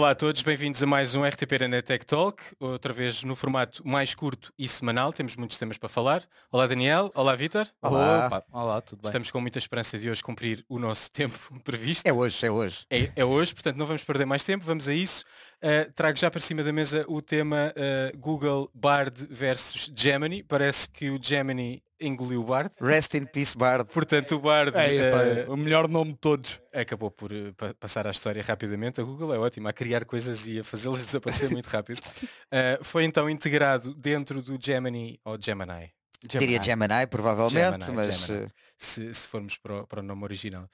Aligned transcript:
Olá 0.00 0.12
a 0.12 0.14
todos, 0.14 0.40
bem-vindos 0.40 0.82
a 0.82 0.86
mais 0.86 1.14
um 1.14 1.22
RTP 1.22 1.52
Arena 1.52 1.82
Tech 1.82 2.06
Talk, 2.06 2.42
outra 2.58 2.90
vez 2.90 3.22
no 3.22 3.36
formato 3.36 3.86
mais 3.86 4.14
curto 4.14 4.50
e 4.58 4.66
semanal, 4.66 5.12
temos 5.12 5.36
muitos 5.36 5.58
temas 5.58 5.76
para 5.76 5.90
falar. 5.90 6.22
Olá 6.50 6.66
Daniel, 6.66 7.12
olá 7.14 7.36
Vítor. 7.36 7.66
Olá. 7.82 8.26
Opa, 8.26 8.44
Olá, 8.50 8.80
tudo 8.80 9.02
bem? 9.02 9.10
Estamos 9.10 9.30
com 9.30 9.42
muita 9.42 9.58
esperança 9.58 9.98
de 9.98 10.08
hoje 10.08 10.22
cumprir 10.22 10.64
o 10.70 10.78
nosso 10.78 11.12
tempo 11.12 11.36
previsto. 11.62 12.06
É 12.06 12.12
hoje, 12.14 12.46
é 12.46 12.50
hoje. 12.50 12.86
É, 12.88 13.12
é 13.14 13.24
hoje, 13.26 13.52
portanto 13.52 13.76
não 13.76 13.84
vamos 13.84 14.02
perder 14.02 14.24
mais 14.24 14.42
tempo, 14.42 14.64
vamos 14.64 14.88
a 14.88 14.94
isso. 14.94 15.22
Uh, 15.62 15.92
trago 15.92 16.18
já 16.18 16.30
para 16.30 16.40
cima 16.40 16.62
da 16.64 16.72
mesa 16.72 17.04
o 17.06 17.20
tema 17.20 17.72
uh, 17.76 18.16
Google 18.18 18.70
Bard 18.74 19.26
versus 19.28 19.92
Gemini. 19.94 20.42
Parece 20.42 20.88
que 20.88 21.10
o 21.10 21.18
Gemini 21.22 21.82
engoliu 22.00 22.40
o 22.40 22.44
Bard. 22.44 22.72
Rest 22.80 23.12
in 23.14 23.26
peace, 23.26 23.54
Bard. 23.56 23.92
Portanto, 23.92 24.36
o 24.36 24.38
Bard 24.40 24.72
É, 24.74 25.44
uh, 25.46 25.52
o 25.52 25.56
melhor 25.56 25.86
nome 25.86 26.12
de 26.12 26.18
todos. 26.18 26.58
acabou 26.74 27.10
por 27.10 27.30
uh, 27.30 27.52
pa- 27.54 27.74
passar 27.78 28.06
a 28.06 28.10
história 28.10 28.42
rapidamente. 28.42 29.02
A 29.02 29.04
Google 29.04 29.34
é 29.34 29.38
ótima 29.38 29.68
a 29.68 29.72
criar 29.72 30.06
coisas 30.06 30.46
e 30.46 30.60
a 30.60 30.64
fazê-las 30.64 31.04
desaparecer 31.04 31.50
muito 31.50 31.66
rápido. 31.66 31.98
Uh, 32.00 32.82
foi 32.82 33.04
então 33.04 33.28
integrado 33.28 33.94
dentro 33.94 34.40
do 34.40 34.58
Gemini 34.58 35.20
ou 35.24 35.36
Gemini. 35.38 35.90
Diria 36.22 36.62
Gemini, 36.62 37.06
provavelmente, 37.08 37.84
Gemini, 37.84 37.92
mas 37.96 38.26
Gemini. 38.26 38.48
Se, 38.82 39.12
se 39.14 39.26
formos 39.28 39.56
para 39.58 39.82
o, 39.82 39.86
para 39.86 40.00
o 40.00 40.02
nome 40.02 40.24
original. 40.24 40.68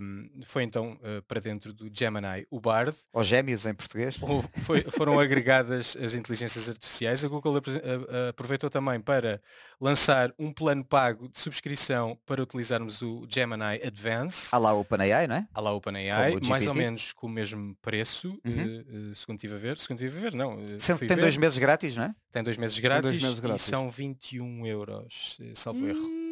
Um, 0.00 0.28
foi 0.44 0.62
então 0.64 0.92
uh, 0.94 1.22
para 1.26 1.40
dentro 1.40 1.72
do 1.72 1.88
Gemini 1.92 2.46
o 2.50 2.60
Bard. 2.60 2.96
ou 3.12 3.22
gêmeos 3.24 3.64
em 3.66 3.74
português. 3.74 4.16
Foi- 4.64 4.82
foram 4.82 5.18
agregadas 5.20 5.96
as 6.00 6.14
inteligências 6.14 6.68
artificiais. 6.68 7.24
A 7.24 7.28
Google 7.28 7.60
aproveitou 8.28 8.68
também 8.68 9.00
para 9.00 9.40
lançar 9.80 10.32
um 10.38 10.52
plano 10.52 10.84
pago 10.84 11.28
de 11.28 11.38
subscrição 11.38 12.18
para 12.26 12.42
utilizarmos 12.42 13.02
o 13.02 13.26
Gemini 13.28 13.80
Advance. 13.86 14.48
Lá 14.58 14.72
o 14.74 14.80
OpenAI, 14.80 15.26
não 15.28 15.36
é? 15.36 15.46
à 15.54 15.60
la 15.60 15.72
OpenAI, 15.72 16.34
o 16.36 16.46
mais 16.48 16.66
ou 16.66 16.74
menos 16.74 17.12
com 17.12 17.26
o 17.26 17.30
mesmo 17.30 17.76
preço, 17.80 18.28
Uhum. 18.44 18.52
eh, 18.60 18.84
eh, 19.10 19.14
segundo 19.14 19.36
estive 19.36 19.54
a 19.54 19.58
ver. 19.58 19.78
Segundo 19.78 20.02
estive 20.02 20.18
a 20.18 20.20
ver, 20.30 20.34
não. 20.36 20.58
eh, 20.60 20.76
tem 20.98 21.06
ver. 21.08 21.16
dois 21.20 21.36
meses 21.36 21.56
grátis, 21.58 21.96
não 21.96 22.04
é? 22.04 22.14
Tem 22.32 22.42
dois 22.42 22.56
meses 22.56 22.78
grátis, 22.78 23.10
meses 23.22 23.38
e 23.38 23.40
grátis. 23.40 23.62
são 23.62 23.88
21 23.90 24.66
euros, 24.66 25.38
salvo 25.54 25.86
erro. 25.88 26.27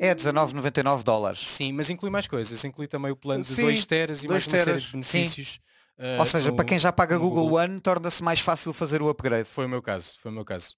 É 0.00 0.14
19,99 0.14 1.02
dólares. 1.02 1.40
Sim, 1.40 1.72
mas 1.72 1.90
inclui 1.90 2.10
mais 2.10 2.26
coisas. 2.26 2.64
Inclui 2.64 2.86
também 2.86 3.10
o 3.10 3.16
plano 3.16 3.42
de 3.42 3.52
Sim, 3.54 3.62
2 3.62 3.84
teras 3.86 4.22
e 4.24 4.28
mais 4.28 4.46
dois 4.46 4.46
uma 4.46 4.58
série 4.58 4.64
teras. 4.64 4.82
de 4.82 4.92
benefícios. 4.92 5.60
eh, 5.98 6.16
Ou 6.18 6.26
seja, 6.26 6.50
no- 6.50 6.56
para 6.56 6.64
quem 6.64 6.78
já 6.78 6.92
paga 6.92 7.18
Google, 7.18 7.42
Google. 7.44 7.58
One, 7.58 7.80
torna-se 7.80 8.22
mais 8.22 8.38
fácil 8.40 8.72
fazer 8.72 9.02
o 9.02 9.08
upgrade. 9.08 9.48
Foi 9.48 9.66
o 9.66 9.68
meu 9.68 9.82
caso, 9.82 10.14
foi 10.20 10.30
o 10.30 10.34
meu 10.34 10.44
caso. 10.44 10.76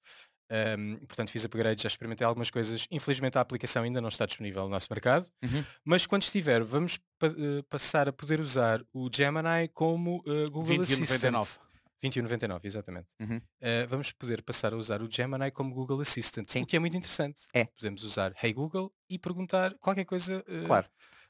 Ahm, 0.52 0.96
portanto, 1.06 1.30
fiz 1.30 1.44
upgrade, 1.44 1.82
já 1.82 1.86
experimentei 1.86 2.26
algumas 2.26 2.50
coisas. 2.50 2.86
Infelizmente 2.90 3.38
a 3.38 3.40
aplicação 3.40 3.82
ainda 3.84 4.00
não 4.00 4.08
está 4.08 4.26
disponível 4.26 4.62
no 4.64 4.68
nosso 4.70 4.88
mercado. 4.90 5.28
Uhum. 5.44 5.64
Mas 5.84 6.06
quando 6.06 6.22
estiver, 6.22 6.64
vamos 6.64 6.98
pa- 7.18 7.28
eh, 7.28 7.62
passar 7.68 8.08
a 8.08 8.12
poder 8.12 8.40
usar 8.40 8.82
o 8.92 9.08
Gemini 9.14 9.68
como 9.72 10.24
eh, 10.26 10.46
Google 10.50 10.80
Assistant. 10.82 11.08
21,99. 11.34 11.58
21,99, 12.02 12.60
exatamente. 12.64 13.06
Uhum. 13.20 13.36
Uh, 13.36 13.86
vamos 13.88 14.10
poder 14.12 14.42
passar 14.42 14.72
a 14.72 14.76
usar 14.76 15.02
o 15.02 15.08
Gemini 15.10 15.50
como 15.50 15.74
Google 15.74 16.00
Assistant, 16.00 16.48
Sim. 16.50 16.62
o 16.62 16.66
que 16.66 16.76
é 16.76 16.78
muito 16.78 16.96
interessante. 16.96 17.42
É. 17.52 17.64
Podemos 17.66 18.02
usar 18.02 18.32
Hey 18.42 18.52
Google 18.52 18.92
e 19.08 19.18
perguntar 19.18 19.74
qualquer 19.80 20.04
coisa 20.04 20.44
uh, 20.48 20.64
Claro. 20.64 20.86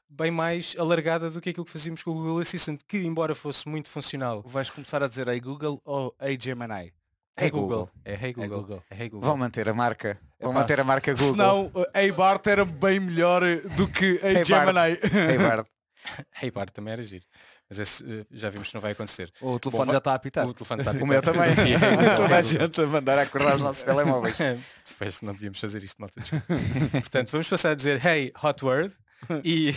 bem 0.09 0.31
mais 0.31 0.75
alargada 0.77 1.29
do 1.29 1.41
que 1.41 1.49
aquilo 1.49 1.65
que 1.65 1.71
fazíamos 1.71 2.03
com 2.03 2.11
o 2.11 2.13
Google 2.13 2.39
Assistant, 2.39 2.81
que 2.87 2.97
embora 2.99 3.35
fosse 3.35 3.67
muito 3.67 3.89
funcional. 3.89 4.41
Vais 4.45 4.69
começar 4.69 5.01
a 5.03 5.07
dizer 5.07 5.27
Hey 5.27 5.39
Google 5.39 5.81
ou 5.83 6.15
Hey 6.21 6.37
Gemini? 6.39 6.93
É 7.37 7.45
Hey 7.45 7.49
Google. 7.49 7.89
É 8.05 8.13
Hey 8.13 8.33
Google. 8.33 8.61
Google. 8.61 8.83
É 8.89 8.95
Hey 9.03 9.09
Google. 9.09 9.27
Vão 9.27 9.37
manter 9.37 9.67
a 9.69 9.73
marca. 9.73 10.19
Vão 10.39 10.51
Epá, 10.51 10.59
manter 10.59 10.79
a 10.79 10.83
marca 10.83 11.13
Google. 11.13 11.29
Senão, 11.31 11.65
uh, 11.67 11.85
Hey 11.95 12.11
Bart 12.11 12.45
era 12.47 12.65
bem 12.65 12.99
melhor 12.99 13.41
do 13.77 13.87
que 13.87 14.19
Hey, 14.23 14.37
Hey 14.37 14.45
Bart. 14.45 14.45
Gemini. 14.45 14.99
Hey, 15.31 15.37
Bard. 15.37 15.69
Hey 16.41 16.49
Bar 16.51 16.69
também 16.71 16.93
era 16.93 17.03
giro. 17.03 17.23
Mas 17.71 17.79
esse 17.79 18.03
uh, 18.03 18.27
já 18.29 18.49
vimos 18.49 18.67
que 18.67 18.73
não 18.73 18.81
vai 18.81 18.91
acontecer. 18.91 19.31
o 19.39 19.57
telefone 19.57 19.85
Bom, 19.85 19.91
já 19.93 19.97
está 19.99 20.11
a 20.11 20.15
apitar. 20.15 20.45
O 20.45 20.53
telefone 20.53 20.81
está 20.81 20.91
a 20.91 20.93
O 21.01 21.07
meu 21.07 21.21
também. 21.21 21.55
Toda 22.17 22.35
a 22.35 22.39
Hey 22.39 22.43
Google. 22.43 22.43
gente 22.43 22.81
a 22.81 22.85
mandar 22.85 23.17
a 23.17 23.21
acordar 23.21 23.55
os 23.55 23.61
nossos 23.61 23.81
telemóveis. 23.81 24.35
Depois 24.89 25.21
não 25.21 25.33
devíamos 25.33 25.57
fazer 25.57 25.81
isto, 25.81 26.01
malta. 26.01 26.19
desculpa. 26.19 26.45
Portanto, 26.91 27.31
vamos 27.31 27.47
passar 27.47 27.69
a 27.71 27.73
dizer 27.73 28.05
Hey 28.05 28.33
Hot 28.43 28.65
Word 28.65 28.93
e, 29.43 29.73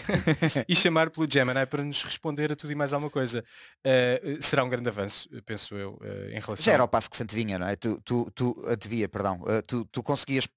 e 0.69 0.75
chamar 0.75 1.11
pelo 1.11 1.31
Gemini 1.31 1.67
para 1.67 1.85
nos 1.85 2.03
responder 2.03 2.51
a 2.51 2.57
tudo 2.57 2.73
e 2.73 2.75
mais 2.75 2.93
alguma 2.93 3.11
coisa. 3.11 3.45
Uh, 3.87 4.43
será 4.43 4.65
um 4.65 4.69
grande 4.69 4.89
avanço, 4.89 5.29
penso 5.47 5.77
eu, 5.77 5.93
uh, 6.01 6.31
em 6.31 6.41
relação 6.41 6.57
Já 6.57 6.73
era 6.73 6.83
o 6.83 6.89
passo 6.89 7.09
que 7.09 7.17
se 7.17 7.23
antevinha, 7.23 7.61
não 7.61 7.69
é? 7.69 7.77
Tu, 7.77 8.01
tu, 8.05 8.29
tu 8.35 8.61
antevia, 8.67 9.09
perdão. 9.09 9.41
Uh, 9.43 9.63
tu, 9.65 9.85
tu 9.85 10.03
conseguias 10.03 10.49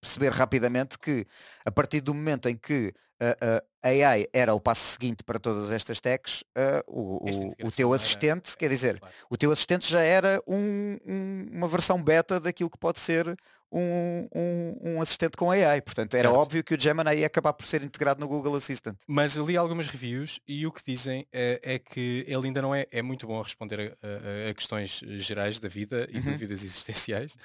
perceber 0.00 0.30
rapidamente 0.30 0.98
que 0.98 1.26
a 1.66 1.70
partir 1.70 2.00
do 2.00 2.14
momento 2.14 2.48
em 2.48 2.56
que 2.56 2.94
uh, 3.22 3.66
a 3.82 3.88
AI 3.88 4.26
era 4.32 4.54
o 4.54 4.60
passo 4.60 4.92
seguinte 4.92 5.22
para 5.24 5.38
todas 5.38 5.70
estas 5.70 6.00
techs, 6.00 6.42
uh, 6.56 6.82
o, 6.86 7.30
o- 7.66 7.70
teu 7.72 7.88
era- 7.88 7.96
assistente, 7.96 8.56
quer 8.56 8.68
dizer, 8.68 8.98
Claro. 8.98 9.14
o 9.30 9.36
teu 9.36 9.50
assistente 9.52 9.88
já 9.90 10.00
era 10.00 10.42
um- 10.46 10.98
um- 11.06 11.46
uma 11.52 11.68
versão 11.68 12.02
beta 12.02 12.40
daquilo 12.40 12.68
que 12.70 12.78
pode 12.78 12.98
ser 12.98 13.36
um, 13.70 14.26
um- 14.34 14.76
um 14.94 15.02
assistente 15.02 15.36
com 15.36 15.50
AI. 15.50 15.80
Portanto, 15.82 16.14
era 16.14 16.28
Certo. 16.28 16.40
óbvio 16.40 16.64
que 16.64 16.74
o 16.74 16.80
Gemini 16.80 17.16
ia 17.16 17.26
acabar 17.26 17.52
por 17.52 17.66
ser 17.66 17.82
integrado 17.82 18.18
no 18.18 18.26
Google 18.26 18.56
Assistant. 18.56 18.96
Mas 19.06 19.36
eu 19.36 19.44
li 19.46 19.56
algumas 19.58 19.86
reviews 19.88 20.40
e 20.48 20.66
o 20.66 20.72
que 20.72 20.82
dizem 20.86 21.26
é, 21.30 21.60
é 21.62 21.78
que 21.78 22.24
ele 22.26 22.46
ainda 22.46 22.62
não 22.62 22.74
é, 22.74 22.86
é 22.90 23.02
muito 23.02 23.26
bom 23.26 23.38
a 23.38 23.42
responder 23.42 23.94
a, 24.02 24.06
a- 24.06 24.50
a 24.50 24.54
questões 24.54 25.00
gerais 25.18 25.60
da 25.60 25.68
vida 25.68 26.08
e 26.10 26.16
Uhum. 26.16 26.22
dúvidas 26.32 26.62
existenciais, 26.64 27.36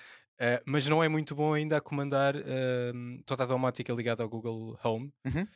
uh, 0.43 0.61
mas 0.65 0.87
não 0.87 1.03
é 1.03 1.07
muito 1.07 1.33
bom 1.35 1.53
ainda 1.53 1.77
a 1.77 1.81
comandar 1.81 2.35
um, 2.35 3.21
toda 3.25 3.43
a 3.43 3.45
domótica 3.47 3.93
ligada 3.93 4.23
ao 4.23 4.29
Google 4.29 4.77
Home, 4.83 5.13
Uhum. 5.25 5.47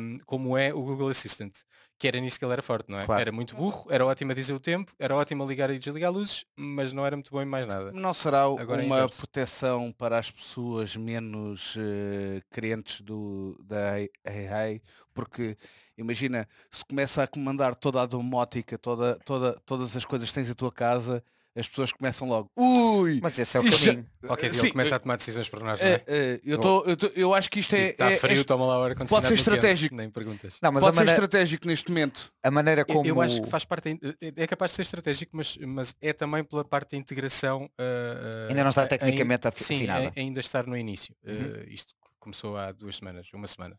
um, 0.00 0.18
como 0.26 0.56
é 0.58 0.72
o 0.74 0.82
Google 0.82 1.08
Assistant, 1.08 1.52
que 1.98 2.06
era 2.08 2.20
nisso 2.20 2.38
que 2.38 2.44
ele 2.44 2.52
era 2.52 2.62
forte, 2.62 2.90
não 2.90 2.98
é? 2.98 3.04
Claro. 3.06 3.20
Era 3.22 3.32
muito 3.32 3.54
burro, 3.56 3.86
era 3.90 4.04
ótimo 4.04 4.32
a 4.32 4.34
dizer 4.34 4.52
o 4.52 4.60
tempo, 4.60 4.92
era 4.98 5.14
ótimo 5.14 5.42
a 5.42 5.46
ligar 5.46 5.70
e 5.70 5.78
desligar 5.78 6.12
luzes, 6.12 6.44
mas 6.56 6.92
não 6.92 7.06
era 7.06 7.16
muito 7.16 7.30
bom 7.30 7.40
em 7.40 7.46
mais 7.46 7.66
nada. 7.66 7.90
Não 7.92 8.12
será 8.12 8.42
Agora 8.42 8.82
uma 8.82 8.96
inverso. 8.98 9.18
proteção 9.18 9.92
para 9.96 10.18
as 10.18 10.30
pessoas 10.30 10.94
menos 10.96 11.74
eh, 11.78 12.42
crentes 12.50 13.00
do, 13.00 13.56
da 13.64 13.94
AI? 14.26 14.82
Porque 15.14 15.56
imagina, 15.96 16.46
se 16.70 16.84
começa 16.84 17.22
a 17.22 17.26
comandar 17.26 17.74
toda 17.74 18.02
a 18.02 18.06
domótica, 18.06 18.76
toda, 18.76 19.18
toda, 19.24 19.58
todas 19.64 19.96
as 19.96 20.04
coisas 20.04 20.28
que 20.28 20.34
tens 20.34 20.50
em 20.50 20.54
tua 20.54 20.70
casa, 20.70 21.24
as 21.56 21.66
pessoas 21.68 21.90
começam 21.92 22.28
logo. 22.28 22.50
Ui! 22.56 23.18
Mas 23.22 23.38
esse 23.38 23.56
é 23.56 23.60
o 23.60 23.70
já- 23.70 23.86
caminho. 23.92 24.06
Qualquer 24.26 24.50
dia 24.50 24.60
Sim, 24.60 24.66
ele 24.66 24.72
começa 24.72 24.94
eh, 24.94 24.96
a 24.96 24.98
tomar 24.98 25.16
decisões 25.16 25.48
por 25.48 25.60
nós, 25.62 25.80
não 25.80 25.86
É, 25.86 25.92
é? 25.92 26.04
é, 26.06 26.40
eu, 26.44 26.60
tô, 26.60 26.84
eu, 26.84 26.96
tô- 26.96 27.10
eu 27.14 27.32
acho 27.34 27.48
que 27.50 27.60
isto 27.60 27.74
é, 27.74 27.90
Está 27.90 28.10
é- 28.10 28.16
frio, 28.16 28.40
é- 28.40 28.44
toma 28.44 28.66
lá 28.66 28.78
o 28.80 28.82
ar 28.82 28.94
pode 29.06 29.26
ser 29.26 29.34
estratégico. 29.34 29.94
Nem 29.94 30.10
perguntas. 30.10 30.58
Não, 30.62 30.70
mas 30.72 30.82
pode 30.82 30.90
a, 30.90 30.94
ser 30.94 31.06
maneira, 31.06 31.24
estratégico 31.24 31.66
neste 31.66 31.88
momento. 31.90 32.30
a 32.42 32.50
maneira 32.50 32.84
como... 32.84 33.06
Eu 33.06 33.20
acho 33.22 33.42
que 33.42 33.48
faz 33.48 33.64
parte, 33.64 33.98
é 34.20 34.42
é 34.42 34.46
capaz 34.46 34.72
de 34.72 34.76
ser 34.76 34.82
estratégico, 34.82 35.36
mas, 35.36 35.56
mas 35.58 35.94
é 36.00 36.12
também 36.12 36.44
pela 36.44 36.64
parte 36.64 36.90
da 36.92 36.98
integração. 36.98 37.70
ah, 37.78 38.46
Ainda 38.50 38.62
não 38.62 38.70
está 38.70 38.82
a- 38.82 38.86
tecnicamente 38.86 39.42
sim, 39.56 39.76
afinada. 39.76 40.08
a- 40.08 40.12
ainda 40.20 40.40
estar 40.40 40.66
no 40.66 40.76
início. 40.76 41.14
Uhum. 41.24 41.52
Ah, 41.60 41.64
isto 41.68 41.94
começou 42.18 42.56
há 42.56 42.72
duas 42.72 42.96
semanas, 42.96 43.28
uma 43.32 43.46
semana. 43.46 43.78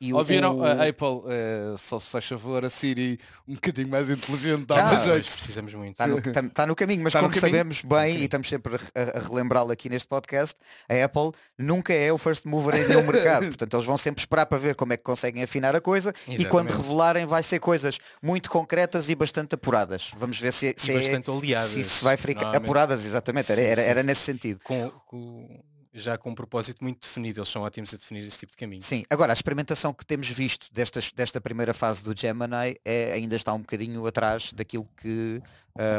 E 0.00 0.12
o- 0.12 0.18
Ouviram? 0.18 0.58
o- 0.58 0.64
A 0.64 0.72
Apple, 0.86 1.22
eh, 1.28 1.74
só 1.78 1.98
se 1.98 2.08
faz 2.10 2.22
favor, 2.26 2.62
a 2.62 2.68
Siri 2.68 3.18
um 3.46 3.54
bocadinho 3.54 3.88
mais 3.88 4.10
inteligente, 4.10 4.66
dá 4.66 4.84
mais 4.84 5.06
mas 5.06 5.26
precisamos 5.30 5.72
muito. 5.72 5.92
Está 5.92 6.06
no, 6.06 6.20
tá- 6.20 6.42
tá 6.42 6.66
no 6.66 6.76
caminho, 6.76 7.02
mas 7.02 7.14
Tá 7.14 7.20
como 7.20 7.32
caminho. 7.32 7.40
sabemos 7.58 7.80
bem, 7.82 8.16
e 8.18 8.24
estamos 8.24 8.46
sempre 8.50 8.76
a, 8.76 8.78
a- 9.18 9.20
relembrá-lo 9.20 9.72
aqui 9.72 9.88
neste 9.88 10.06
podcast, 10.06 10.54
a 10.90 11.04
Apple 11.04 11.30
nunca 11.56 11.94
é 11.94 12.12
o 12.12 12.18
first 12.18 12.44
mover 12.44 12.74
em 12.74 12.86
nenhum 12.88 13.06
mercado. 13.10 13.46
Portanto, 13.56 13.72
eles 13.74 13.86
vão 13.86 13.96
sempre 13.96 14.20
esperar 14.20 14.44
para 14.44 14.58
ver 14.58 14.74
como 14.74 14.92
é 14.92 14.96
que 14.98 15.02
conseguem 15.02 15.42
afinar 15.42 15.74
a 15.74 15.80
coisa 15.80 16.12
e 16.26 16.44
quando 16.44 16.68
Exatamente. 16.68 16.76
revelarem 16.76 17.24
vai 17.24 17.42
ser 17.42 17.58
coisas 17.58 17.98
muito 18.22 18.50
concretas 18.50 19.08
e 19.08 19.14
bastante 19.14 19.54
apuradas. 19.54 20.10
Vamos 20.18 20.38
ver 20.38 20.52
se, 20.52 20.74
se, 20.76 20.92
E 20.92 20.96
é- 20.96 20.98
bastante 20.98 21.30
oleadas. 21.30 21.70
se 21.70 21.80
isso 21.80 22.04
vai 22.04 22.18
fricar. 22.18 22.42
normalmente. 22.44 22.64
Apuradas, 22.68 23.06
exatamente, 23.06 23.50
era, 23.52 23.60
Sim, 23.62 23.66
era, 23.68 23.82
sim, 23.82 23.88
era 23.88 24.00
sim. 24.02 24.06
nesse 24.06 24.20
sentido. 24.20 24.60
Com, 24.62 24.90
com- 25.06 25.60
já 25.92 26.16
com 26.18 26.30
um 26.30 26.34
propósito 26.34 26.82
muito 26.82 27.02
definido. 27.02 27.40
Eles 27.40 27.48
são 27.48 27.62
ótimos 27.62 27.92
a 27.94 27.96
definir 27.96 28.20
esse 28.20 28.38
tipo 28.38 28.52
de 28.52 28.56
caminho. 28.56 28.82
Sim, 28.82 29.04
agora 29.08 29.32
a 29.32 29.34
experimentação 29.34 29.92
que 29.92 30.04
temos 30.04 30.28
visto 30.28 30.66
destas, 30.72 31.12
desta 31.12 31.40
primeira 31.40 31.74
fase 31.74 32.02
do 32.02 32.14
Gemini 32.16 32.78
é, 32.84 33.12
ainda 33.12 33.36
está 33.36 33.52
um 33.52 33.60
bocadinho 33.60 34.06
atrás 34.06 34.52
daquilo 34.52 34.88
que 34.96 35.42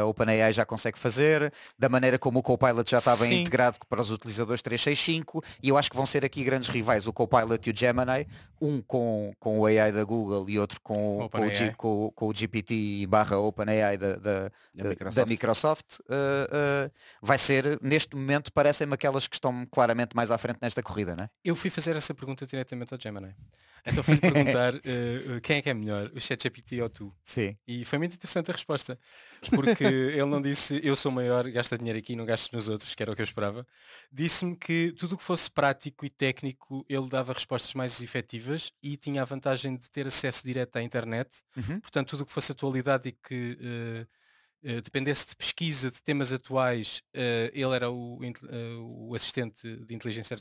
a 0.00 0.04
OpenAI 0.04 0.52
já 0.52 0.64
consegue 0.64 0.98
fazer, 0.98 1.52
da 1.78 1.88
maneira 1.88 2.18
como 2.18 2.38
o 2.38 2.42
Copilot 2.42 2.90
já 2.90 3.00
bem 3.16 3.28
Sim. 3.28 3.40
integrado 3.40 3.78
para 3.88 4.00
os 4.02 4.10
utilizadores 4.10 4.62
365 4.62 5.42
e 5.62 5.68
eu 5.70 5.76
acho 5.78 5.90
que 5.90 5.96
vão 5.96 6.06
ser 6.06 6.24
aqui 6.24 6.44
grandes 6.44 6.68
rivais, 6.68 7.06
o 7.06 7.12
Copilot 7.12 7.68
e 7.68 7.72
o 7.72 7.76
Gemini, 7.76 8.26
um 8.60 8.80
com, 8.82 9.32
com 9.38 9.58
o 9.60 9.66
AI 9.66 9.90
da 9.92 10.04
Google 10.04 10.48
e 10.50 10.58
outro 10.58 10.80
com, 10.82 11.28
com, 11.30 11.38
o, 11.40 11.44
G- 11.46 11.54
OpenAI. 11.64 11.74
com, 11.76 12.06
o- 12.06 12.12
com 12.12 12.28
o 12.28 12.34
GPT 12.34 13.06
barra 13.08 13.38
OpenAI 13.38 13.96
da, 13.96 14.16
da, 14.16 14.42
Da 14.42 14.50
da- 14.76 14.88
Microsoft. 14.90 15.16
da 15.16 15.26
Microsoft, 15.26 15.98
uh, 16.00 16.04
uh, 16.86 16.90
vai 17.22 17.38
ser, 17.38 17.78
neste 17.82 18.14
momento, 18.16 18.52
parecem-me 18.52 18.94
aquelas 18.94 19.26
que 19.26 19.36
estão 19.36 19.66
claramente 19.70 20.14
mais 20.14 20.30
à 20.30 20.38
frente 20.38 20.58
nesta 20.60 20.82
corrida, 20.82 21.16
não 21.16 21.24
é? 21.24 21.30
Eu 21.44 21.56
fui 21.56 21.70
fazer 21.70 21.96
essa 21.96 22.14
pergunta 22.14 22.46
diretamente 22.46 22.92
ao 22.92 23.00
Gemini. 23.00 23.34
Então 23.86 24.02
fui 24.02 24.16
perguntar 24.20 24.74
eh, 24.76 25.40
quem 25.42 25.56
é 25.56 25.62
que 25.62 25.70
é 25.70 25.74
melhor, 25.74 26.10
o 26.14 26.20
ChatGPT 26.20 26.80
ou 26.82 26.88
tu? 26.88 27.14
Sim. 27.24 27.56
E 27.66 27.84
foi 27.84 27.98
muito 27.98 28.14
interessante 28.14 28.50
a 28.50 28.54
resposta, 28.54 28.98
porque 29.54 29.84
ele 29.84 30.26
não 30.26 30.40
disse 30.40 30.80
eu 30.82 30.94
sou 30.96 31.10
maior, 31.10 31.48
gasta 31.50 31.76
dinheiro 31.78 31.98
aqui, 31.98 32.16
não 32.16 32.24
gastes 32.24 32.50
nos 32.50 32.68
outros, 32.68 32.94
que 32.94 33.02
era 33.02 33.12
o 33.12 33.16
que 33.16 33.22
eu 33.22 33.24
esperava. 33.24 33.66
Disse-me 34.12 34.56
que 34.56 34.92
tudo 34.92 35.14
o 35.14 35.18
que 35.18 35.24
fosse 35.24 35.50
prático 35.50 36.04
e 36.04 36.10
técnico 36.10 36.84
ele 36.88 37.08
dava 37.08 37.32
respostas 37.32 37.74
mais 37.74 38.02
efetivas 38.02 38.72
e 38.82 38.96
tinha 38.96 39.22
a 39.22 39.24
vantagem 39.24 39.76
de 39.76 39.90
ter 39.90 40.06
acesso 40.06 40.44
direto 40.44 40.76
à 40.76 40.82
internet. 40.82 41.42
Uhum. 41.56 41.80
Portanto, 41.80 42.10
tudo 42.10 42.22
o 42.22 42.26
que 42.26 42.32
fosse 42.32 42.52
atualidade 42.52 43.08
e 43.08 43.12
que, 43.12 43.58
uh, 43.60 44.19
dependesse 44.62 45.28
de 45.28 45.36
pesquisa 45.36 45.90
de 45.90 46.02
temas 46.02 46.32
atuais, 46.32 47.02
uh, 47.14 47.50
ele 47.52 47.74
era 47.74 47.90
o, 47.90 48.20
uh, 48.20 49.08
o, 49.08 49.14
assistente 49.14 49.76
de 49.86 49.94
inteligência 49.94 50.36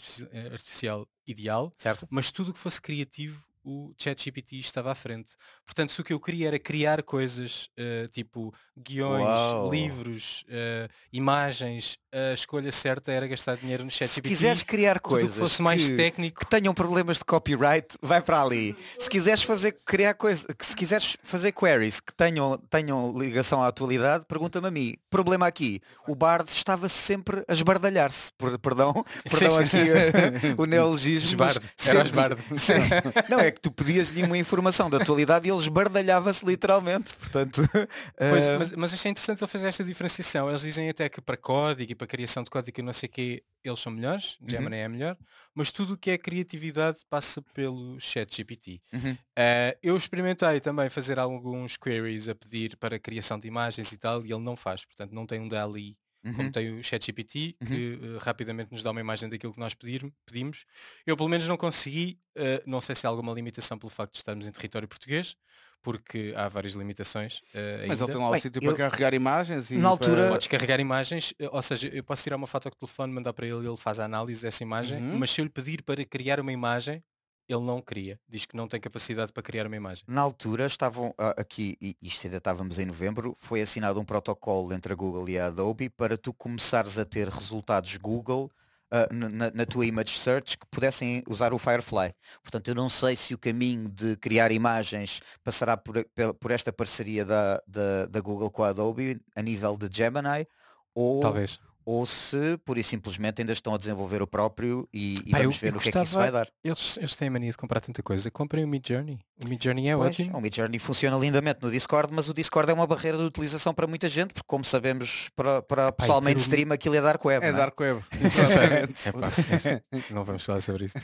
artificial 0.52 1.08
ideal, 1.26 1.72
certo. 1.78 2.08
mas 2.10 2.32
tudo 2.32 2.52
o 2.52 2.54
que 2.54 2.60
fosse 2.60 2.82
criativo 2.82 3.49
o 3.64 3.94
ChatGPT 3.98 4.58
estava 4.58 4.92
à 4.92 4.96
frente. 4.96 5.32
Portanto, 5.66 5.92
se 5.92 6.02
o 6.02 6.04
que 6.04 6.14
eu 6.14 6.20
queria 6.20 6.48
era 6.48 6.60
criar 6.60 7.04
coisas, 7.04 7.70
uh, 7.78 8.08
tipo 8.10 8.54
guiões, 8.78 9.24
Uau. 9.24 9.72
livros, 9.72 10.44
uh, 10.48 10.90
imagens, 11.12 11.98
a 12.12 12.34
escolha 12.34 12.72
certa 12.72 13.12
era 13.12 13.28
gastar 13.28 13.56
dinheiro 13.56 13.84
no 13.84 13.92
ChatGPT. 13.92 14.30
Se 14.30 14.36
quiseres 14.36 14.64
criar 14.64 15.00
coisas 15.00 15.32
que 15.32 15.38
fosse 15.38 15.62
mais 15.62 15.90
que, 15.90 15.96
técnico, 15.96 16.40
que 16.40 16.48
tenham 16.48 16.74
problemas 16.74 17.18
de 17.18 17.26
copyright, 17.26 17.88
vai 18.02 18.22
para 18.22 18.42
ali. 18.42 18.76
Se 18.98 19.10
quiseres 19.10 19.44
fazer 19.44 19.74
criar 19.86 20.14
coisas, 20.16 20.46
se 20.60 20.76
quiseres 20.76 21.18
fazer 21.22 21.52
queries 21.52 22.00
que 22.00 22.14
tenham, 22.14 22.58
tenham 22.70 23.14
ligação 23.18 23.62
à 23.62 23.68
atualidade, 23.68 24.26
pergunta-me 24.26 24.68
a 24.68 24.72
mim. 24.72 24.96
Problema 25.10 25.48
aqui, 25.48 25.82
o 26.08 26.16
Bard 26.16 26.50
estava 26.50 26.90
sempre 26.90 27.44
a 27.48 27.54
esbardalhar-se. 27.54 28.32
Perdão, 28.62 28.94
perdão 29.30 29.58
aqui 29.58 29.78
o 30.58 30.66
neologismo. 30.66 31.30
Esbardo. 31.30 31.62
Era 31.86 32.04
esbardo. 32.04 32.42
Não, 33.30 33.40
é 33.40 33.49
que 33.52 33.62
tu 33.62 33.72
pedias-lhe 33.72 34.24
uma 34.24 34.38
informação 34.38 34.90
da 34.90 34.98
atualidade 34.98 35.48
e 35.48 35.52
ele 35.52 35.60
esbardalhava-se 35.60 36.46
literalmente. 36.46 37.16
Portanto, 37.16 37.62
pois, 38.18 38.46
uh... 38.46 38.60
mas, 38.60 38.72
mas 38.74 38.94
achei 38.94 39.12
interessante 39.12 39.42
ele 39.42 39.50
fazer 39.50 39.68
esta 39.68 39.84
diferenciação. 39.84 40.50
Eles 40.50 40.62
dizem 40.62 40.90
até 40.90 41.10
que 41.10 41.22
para 41.22 41.38
código 41.38 41.92
e 41.92 41.96
para 41.96 42.08
criação 42.08 42.44
de 42.44 42.50
código 42.50 42.80
e 42.80 42.84
não 42.84 42.94
sei 42.94 43.08
o 43.08 43.12
quê, 43.12 43.44
eles 43.64 43.80
são 43.80 43.92
melhores, 43.92 44.38
uhum. 44.42 44.50
Gemini 44.50 44.78
é 44.78 44.88
melhor, 44.88 45.18
mas 45.54 45.72
tudo 45.72 45.94
o 45.94 45.98
que 45.98 46.12
é 46.12 46.18
criatividade 46.18 47.00
passa 47.10 47.42
pelo 47.54 48.00
chat 48.00 48.36
GPT. 48.36 48.82
Uhum. 48.94 49.12
Uh, 49.12 49.78
eu 49.84 49.98
experimentei 49.98 50.60
também 50.60 50.90
fazer 50.90 51.20
alguns 51.20 51.76
queries 51.76 52.30
a 52.30 52.36
pedir 52.36 52.78
para 52.78 52.98
criação 52.98 53.38
de 53.38 53.48
imagens 53.48 53.92
e 53.92 53.98
tal, 53.98 54.26
e 54.26 54.32
ele 54.32 54.44
não 54.44 54.56
faz, 54.56 54.86
portanto 54.86 55.12
não 55.12 55.26
tem 55.26 55.40
um 55.40 55.48
DALI 55.48 55.98
Uhum. 56.24 56.34
como 56.34 56.52
tem 56.52 56.78
o 56.78 56.84
ChatGPT, 56.84 57.56
uhum. 57.62 57.68
que 57.68 57.94
uh, 57.94 58.18
rapidamente 58.18 58.72
nos 58.72 58.84
dá 58.84 58.92
uma 58.92 59.00
imagem 59.00 59.30
daquilo 59.30 59.54
que 59.54 59.60
nós 59.60 59.74
pedir, 59.74 60.12
pedimos. 60.26 60.66
Eu 61.06 61.16
pelo 61.16 61.30
menos 61.30 61.48
não 61.48 61.56
consegui, 61.56 62.20
uh, 62.38 62.62
não 62.66 62.82
sei 62.82 62.94
se 62.94 63.08
há 63.08 63.10
alguma 63.10 63.32
limitação 63.34 63.78
pelo 63.78 63.90
facto 63.90 64.14
de 64.14 64.18
estarmos 64.18 64.46
em 64.46 64.52
território 64.52 64.88
português, 64.88 65.38
porque 65.82 66.34
há 66.36 66.50
várias 66.50 66.74
limitações. 66.74 67.40
Uh, 67.54 67.88
Mas 67.88 68.02
ele 68.02 68.12
tem 68.12 68.22
lá 68.22 68.30
o 68.30 68.36
sítio 68.36 68.62
eu... 68.62 68.76
para 68.76 68.90
carregar 68.90 69.14
imagens 69.14 69.72
e 69.72 69.78
na 69.78 69.88
altura 69.88 70.24
para... 70.24 70.32
podes 70.32 70.48
carregar 70.48 70.80
imagens, 70.80 71.34
ou 71.52 71.62
seja, 71.62 71.88
eu 71.88 72.04
posso 72.04 72.24
tirar 72.24 72.36
uma 72.36 72.48
foto 72.48 72.70
com 72.70 72.76
o 72.76 72.80
telefone, 72.80 73.14
mandar 73.14 73.32
para 73.32 73.48
ele, 73.48 73.66
ele 73.66 73.78
faz 73.78 74.00
a 74.00 74.06
análise 74.06 74.42
dessa 74.42 74.62
imagem, 74.62 75.02
uhum. 75.02 75.18
mas 75.18 75.32
se 75.32 75.40
eu 75.40 75.46
lhe 75.46 75.52
pedir 75.52 75.84
para 75.84 76.04
criar 76.04 76.40
uma 76.42 76.52
imagem, 76.52 77.02
ele 77.50 77.64
não 77.64 77.82
cria, 77.82 78.20
diz 78.30 78.46
que 78.46 78.56
não 78.56 78.68
tem 78.68 78.80
capacidade 78.80 79.34
para 79.34 79.42
criar 79.42 79.66
uma 79.66 79.76
imagem. 79.76 80.04
Na 80.08 80.22
altura 80.22 80.68
estavam 80.68 81.10
uh, 81.10 81.34
aqui, 81.36 81.76
e 81.82 81.96
isto 82.04 82.28
ainda 82.28 82.38
estávamos 82.38 82.78
em 82.78 82.86
novembro, 82.86 83.36
foi 83.40 83.62
assinado 83.62 84.00
um 84.00 84.06
protocolo 84.06 84.72
entre 84.72 84.94
a 84.94 84.96
Google 84.96 85.28
e 85.28 85.40
a 85.40 85.48
Adobe 85.48 85.90
para 85.90 86.16
tu 86.16 86.32
começares 86.32 87.00
a 87.00 87.06
ter 87.06 87.28
resultados 87.28 87.98
Google 87.98 88.52
uh, 88.94 89.14
na, 89.14 89.50
na, 89.52 89.66
tua 89.66 89.86
image 89.86 90.20
search 90.20 90.60
que 90.60 90.66
pudessem 90.68 91.24
usar 91.28 91.52
o 91.52 91.58
Firefly. 91.58 92.14
Portanto, 92.44 92.68
eu 92.68 92.76
não 92.76 92.88
sei 92.88 93.16
se 93.16 93.34
o 93.34 93.38
caminho 93.38 93.90
de 93.90 94.16
criar 94.18 94.52
imagens 94.52 95.20
passará 95.44 95.76
por, 95.76 96.06
por 96.40 96.52
esta 96.52 96.72
parceria 96.72 97.26
da, 97.26 97.60
da, 97.68 98.06
da 98.06 98.22
Google 98.22 98.52
com 98.52 98.64
a 98.64 98.70
Adobe 98.70 99.20
a 99.36 99.42
nível 99.42 99.76
de 99.76 99.90
Gemini 99.92 100.48
ou 100.94 101.20
Talvez 101.20 101.60
ou 101.86 102.06
se 102.06 102.58
pura 102.66 102.80
e 102.80 102.84
simplesmente 102.84 103.42
ainda 103.42 103.54
estão 103.54 103.74
a 103.74 103.78
desenvolver 103.78 104.22
o 104.22 104.28
próprio 104.28 104.88
e, 104.94 105.16
e 105.26 105.32
vamos 105.32 105.56
eu, 105.56 105.62
ver 105.62 105.76
o 105.76 105.80
que 105.80 105.90
é 105.90 105.92
que 105.92 106.00
isso 106.00 106.16
vai 106.16 106.32
dar. 106.32 106.48
Eles, 106.64 106.98
eles 106.98 107.16
têm 107.16 107.28
a 107.28 107.32
mania 107.32 107.52
de 107.52 107.58
comprar 107.58 107.82
tanta 107.82 108.04
coisa. 108.04 108.30
Comprem 108.30 108.64
o 108.64 108.68
Mid 108.68 108.88
Journey. 108.88 109.20
O 109.44 109.48
Mid 109.48 109.64
Journey 109.64 109.90
é 109.90 109.96
pois, 109.96 110.10
ótimo. 110.10 110.38
O 110.38 110.42
Mid 110.42 110.56
Journey 110.56 110.80
funciona 110.80 111.18
lindamente 111.18 111.60
no 111.62 111.72
Discord, 111.72 112.14
mas 112.14 112.30
o 112.30 112.34
Discord 112.34 112.70
é 112.70 112.74
uma 112.74 112.86
barreira 112.86 113.18
de 113.18 113.24
utilização 113.24 113.74
para 113.74 113.88
muita 113.88 114.10
gente, 114.10 114.34
porque 114.34 114.46
como 114.46 114.64
sabemos, 114.64 115.30
para, 115.36 115.62
para 115.62 115.92
pessoal 115.92 116.22
mainstream 116.22 116.72
aquilo 116.72 116.96
é 116.96 117.02
Dark 117.02 117.24
Web. 117.24 117.46
É, 117.46 117.50
é? 117.50 117.54
Dark 117.54 117.80
Web. 117.80 118.04
não 120.12 120.24
vamos 120.24 120.44
falar 120.44 120.62
sobre 120.62 120.86
isso. 120.86 120.98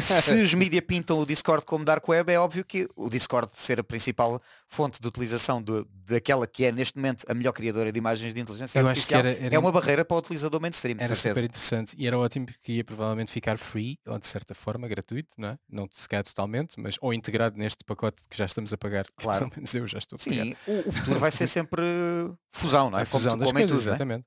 se 0.00 0.40
os 0.40 0.54
mídia 0.54 0.80
pintam 0.80 1.18
o 1.18 1.26
Discord 1.26 1.64
como 1.64 1.84
Dark 1.84 2.06
Web, 2.08 2.32
é 2.32 2.38
óbvio 2.38 2.64
que 2.64 2.88
o 2.94 3.08
Discord 3.08 3.50
ser 3.54 3.80
a 3.80 3.84
principal 3.84 4.40
fonte 4.68 5.00
de 5.00 5.06
utilização 5.06 5.62
de, 5.62 5.84
daquela 6.06 6.46
que 6.46 6.64
é 6.64 6.72
neste 6.72 6.96
momento 6.96 7.24
a 7.28 7.34
melhor 7.34 7.52
criadora 7.52 7.90
de 7.90 7.98
imagens 7.98 8.32
de 8.32 8.40
inteligência 8.40 8.78
eu 8.78 8.86
artificial 8.86 9.20
era, 9.20 9.30
era... 9.30 9.54
é 9.54 9.58
uma 9.58 9.72
barreira 9.72 9.95
para 10.04 10.14
o 10.14 10.18
utilizador 10.18 10.60
mainstream. 10.60 10.96
Era 10.98 11.14
super 11.14 11.44
interessante 11.44 11.94
e 11.98 12.06
era 12.06 12.18
ótimo 12.18 12.46
porque 12.46 12.72
ia 12.72 12.84
provavelmente 12.84 13.30
ficar 13.30 13.58
free, 13.58 13.98
ou 14.06 14.18
de 14.18 14.26
certa 14.26 14.54
forma 14.54 14.86
gratuito, 14.88 15.30
não 15.36 15.48
é? 15.48 15.58
Não 15.68 15.88
se 15.92 16.08
calhar 16.08 16.24
totalmente, 16.24 16.78
mas 16.78 16.96
ou 17.00 17.12
integrado 17.12 17.56
neste 17.58 17.84
pacote 17.84 18.22
que 18.28 18.36
já 18.36 18.44
estamos 18.44 18.72
a 18.72 18.76
pagar. 18.78 19.06
Claro. 19.16 19.48
Pelo 19.48 19.52
menos 19.56 19.74
eu 19.74 19.86
já 19.86 19.98
estou 19.98 20.16
a 20.20 20.24
pagar. 20.24 20.44
Sim, 20.44 20.56
o, 20.66 20.88
o 20.88 20.92
futuro 20.92 21.18
vai 21.20 21.30
ser 21.30 21.46
sempre 21.46 21.82
fusão, 22.50 22.90
não 22.90 22.98
é? 22.98 23.02
A 23.06 23.06
fusão 23.06 23.36
das 23.38 23.52
coisas, 23.52 23.70
tudo, 23.70 23.80
é? 23.80 23.94
exatamente. 23.94 24.26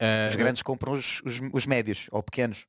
Uh, 0.00 0.28
os 0.28 0.36
grandes 0.36 0.62
compram 0.62 0.92
os, 0.92 1.22
os, 1.24 1.40
os 1.52 1.66
médios 1.66 2.06
ou 2.10 2.22
pequenos. 2.22 2.66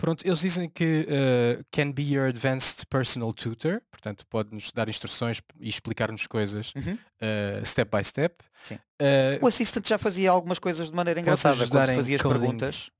Pronto, 0.00 0.26
eles 0.26 0.40
dizem 0.40 0.68
que 0.68 1.06
uh, 1.06 1.62
can 1.70 1.92
be 1.92 2.02
your 2.02 2.26
advanced 2.28 2.86
personal 2.86 3.34
tutor, 3.34 3.82
portanto 3.90 4.24
pode-nos 4.26 4.72
dar 4.72 4.88
instruções 4.88 5.42
e 5.60 5.68
explicar-nos 5.68 6.26
coisas 6.26 6.72
uhum. 6.74 6.94
uh, 6.94 7.64
step 7.66 7.94
by 7.94 8.02
step. 8.02 8.42
Uh, 8.72 9.42
o 9.42 9.46
assistant 9.46 9.86
já 9.86 9.98
fazia 9.98 10.30
algumas 10.30 10.58
coisas 10.58 10.88
de 10.90 10.96
maneira 10.96 11.20
engraçada 11.20 11.66
quando 11.68 11.94
fazias 11.94 12.22
perguntas. 12.22 12.90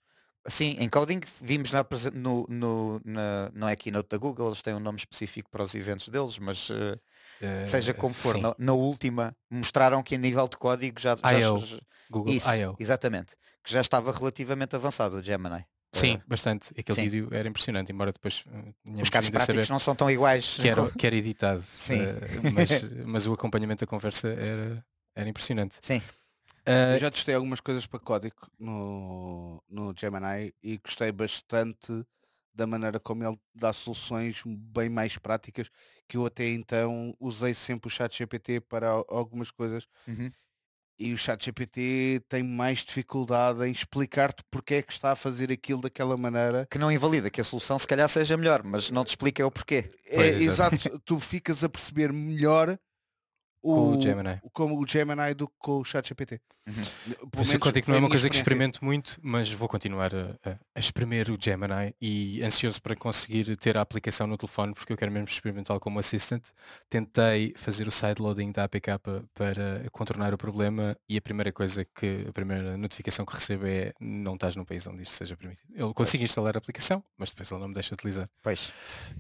Sim, 0.47 0.77
em 0.79 0.89
coding 0.89 1.21
vimos 1.41 1.71
na, 1.71 1.85
no, 2.15 2.47
no, 2.49 3.01
na, 3.05 3.51
não 3.55 3.69
é 3.69 3.77
keynote 3.77 4.09
da 4.09 4.17
Google, 4.17 4.49
eles 4.49 4.63
têm 4.63 4.75
um 4.75 4.81
nome 4.81 4.99
específico 4.99 5.51
para 5.51 5.63
os 5.63 5.75
eventos 5.75 6.09
deles, 6.09 6.39
mas 6.39 6.71
uh, 6.71 6.99
uh, 7.43 7.67
seja 7.67 7.93
como 7.93 8.15
for, 8.15 8.39
na, 8.39 8.55
na, 8.59 8.73
última 8.73 9.37
mostraram 9.51 10.03
que 10.03 10.15
em 10.15 10.19
nível 10.19 10.49
de 10.49 10.57
código 10.57 10.99
já, 10.99 11.15
já 11.15 11.51
Google 12.11 12.35
isso, 12.35 12.49
exatamente, 12.79 13.37
que 13.63 13.71
já 13.71 13.83
estava 13.83 14.13
relativamente 14.13 14.75
avançado 14.75 15.19
o 15.19 15.23
Gemini. 15.23 15.65
Sim, 15.93 16.17
uh, 16.17 16.23
bastante. 16.27 16.71
Aquele 16.79 16.95
sim. 16.97 17.09
vídeo 17.09 17.29
era 17.33 17.49
impressionante, 17.49 17.93
embora 17.93 18.13
depois 18.13 18.45
os 19.01 19.11
casos 19.11 19.31
práticos 19.31 19.69
não 19.69 19.79
são 19.79 19.95
tão 19.95 20.11
iguais 20.11 20.57
que 20.57 20.69
era, 20.69 20.91
que 20.93 21.07
era 21.07 21.17
editado, 21.17 21.63
mas, 22.55 22.83
mas 23.07 23.27
o 23.27 23.33
acompanhamento 23.33 23.85
da 23.85 23.87
conversa 23.89 24.29
era, 24.29 24.85
era 25.15 25.29
impressionante. 25.29 25.79
Sim. 25.81 26.01
Uh, 26.67 26.95
eu 26.95 26.99
já 26.99 27.11
testei 27.11 27.35
algumas 27.35 27.61
coisas 27.61 27.87
para 27.87 27.99
código 27.99 28.37
no, 28.59 29.63
no 29.69 29.95
Gemini 29.97 30.55
e 30.63 30.77
gostei 30.79 31.11
bastante 31.11 32.05
da 32.55 32.67
maneira 32.67 33.01
como 33.01 33.25
ele 33.25 33.39
dá 33.55 33.73
soluções 33.73 34.43
bem 34.45 34.89
mais 34.89 35.17
práticas 35.17 35.71
que 36.07 36.17
eu 36.17 36.27
até 36.27 36.49
então 36.49 37.15
usei 37.19 37.55
sempre 37.55 37.89
o 37.89 37.91
chat 37.91 38.17
GPT 38.19 38.61
para 38.61 38.91
algumas 39.09 39.51
coisas 39.51 39.87
uhum. 40.07 40.31
E 41.01 41.13
o 41.15 41.19
chat 41.19 41.45
GPT 41.45 42.23
tem 42.29 42.43
mais 42.43 42.85
dificuldade 42.85 43.67
em 43.67 43.73
explicar-te 43.73 44.45
porque 44.51 44.75
é 44.75 44.83
que 44.83 44.93
está 44.93 45.13
a 45.13 45.17
fazer 45.17 45.51
aquilo 45.51 45.81
daquela 45.81 46.17
maneira. 46.17 46.69
Que 46.71 46.79
não 46.79 46.93
invalida 46.93 47.31
que 47.31 47.41
a 47.41 47.45
solução 47.45 47.79
se 47.79 47.87
calhar 47.87 48.09
seja 48.09 48.37
melhor 48.37 48.63
mas 48.63 48.91
não 48.91 49.05
te 49.05 49.09
explica 49.09 49.47
o 49.47 49.51
porquê. 49.51 49.89
É, 50.07 50.17
pois, 50.17 50.43
exato. 50.43 51.01
Tu 51.05 51.19
ficas 51.19 51.65
a 51.65 51.69
perceber 51.69 52.13
melhor 52.13 52.79
o, 53.63 53.75
com 53.75 53.97
o 53.97 54.01
Gemini. 54.01 54.41
Como 54.53 54.81
o 54.81 54.87
Gemini 54.87 55.35
do 55.35 55.49
que 55.49 55.55
com 55.59 55.79
o 55.79 55.85
ChatGPT. 55.85 56.41
Uhum. 56.69 57.29
Por 57.31 57.43
isso 57.43 57.59
que 57.59 57.89
não 57.89 57.97
é 57.97 57.99
uma 57.99 58.09
coisa 58.09 58.29
que 58.29 58.37
experimento 58.37 58.85
muito, 58.85 59.19
mas 59.23 59.51
vou 59.53 59.69
continuar 59.69 60.13
a, 60.15 60.59
a, 60.75 60.79
espremer 60.79 61.31
o 61.31 61.39
Gemini 61.41 61.95
e 62.01 62.43
ansioso 62.43 62.81
para 62.81 62.95
conseguir 62.95 63.57
ter 63.57 63.77
a 63.77 63.81
aplicação 63.81 64.27
no 64.27 64.37
telefone 64.37 64.75
porque 64.75 64.93
eu 64.93 64.97
quero 64.97 65.11
mesmo 65.11 65.29
experimentá-lo 65.29 65.81
como 65.81 65.99
assistant. 65.99 66.49
Tentei 66.89 67.53
fazer 67.57 67.89
o 67.89 67.91
sideloading 67.91 68.53
da 68.53 68.65
APK 68.65 68.91
para 69.35 69.91
contornar 69.91 70.33
o 70.35 70.39
problema 70.39 70.97
e 71.09 71.17
a 71.17 71.21
primeira 71.21 71.53
coisa 71.53 71.85
que, 71.85 72.27
a 72.29 72.33
primeira 72.33 72.77
notificação 72.77 73.25
que 73.25 73.35
recebo 73.35 73.67
é 73.67 73.93
não 74.01 74.35
estás 74.35 74.55
no 74.55 74.65
país 74.65 74.87
onde 74.87 75.03
isto 75.03 75.13
seja 75.13 75.37
permitido. 75.37 75.69
Eu 75.75 75.93
consigo 75.95 76.23
instalar 76.23 76.57
a 76.57 76.59
aplicação, 76.59 77.03
mas 77.17 77.31
depois 77.31 77.51
ele 77.51 77.61
não 77.61 77.69
me 77.69 77.75
deixa 77.75 77.95
utilizar. 77.95 78.29
Pois. 78.43 78.69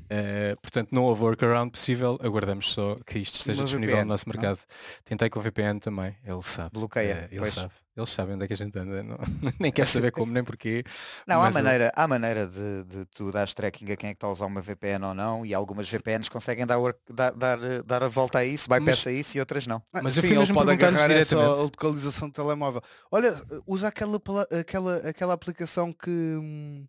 Uh, 0.04 0.60
portanto, 0.60 0.90
não 0.92 1.04
houve 1.04 1.22
workaround 1.22 1.70
possível, 1.70 2.18
aguardamos 2.22 2.72
só 2.72 2.96
que 3.06 3.18
isto 3.18 3.38
esteja 3.38 3.64
disponível 3.64 3.96
VPN, 3.96 4.04
no 4.04 4.12
nosso 4.12 4.28
mercado. 4.32 4.58
Não? 4.58 5.00
Tentei 5.04 5.30
com 5.30 5.38
o 5.38 5.42
VPN 5.42 5.80
também, 5.80 6.16
ele 6.24 6.42
sabe. 6.42 6.70
Bloqueia. 6.72 7.28
Uh, 7.30 7.34
ele 7.34 7.50
sabe. 7.50 7.72
Eles 7.96 8.10
sabem 8.10 8.34
onde 8.34 8.44
é 8.44 8.46
que 8.46 8.54
a 8.54 8.56
gente 8.56 8.78
anda, 8.78 9.02
não, 9.02 9.18
nem 9.58 9.70
quer 9.70 9.86
saber 9.86 10.10
como 10.10 10.32
nem 10.32 10.42
porquê. 10.42 10.84
Não, 11.26 11.42
há 11.42 11.50
maneira, 11.50 11.92
há 11.94 12.08
maneira 12.08 12.46
de, 12.46 12.84
de 12.84 13.04
tu 13.06 13.30
dar 13.32 13.48
tracking 13.52 13.90
a 13.92 13.96
quem 13.96 14.10
é 14.10 14.12
que 14.12 14.16
está 14.16 14.26
a 14.26 14.30
usar 14.30 14.46
uma 14.46 14.60
VPN 14.60 15.04
ou 15.06 15.14
não 15.14 15.44
e 15.44 15.52
algumas 15.52 15.88
VPNs 15.88 16.30
conseguem 16.30 16.64
dar, 16.64 16.78
dar, 17.12 17.32
dar, 17.32 17.58
dar 17.82 18.02
a 18.02 18.08
volta 18.08 18.38
a 18.38 18.44
isso, 18.44 18.68
bypass 18.68 19.06
a 19.06 19.12
isso 19.12 19.36
e 19.36 19.40
outras 19.40 19.66
não. 19.66 19.82
Ah, 19.92 20.00
mas 20.02 20.14
Sim, 20.14 20.20
eu 20.20 20.28
fui 20.28 20.38
mesmo 20.38 20.54
pode 20.54 20.70
agarrar 20.70 21.10
essa 21.10 21.36
localização 21.36 22.28
do 22.28 22.32
telemóvel. 22.32 22.80
Olha, 23.10 23.34
usa 23.66 23.88
aquela, 23.88 24.20
aquela, 24.58 24.96
aquela 24.98 25.34
aplicação 25.34 25.92
que, 25.92 26.86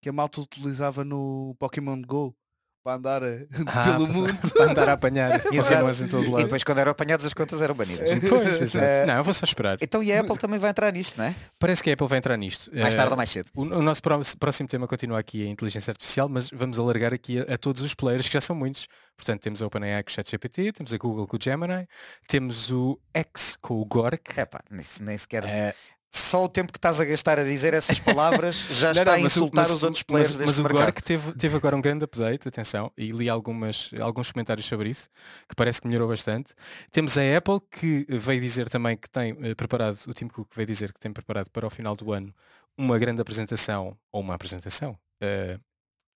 que 0.00 0.08
a 0.08 0.12
malta 0.12 0.40
utilizava 0.40 1.02
no 1.02 1.56
Pokémon 1.58 2.00
GO 2.02 2.36
para 2.82 2.96
andar 2.96 3.22
eh, 3.22 3.46
Ah, 3.66 3.84
pelo 3.84 4.06
mundo. 4.08 4.34
Para 4.54 4.70
andar 4.70 4.88
a 4.88 4.92
apanhar. 4.92 5.40
Pokémons 5.42 6.00
em 6.00 6.08
todo 6.08 6.24
E 6.24 6.28
lado. 6.30 6.42
depois 6.44 6.64
quando 6.64 6.78
eram 6.78 6.92
apanhados 6.92 7.26
as 7.26 7.34
contas 7.34 7.60
eram 7.60 7.74
banidas. 7.74 8.08
Pois, 8.28 8.60
exato. 8.60 8.84
Eh, 8.84 9.06
Não, 9.06 9.14
eu 9.18 9.24
vou 9.24 9.34
só 9.34 9.44
esperar. 9.44 9.76
Então 9.80 10.02
e 10.02 10.12
a 10.12 10.20
Apple 10.20 10.36
também 10.38 10.58
vai 10.58 10.70
entrar 10.70 10.92
nisto, 10.92 11.16
não 11.18 11.24
é? 11.26 11.34
Parece 11.58 11.82
que 11.82 11.90
a 11.90 11.92
Apple 11.94 12.06
vai 12.06 12.18
entrar 12.18 12.36
nisto. 12.36 12.70
Mais 12.74 12.94
Eh, 12.94 12.96
tarde 12.96 13.10
ou 13.10 13.16
mais 13.16 13.30
cedo. 13.30 13.50
O, 13.54 13.62
o 13.62 13.82
nosso 13.82 14.02
pró- 14.02 14.20
próximo 14.38 14.68
tema 14.68 14.86
continua 14.86 15.18
aqui 15.18 15.46
a 15.46 15.50
inteligência 15.50 15.90
artificial, 15.90 16.28
mas 16.28 16.48
vamos 16.50 16.78
alargar 16.78 17.12
aqui 17.12 17.40
a, 17.40 17.54
a 17.54 17.58
todos 17.58 17.82
os 17.82 17.94
players, 17.94 18.26
que 18.28 18.34
já 18.34 18.40
são 18.40 18.56
muitos. 18.56 18.86
Portanto, 19.16 19.42
temos 19.42 19.60
a 19.60 19.66
OpenAI 19.66 20.02
com 20.02 20.08
o 20.10 20.12
ChatGPT, 20.14 20.72
temos 20.72 20.92
a 20.94 20.96
Google 20.96 21.26
com 21.26 21.36
o 21.36 21.40
Gemini, 21.42 21.86
temos 22.26 22.70
o 22.70 22.98
X 23.14 23.56
com 23.60 23.74
o 23.80 23.84
Gork. 23.84 24.32
É 24.40 24.46
pá, 24.46 24.60
nem, 24.70 24.84
nem 25.02 25.18
sequer. 25.18 25.44
Eh, 25.44 25.74
Só 26.12 26.42
o 26.44 26.48
tempo 26.48 26.72
que 26.72 26.78
estás 26.78 26.98
a 27.00 27.04
gastar 27.04 27.38
a 27.38 27.44
dizer 27.44 27.72
essas 27.72 28.00
palavras 28.00 28.56
já 28.70 28.88
Não, 28.94 29.00
está 29.02 29.12
não, 29.12 29.18
a 29.18 29.22
mas 29.22 29.36
insultar 29.36 29.64
mas 29.68 29.74
os 29.74 29.82
o- 29.82 29.86
outros 29.86 30.02
players 30.02 30.30
mas, 30.30 30.38
deste 30.38 30.46
mas 30.46 30.58
o 30.58 30.62
mercado. 30.64 30.82
Gork 30.86 31.02
teve, 31.04 31.32
teve 31.34 31.56
agora 31.56 31.76
um 31.76 31.80
grande 31.80 32.04
update, 32.04 32.48
atenção, 32.48 32.90
e 32.96 33.10
li 33.12 33.28
algumas, 33.28 33.90
alguns 34.00 34.32
comentários 34.32 34.66
sobre 34.66 34.88
isso, 34.90 35.08
que 35.48 35.54
parece 35.54 35.80
que 35.80 35.86
melhorou 35.86 36.08
bastante. 36.08 36.52
Temos 36.90 37.16
a 37.16 37.20
Apple, 37.36 37.60
que 37.70 38.06
veio 38.08 38.40
dizer 38.40 38.68
também 38.68 38.96
que 38.96 39.08
tem 39.08 39.36
eh, 39.40 39.54
preparado, 39.54 39.96
o 40.08 40.12
Tim 40.12 40.26
Cook 40.26 40.48
veio 40.54 40.66
dizer 40.66 40.92
que 40.92 40.98
tem 40.98 41.12
preparado 41.12 41.48
para 41.50 41.66
o 41.66 41.70
final 41.70 41.94
do 41.94 42.12
ano 42.12 42.34
uma 42.76 42.98
grande 42.98 43.20
apresentação, 43.22 43.96
ou 44.10 44.20
uma 44.20 44.34
apresentação, 44.34 44.98
eh, 45.20 45.58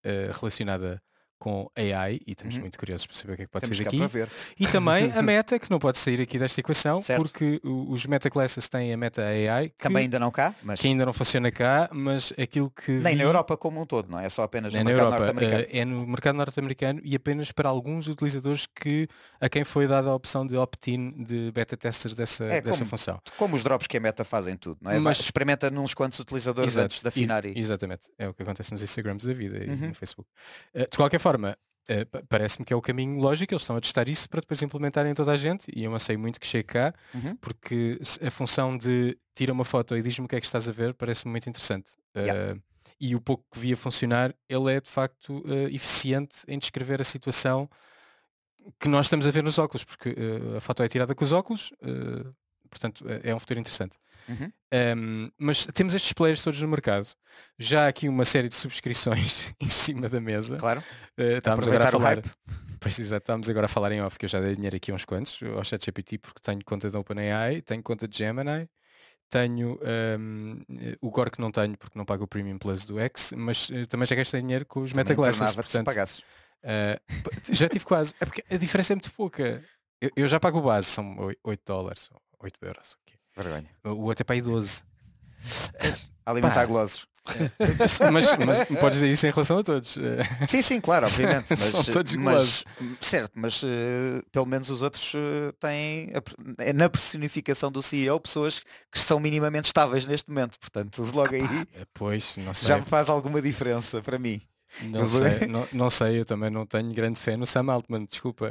eh, 0.04 0.30
relacionada 0.32 1.00
com 1.44 1.70
AI, 1.76 2.20
e 2.26 2.30
estamos 2.32 2.54
Uhum. 2.54 2.62
muito 2.62 2.78
curiosos 2.78 3.06
para 3.06 3.14
saber 3.16 3.32
o 3.34 3.36
que 3.36 3.42
é 3.42 3.44
que 3.44 3.52
pode 3.52 3.64
Temos 3.68 3.78
daqui. 3.78 4.06
ver. 4.06 4.28
E 4.58 4.66
também 4.66 5.12
a 5.12 5.20
Meta, 5.20 5.58
que 5.58 5.70
não 5.70 5.78
pode 5.78 5.98
sair 5.98 6.18
aqui 6.22 6.38
desta 6.38 6.58
equação, 6.58 7.02
Certo. 7.02 7.20
porque 7.22 7.60
os 7.62 8.06
Meta 8.06 8.30
Classes 8.30 8.66
têm 8.66 8.94
a 8.94 8.96
Meta 8.96 9.20
AI, 9.22 9.68
que, 9.68 9.76
Também 9.76 10.04
ainda 10.04 10.18
não 10.18 10.30
cá, 10.30 10.54
mas 10.62 10.80
que 10.80 10.86
ainda 10.86 11.04
não 11.04 11.12
funciona 11.12 11.50
cá, 11.52 11.90
mas 11.92 12.32
aquilo 12.40 12.70
que 12.70 12.92
nem 12.92 13.12
vi- 13.12 13.18
na 13.18 13.24
Europa 13.24 13.58
como 13.58 13.78
um 13.78 13.84
todo, 13.84 14.08
não 14.10 14.18
é? 14.18 14.24
É 14.24 14.28
só 14.30 14.42
apenas 14.44 14.72
no 14.72 14.78
na 14.78 14.84
mercado 14.86 15.04
Europa, 15.12 15.24
norte-americano. 15.34 15.64
eh, 15.70 15.78
é 15.80 15.84
no 15.84 16.06
mercado 16.06 16.36
norte-americano 16.36 17.00
e 17.04 17.14
apenas 17.14 17.52
para 17.52 17.68
alguns 17.68 18.08
utilizadores 18.08 18.66
que 18.66 19.06
a 19.38 19.46
quem 19.50 19.64
foi 19.64 19.86
dada 19.86 20.08
a 20.08 20.14
opção 20.14 20.46
de 20.46 20.56
opt-in 20.56 21.22
de 21.24 21.52
beta 21.52 21.76
testers 21.76 22.14
dessa, 22.14 22.44
É, 22.46 22.62
dessa 22.62 22.78
como- 22.78 22.90
função. 22.90 23.20
Como 23.36 23.54
os 23.54 23.62
drops 23.62 23.86
que 23.86 23.98
a 23.98 24.00
Meta 24.00 24.24
fazem 24.24 24.56
tudo, 24.56 24.78
não 24.80 24.90
é? 24.90 24.98
Mas-. 24.98 25.20
Experimenta 25.20 25.70
nos 25.70 25.92
quantos 25.92 26.18
utilizadores 26.20 26.72
Exato. 26.72 26.84
antes 26.86 27.02
de 27.02 27.08
afinar 27.08 27.44
e... 27.44 27.52
E- 27.52 27.58
Exatamente. 27.60 28.04
É 28.18 28.28
o 28.28 28.32
que 28.32 28.42
acontece 28.42 28.72
nos 28.72 28.82
Instagrams 28.82 29.24
da 29.26 29.32
vida 29.34 29.58
e 29.62 29.68
Uhum. 29.68 29.88
no 29.88 29.94
Facebook. 29.94 30.28
Eh, 30.72 30.86
de 30.90 30.96
qualquer 30.96 31.18
forma, 31.18 31.33
eh, 31.88 32.04
pa- 32.04 32.22
parece-me 32.28 32.64
que 32.64 32.72
é 32.72 32.76
o 32.76 32.80
caminho 32.80 33.18
lógico, 33.20 33.52
eles 33.52 33.62
estão 33.62 33.76
a 33.76 33.80
testar 33.80 34.08
isso 34.08 34.28
para 34.28 34.40
depois 34.40 34.62
implementarem 34.62 35.12
em 35.12 35.14
toda 35.14 35.32
a 35.32 35.36
gente 35.36 35.66
e 35.74 35.84
eu 35.84 35.90
não 35.90 35.98
sei 35.98 36.16
muito 36.16 36.40
que 36.40 36.46
chegue 36.46 36.64
cá, 36.68 36.94
Uhum. 37.14 37.36
porque 37.36 37.98
a 38.26 38.30
função 38.30 38.76
de 38.78 39.16
tira 39.34 39.52
uma 39.52 39.64
foto 39.64 39.96
e 39.96 40.02
diz-me 40.02 40.24
o 40.24 40.28
que 40.28 40.36
é 40.36 40.40
que 40.40 40.46
estás 40.46 40.68
a 40.68 40.72
ver 40.72 40.94
parece-me 40.94 41.30
muito 41.32 41.48
interessante. 41.48 41.92
Yeah. 42.16 42.52
Eh, 42.52 42.56
e 43.00 43.14
o 43.16 43.20
pouco 43.20 43.44
que 43.52 43.58
vi 43.58 43.72
a 43.72 43.76
funcionar, 43.76 44.32
ele 44.48 44.72
é 44.72 44.80
de 44.80 44.88
facto 44.90 45.42
eh, 45.46 45.74
eficiente 45.74 46.38
em 46.46 46.58
descrever 46.58 47.00
a 47.00 47.04
situação 47.04 47.68
que 48.80 48.88
nós 48.88 49.06
estamos 49.06 49.26
a 49.26 49.30
ver 49.30 49.42
nos 49.42 49.58
óculos, 49.58 49.84
porque 49.84 50.10
eh, 50.10 50.56
a 50.56 50.60
foto 50.60 50.82
é 50.82 50.88
tirada 50.88 51.14
com 51.14 51.24
os 51.24 51.32
óculos, 51.32 51.70
eh, 51.82 52.24
portanto 52.74 53.04
é 53.08 53.30
é 53.30 53.34
um 53.34 53.38
futuro 53.38 53.60
interessante. 53.60 53.96
Uhum. 54.28 54.50
Um, 54.96 55.30
mas 55.38 55.66
temos 55.66 55.94
estes 55.94 56.12
players 56.12 56.42
todos 56.42 56.60
no 56.60 56.68
mercado. 56.68 57.06
Já 57.58 57.84
há 57.84 57.88
aqui 57.88 58.08
uma 58.08 58.24
série 58.24 58.48
de 58.48 58.54
subscrições 58.54 59.54
em 59.60 59.68
cima 59.68 60.08
da 60.08 60.20
mesa. 60.20 60.56
Claro. 60.56 60.82
Uh, 61.18 61.38
estávamos 61.38 61.68
agora 61.68 61.88
a 61.88 61.90
falar. 61.92 62.18
exato, 62.86 63.22
estávamos 63.22 63.48
agora 63.50 63.66
a 63.66 63.68
falar 63.68 63.92
em 63.92 64.00
off 64.02 64.18
que 64.18 64.24
eu 64.24 64.28
já 64.28 64.40
dei 64.40 64.54
dinheiro 64.54 64.76
aqui 64.76 64.90
a 64.90 64.94
uns 64.94 65.04
quantos, 65.04 65.40
ao 65.42 65.62
ChatGPT 65.64 66.18
porque 66.18 66.40
tenho 66.42 66.60
conta 66.64 66.90
da 66.90 66.98
OpenAI, 66.98 67.60
tenho 67.62 67.82
conta 67.82 68.08
de 68.08 68.16
Gemini, 68.16 68.68
tenho 69.30 69.78
um, 70.18 70.60
o 71.02 71.10
Gore 71.10 71.30
que 71.30 71.40
não 71.40 71.50
tenho 71.50 71.76
porque 71.76 71.98
não 71.98 72.04
pago 72.04 72.24
o 72.24 72.28
Premium 72.28 72.56
Plus 72.58 72.84
do 72.86 72.98
X, 73.00 73.32
mas 73.36 73.68
uh, 73.70 73.86
também 73.88 74.06
já 74.06 74.14
gastei 74.16 74.40
dinheiro 74.40 74.64
com 74.66 74.80
os 74.80 74.90
Também 74.92 75.04
Metaglasses. 75.04 75.48
se 75.48 75.54
Portanto, 75.54 75.84
pagasses. 75.84 76.18
uh, 76.20 76.98
p- 77.46 77.54
já 77.54 77.68
tive 77.68 77.84
quase. 77.84 78.14
É 78.20 78.24
porque 78.24 78.42
a 78.50 78.56
diferença 78.56 78.92
é 78.92 78.96
muito 78.96 79.12
pouca. 79.12 79.62
Eu, 80.00 80.10
eu 80.16 80.28
já 80.28 80.38
pago 80.40 80.58
o 80.58 80.62
base, 80.62 80.88
são 80.88 81.16
8 81.42 81.62
dólares, 81.66 82.08
8 82.44 82.58
euros. 82.62 82.96
ok. 83.02 83.14
Vergonha. 83.36 83.70
O 83.84 84.04
outro 84.04 84.22
é 84.22 84.24
para 84.24 84.34
aí 84.34 84.42
12. 84.42 84.82
Alimentar 86.26 86.54
Pá. 86.54 86.66
glossos. 86.66 87.06
mas, 88.12 88.36
mas 88.36 88.64
podes 88.80 88.94
dizer 88.98 89.08
isso 89.08 89.26
em 89.26 89.30
relação 89.30 89.58
a 89.58 89.62
todos. 89.62 89.96
Sim, 90.46 90.60
sim, 90.62 90.80
claro, 90.80 91.06
obviamente. 91.06 91.46
Mas, 91.56 91.58
São 91.58 91.82
todos 91.84 92.14
mas 92.16 92.64
certo, 93.00 93.32
mas 93.34 93.62
eh, 93.64 94.20
pelo 94.30 94.44
menos 94.44 94.68
os 94.68 94.82
outros 94.82 95.12
eh, 95.14 95.52
têm 95.58 96.10
a 96.14 96.62
é 96.62 96.72
na 96.74 96.88
personificação 96.90 97.72
do 97.72 97.82
CEO 97.82 98.20
pessoas 98.20 98.60
que 98.92 98.98
são 98.98 99.18
minimamente 99.18 99.66
estáveis 99.68 100.06
neste 100.06 100.28
momento. 100.28 100.58
Portanto, 100.58 101.00
logo 101.14 101.34
aí 101.34 101.42
Pois, 101.94 102.36
não 102.38 102.52
sei. 102.52 102.68
já 102.68 102.76
me 102.76 102.84
faz 102.84 103.08
alguma 103.08 103.40
diferença 103.40 104.02
para 104.02 104.18
mim. 104.18 104.42
Não 104.82 105.08
sei, 105.08 105.46
não, 105.46 105.68
não 105.72 105.90
sei, 105.90 106.18
eu 106.18 106.24
também 106.24 106.50
não 106.50 106.66
tenho 106.66 106.92
grande 106.92 107.20
fé 107.20 107.36
no 107.36 107.46
Sam 107.46 107.72
Altman, 107.72 108.04
desculpa. 108.06 108.50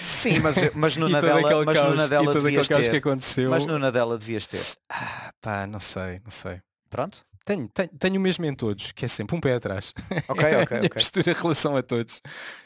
Sim, 0.00 0.40
mas, 0.40 0.74
mas 0.74 0.96
no 0.98 1.08
Nadella, 1.08 1.64
mas 1.64 1.76
no 1.76 1.84
caos, 1.84 1.96
Nadella 1.96 2.24
e 2.24 2.32
todo 2.32 2.42
devias 2.42 2.64
aquele 2.64 2.78
caos 2.78 2.84
que 2.86 2.90
ter. 2.90 2.96
aconteceu. 3.08 3.50
Mas 3.50 3.64
no 3.66 3.78
Nadella 3.78 4.18
devias 4.18 4.46
ter. 4.46 4.64
Ah, 4.90 5.32
pá, 5.40 5.66
não 5.66 5.78
sei, 5.78 6.20
não 6.24 6.30
sei. 6.30 6.60
Pronto? 6.90 7.24
Tenho, 7.46 7.68
tenho, 7.68 7.88
tenho 7.96 8.16
o 8.18 8.20
mesmo 8.20 8.44
em 8.44 8.52
todos, 8.52 8.90
que 8.90 9.04
é 9.04 9.08
sempre 9.08 9.36
um 9.36 9.40
pé 9.40 9.54
atrás. 9.54 9.94
Ok, 10.28 10.44
É 10.44 10.56
a 10.56 10.62
ok, 10.64 10.76
minha 10.78 10.86
ok. 10.88 11.00
postura 11.00 11.30
em 11.30 11.34
relação 11.34 11.76
a 11.76 11.82
todos. 11.82 12.20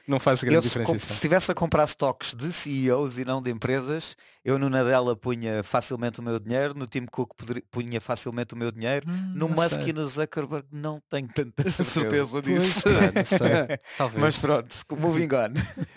Não 0.09 0.19
faz 0.19 0.43
grande 0.43 0.67
Eu, 0.67 0.99
se, 0.99 1.13
estivesse 1.13 1.51
a 1.53 1.55
comprar 1.55 1.85
stocks 1.85 2.35
de 2.35 2.51
CEOs 2.51 3.19
e 3.19 3.25
não 3.27 3.43
de 3.43 3.51
empresas, 3.51 4.17
eu 4.43 4.59
no 4.59 4.71
Nadella 4.71 5.15
punha 5.15 5.63
facilmente 5.63 6.19
o 6.19 6.23
meu 6.23 6.41
dinheiro, 6.41 6.73
no 6.75 6.87
Tim 6.87 7.05
Cook 7.05 7.33
punha 7.71 8.01
facilmente 8.01 8.55
o 8.55 8.57
meu 8.57 8.73
dinheiro, 8.73 9.07
Hum, 9.07 9.33
no 9.37 9.49
não 9.49 9.55
Musk 9.55 9.83
sei. 9.83 9.91
e 9.91 9.93
no 9.93 10.09
Zuckerberg 10.09 10.67
não 10.73 10.99
tenho 11.11 11.29
tanta 11.29 11.63
certeza. 11.71 12.01
certeza 12.01 12.43
disso. 12.43 12.89
não 12.89 13.25
sei. 13.25 13.77
Talvez. 13.99 14.21
Mas 14.21 14.39
pronto, 14.39 14.75
moving 14.99 15.29
on. 15.35 15.53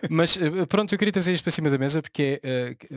Mas 0.09 0.37
eh, 0.37 0.65
pronto, 0.67 0.93
eu 0.93 0.99
queria 0.99 1.11
trazer 1.13 1.31
isto 1.31 1.43
para 1.45 1.51
cima 1.53 1.69
da 1.69 1.77
mesa 1.77 2.01
porque 2.01 2.39
é, 2.43 2.75
eh, 2.91 2.95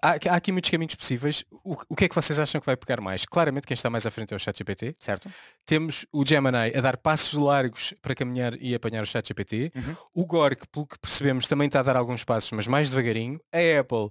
há, 0.00 0.10
há 0.30 0.36
aqui 0.36 0.52
muitos 0.52 0.70
caminhos 0.70 0.94
possíveis. 0.94 1.44
O, 1.50 1.76
o 1.88 1.96
que 1.96 2.04
é 2.04 2.08
que 2.08 2.14
vocês 2.14 2.38
acham 2.38 2.60
que 2.60 2.66
vai 2.66 2.76
pegar 2.76 3.00
mais? 3.00 3.24
Claramente 3.24 3.66
quem 3.66 3.74
está 3.74 3.90
mais 3.90 4.06
à 4.06 4.10
frente 4.10 4.32
é 4.32 4.36
o 4.36 4.38
ChatGPT. 4.38 4.96
Certo? 4.98 5.30
Temos 5.66 6.06
o 6.12 6.24
Gemini 6.26 6.76
a 6.76 6.80
dar 6.80 6.96
passos 6.96 7.34
largos 7.34 7.94
para 8.00 8.14
caminhar 8.14 8.54
e 8.60 8.74
apanhar 8.74 9.02
o 9.02 9.06
ChatGPT. 9.06 9.72
Uhum. 9.74 9.96
O 10.14 10.26
Gork, 10.26 10.66
pelo 10.68 10.86
que 10.86 10.98
percebemos, 10.98 11.46
também 11.46 11.66
está 11.66 11.80
a 11.80 11.82
dar 11.82 11.96
alguns 11.96 12.24
passos, 12.24 12.52
mas 12.52 12.66
mais 12.66 12.90
devagarinho. 12.90 13.40
A 13.52 13.80
Apple 13.80 14.10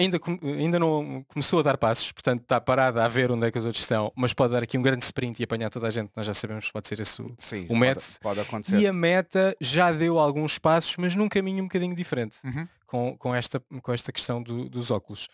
ainda, 0.00 0.18
ainda 0.42 0.78
não 0.78 1.24
começou 1.28 1.60
a 1.60 1.62
dar 1.62 1.76
passos, 1.78 2.10
portanto 2.12 2.42
está 2.42 2.60
parada 2.60 3.04
a 3.04 3.08
ver 3.08 3.30
onde 3.30 3.46
é 3.46 3.50
que 3.50 3.58
os 3.58 3.64
outros 3.64 3.82
estão, 3.82 4.12
mas 4.16 4.32
pode 4.34 4.52
dar 4.52 4.62
aqui 4.62 4.76
um 4.78 4.82
grande 4.82 5.04
sprint 5.04 5.40
e 5.40 5.44
apanhar 5.44 5.70
toda 5.70 5.86
a 5.86 5.90
gente. 5.90 6.10
Nós 6.16 6.26
já 6.26 6.34
sabemos 6.34 6.66
que 6.66 6.72
pode 6.72 6.88
ser 6.88 6.98
esse 7.00 7.20
o, 7.22 7.26
Sim, 7.38 7.64
o 7.64 7.68
pode, 7.68 7.80
método. 7.80 8.06
pode 8.20 8.40
acontecer. 8.40 8.78
e 8.78 8.86
a 8.86 8.92
meta 8.92 9.56
já 9.60 9.92
deu 9.92 10.18
alguns 10.18 10.58
passos, 10.58 10.96
mas 10.96 11.14
num 11.14 11.28
caminho 11.28 11.62
um 11.62 11.66
bocadinho 11.68 11.94
diferente 11.94 12.38
Uhum. 12.44 12.68
com, 12.86 13.16
com, 13.18 13.34
esta, 13.34 13.60
com 13.82 13.92
esta 13.92 14.10
questão 14.12 14.42
do- 14.42 14.68
dos 14.68 14.90
óculos. 14.90 15.28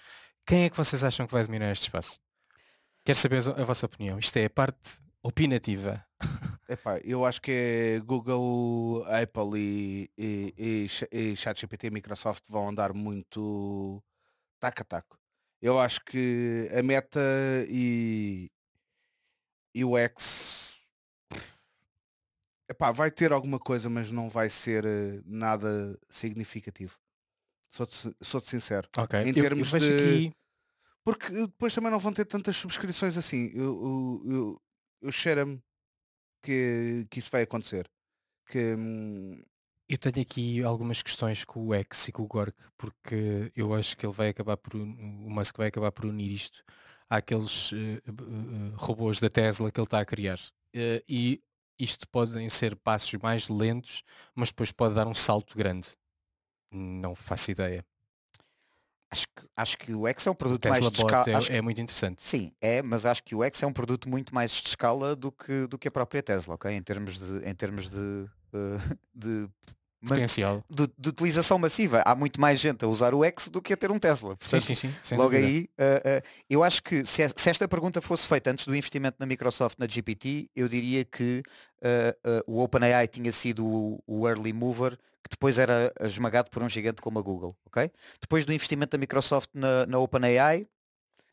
Quem 0.46 0.64
é 0.64 0.70
que 0.70 0.76
vocês 0.76 1.02
acham 1.02 1.26
que 1.26 1.32
vai 1.32 1.44
dominar 1.44 1.72
este 1.72 1.84
espaço? 1.84 2.18
Quero 3.04 3.18
saber 3.18 3.38
a, 3.48 3.64
vossa 3.64 3.86
opinião. 3.86 4.18
Isto 4.18 4.36
é 4.38 4.44
a 4.46 4.50
parte 4.50 4.98
opinativa. 5.22 6.04
Epá, 6.68 6.98
eu 7.04 7.24
acho 7.24 7.40
que 7.40 7.50
é 7.52 8.00
Google, 8.04 9.04
Apple 9.06 9.56
e, 9.60 10.10
e, 10.18 10.54
e, 11.12 11.30
e 11.32 11.36
ChatGPT 11.36 11.86
e 11.86 11.90
Microsoft 11.90 12.44
vão 12.48 12.68
andar 12.68 12.92
muito 12.92 14.02
taco 14.58 14.82
a 14.82 14.84
taco. 14.84 15.18
Eu 15.60 15.78
acho 15.80 16.00
que 16.04 16.68
a 16.78 16.82
Meta 16.82 17.20
e, 17.68 18.50
e 19.74 19.84
o 19.84 19.96
X 19.96 20.78
epá, 22.68 22.90
vai 22.90 23.10
ter 23.10 23.32
alguma 23.32 23.58
coisa, 23.58 23.88
mas 23.88 24.10
não 24.10 24.28
vai 24.28 24.50
ser 24.50 24.84
eh, 24.84 25.20
nada 25.24 25.98
significativo. 26.10 26.98
Sou-te 27.70 28.14
sou-te 28.20 28.48
sincero. 28.48 28.88
Ok. 28.96 29.18
Em 29.20 29.28
Eu- 29.28 29.34
eu, 29.34 29.42
termos 29.42 29.70
vejo 29.70 29.86
de- 29.86 29.94
aqui. 29.94 30.32
Porque 31.04 31.26
eh, 31.32 31.46
depois 31.46 31.74
também 31.74 31.90
não 31.90 31.98
vão 31.98 32.12
ter 32.12 32.24
tantas 32.24 32.56
subscrições 32.56 33.16
assim. 33.16 33.50
Eu, 33.54 34.22
eu, 34.24 34.32
eu, 34.32 34.62
eu 35.02 35.12
cheira-me 35.12 35.62
que, 36.42 37.06
que 37.10 37.18
isso 37.18 37.30
vai 37.30 37.42
acontecer. 37.42 37.90
Que 38.48 38.74
hum, 38.74 39.42
Eu 39.88 39.98
tenho 39.98 40.20
aqui 40.20 40.62
algumas 40.64 41.00
questões 41.00 41.44
com 41.44 41.68
o 41.68 41.74
X 41.74 42.08
e 42.08 42.12
com 42.12 42.22
o 42.22 42.26
Gork, 42.26 42.56
porque 42.76 43.52
eu 43.54 43.72
acho 43.72 43.96
que 43.96 44.04
ele 44.04 44.12
vai 44.12 44.30
acabar 44.30 44.56
por 44.56 44.74
o 44.74 44.84
Musk 44.84 45.56
vai 45.56 45.68
acabar 45.68 45.92
por 45.92 46.06
unir 46.06 46.32
isto 46.32 46.64
àqueles 47.08 47.72
eh, 47.72 48.02
eh, 48.04 48.12
robôs 48.74 49.20
da 49.20 49.30
Tesla 49.30 49.70
que 49.70 49.78
ele 49.78 49.86
está 49.86 50.00
a 50.00 50.04
criar. 50.04 50.40
Eh, 50.74 51.04
e 51.08 51.40
isto 51.78 52.08
podem 52.08 52.48
ser 52.48 52.74
passos 52.74 53.12
mais 53.22 53.48
lentos, 53.48 54.02
mas 54.34 54.48
depois 54.48 54.72
pode 54.72 54.94
dar 54.94 55.06
um 55.06 55.14
salto 55.14 55.56
grande. 55.56 55.90
Não 56.72 57.14
faço 57.14 57.52
ideia. 57.52 57.84
Acho 59.08 59.26
que, 59.28 59.48
acho 59.56 59.78
que 59.78 59.94
o 59.94 60.08
X 60.08 60.26
é 60.26 60.30
um 60.30 60.34
produto 60.34 60.68
mais 60.68 60.78
Tesla 60.78 60.90
de 60.90 61.00
Bot 61.00 61.14
escala. 61.14 61.44
é, 61.48 61.58
é 61.58 61.62
muito 61.62 61.80
interessante. 61.80 62.20
Sim, 62.22 62.52
é, 62.60 62.82
mas 62.82 63.06
acho 63.06 63.22
que 63.22 63.36
o 63.36 63.44
X 63.44 63.62
é 63.62 63.66
um 63.66 63.72
produto 63.72 64.08
muito 64.08 64.34
mais 64.34 64.50
de 64.50 64.68
escala 64.68 65.14
do 65.14 65.30
que, 65.30 65.68
do 65.68 65.78
que 65.78 65.86
a 65.86 65.90
própria 65.92 66.22
Tesla, 66.22 66.54
ok? 66.54 66.72
Em 66.72 66.82
termos 66.82 67.18
de, 67.18 67.48
em 67.48 67.54
termos 67.54 67.88
de, 67.88 68.28
eh, 68.56 68.96
de 69.14 69.48
potencial. 70.06 70.62
de, 70.70 70.88
de 70.98 71.08
utilização 71.08 71.58
massiva. 71.58 72.02
Há 72.06 72.14
muito 72.14 72.40
mais 72.40 72.60
gente 72.60 72.84
a 72.84 72.88
usar 72.88 73.12
o 73.14 73.24
X 73.24 73.48
do 73.48 73.60
que 73.60 73.72
a 73.72 73.76
ter 73.76 73.90
um 73.90 73.98
Tesla. 73.98 74.30
Sim, 74.32 74.36
Portanto, 74.38 74.62
sim, 74.66 74.74
sim. 74.74 74.94
sem 75.02 75.18
Logo 75.18 75.30
dúvida. 75.30 75.46
aí, 75.48 75.68
uh, 75.78 76.18
uh, 76.18 76.28
eu 76.48 76.62
acho 76.62 76.82
que 76.82 77.04
se, 77.04 77.22
es- 77.22 77.34
se 77.36 77.50
esta 77.50 77.66
pergunta 77.66 78.00
fosse 78.00 78.26
feita 78.26 78.50
antes 78.50 78.66
do 78.66 78.74
investimento 78.76 79.16
na 79.18 79.26
Microsoft 79.26 79.76
na 79.78 79.86
GPT, 79.88 80.48
eu 80.54 80.68
diria 80.68 81.04
que 81.04 81.42
uh, 81.82 82.30
uh, 82.48 82.52
o 82.58 82.62
OpenAI 82.62 83.08
tinha 83.08 83.32
sido 83.32 83.66
o, 83.66 84.02
o 84.06 84.28
early 84.28 84.52
mover 84.52 84.96
que 85.24 85.30
depois 85.30 85.58
era 85.58 85.92
esmagado 86.02 86.50
por 86.50 86.62
um 86.62 86.68
gigante 86.68 87.00
como 87.00 87.18
a 87.18 87.22
Google. 87.22 87.56
ok? 87.66 87.90
Depois 88.20 88.44
do 88.46 88.52
investimento 88.52 88.92
da 88.92 88.98
Microsoft 88.98 89.50
na, 89.52 89.84
na 89.86 89.98
OpenAI, 89.98 90.68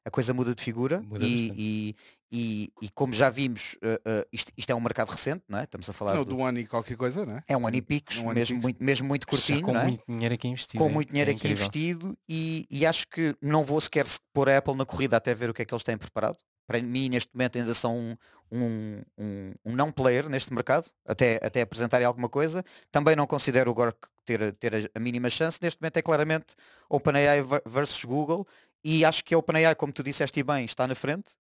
a 0.06 0.12
coisa 0.12 0.34
muda 0.34 0.54
de 0.54 0.62
figura 0.64 1.02
Muda 1.02 1.24
e, 1.26 1.52
e, 1.56 1.96
e, 2.32 2.74
e 2.82 2.90
como 2.90 3.14
já 3.14 3.30
vimos, 3.30 3.76
uh, 3.76 3.96
uh, 4.22 4.28
isto, 4.32 4.52
isto 4.58 4.70
é 4.70 4.76
um 4.76 4.80
mercado 4.82 5.10
recente, 5.10 5.44
não 5.48 5.60
é? 5.60 5.64
Estamos 5.64 5.90
a 5.90 5.94
falar 5.94 6.16
Não, 6.16 6.24
do- 6.24 6.36
do 6.36 6.44
ano 6.44 6.60
e 6.60 6.66
qualquer 6.68 6.98
coisa, 6.98 7.26
não 7.26 7.38
é? 7.38 7.44
é 7.48 7.56
um 7.56 7.66
ano 7.68 7.76
e 7.78 7.82
picos, 7.82 8.18
Um 8.18 8.24
ano 8.30 8.32
e 8.32 8.36
mesmo, 8.36 8.56
picos. 8.56 8.62
muito, 8.64 8.84
mesmo 8.84 9.08
muito 9.08 9.24
Já 9.26 9.30
curtinho, 9.30 9.62
com 9.62 9.78
é? 9.78 9.84
muito 9.84 10.04
dinheiro 10.08 10.34
aqui 10.36 10.48
investido. 10.48 10.84
com 10.84 10.90
é- 10.90 10.94
muito 10.94 11.10
dinheiro 11.10 11.32
é 11.32 11.34
aqui 11.34 11.48
investido 11.48 12.18
e, 12.28 12.66
e 12.70 12.86
acho 12.86 13.08
que 13.08 13.36
não 13.42 13.64
vou 13.64 13.80
sequer 13.80 14.08
se- 14.08 14.20
pôr 14.34 14.50
a 14.50 14.58
Apple 14.58 14.76
na 14.76 14.86
corrida 14.86 15.16
até 15.18 15.34
ver 15.34 15.50
o 15.50 15.54
que 15.54 15.62
é 15.62 15.66
que 15.66 15.74
eles 15.74 15.84
têm 15.84 15.98
preparado. 15.98 16.38
Para 16.66 16.82
mim, 16.82 17.10
neste 17.10 17.30
momento, 17.34 17.58
ainda 17.58 17.74
são 17.74 17.98
um, 17.98 18.16
um, 18.52 19.02
um- 19.18 19.54
um 19.66 19.76
não 19.76 19.92
player 19.92 20.30
neste 20.30 20.54
mercado, 20.54 20.90
até, 21.06 21.40
até 21.44 21.62
apresentarem 21.62 22.06
alguma 22.08 22.30
coisa. 22.30 22.64
Também 22.92 23.16
não 23.18 23.28
considero 23.28 23.70
o 23.70 23.74
Gork 23.74 23.98
ter, 24.26 24.54
ter 24.54 24.74
a, 24.74 24.80
a 24.96 25.00
mínima 25.00 25.30
chance. 25.30 25.60
Neste 25.62 25.82
momento 25.82 25.98
é 25.98 26.02
claramente 26.02 26.56
OpenAI 26.90 27.42
ver- 27.42 27.62
versus 27.66 28.04
Google 28.06 28.48
e 28.84 29.04
acho 29.06 29.24
que 29.24 29.34
a 29.34 29.38
OpenAI, 29.38 29.76
como 29.76 29.92
tu 29.94 30.04
disseste 30.04 30.40
e 30.40 30.44
bem, 30.44 30.66
está 30.66 30.88
na 30.88 30.96
frente. 30.96 31.32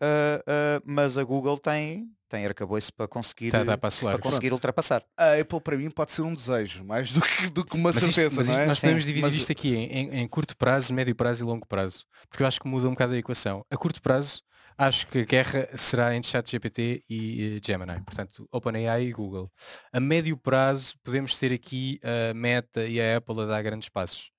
ah, 0.00 0.42
ah, 0.46 0.82
mas 0.84 1.18
a 1.18 1.24
Google 1.24 1.58
tem, 1.58 2.06
tem 2.28 2.46
arcabouço 2.46 2.92
para 2.94 3.06
conseguir, 3.08 3.54
a 3.54 3.62
dar 3.64 3.76
para 3.78 4.18
conseguir 4.18 4.52
ultrapassar. 4.52 5.02
A 5.16 5.34
Apple 5.34 5.60
para 5.60 5.76
mim 5.76 5.90
pode 5.90 6.12
ser 6.12 6.22
um 6.22 6.34
desejo, 6.34 6.84
mais 6.84 7.10
do 7.12 7.20
que, 7.20 7.50
do 7.50 7.64
que 7.64 7.74
uma 7.76 7.92
Mas, 7.92 7.96
isto- 8.02 8.12
certeza, 8.14 8.36
mas 8.36 8.46
não 8.48 8.54
isto 8.54 8.62
é? 8.62 8.66
nós 8.66 8.80
podemos 8.80 9.02
Sim, 9.04 9.06
dividir 9.08 9.26
mas- 9.26 9.34
isto 9.34 9.52
aqui 9.52 9.74
em, 9.74 9.84
em- 9.92 10.14
em 10.20 10.28
curto 10.28 10.56
prazo, 10.56 10.94
médio 10.94 11.14
prazo 11.14 11.44
e 11.44 11.46
longo 11.46 11.66
prazo. 11.66 12.04
Porque 12.28 12.42
eu 12.42 12.46
acho 12.46 12.60
que 12.60 12.68
muda 12.68 12.86
um 12.86 12.92
bocado 12.92 13.12
a 13.14 13.18
equação. 13.18 13.64
A 13.70 13.76
curto 13.76 14.00
prazo, 14.00 14.40
acho 14.78 15.06
que 15.08 15.18
a 15.18 15.24
guerra 15.24 15.68
será 15.76 16.14
entre 16.16 16.30
ChatGPT 16.30 17.02
e 17.10 17.60
Gemini. 17.62 18.00
Portanto, 18.02 18.48
OpenAI 18.50 19.04
e 19.04 19.12
Google. 19.12 19.50
A 19.92 20.00
médio 20.00 20.34
prazo, 20.38 20.94
podemos 21.04 21.36
ter 21.36 21.52
aqui 21.52 22.00
a 22.02 22.32
Meta 22.32 22.86
e 22.86 22.98
a 23.00 23.18
Apple 23.18 23.42
a 23.42 23.44
dar 23.44 23.62
grandes 23.62 23.88
passos. 23.90 24.30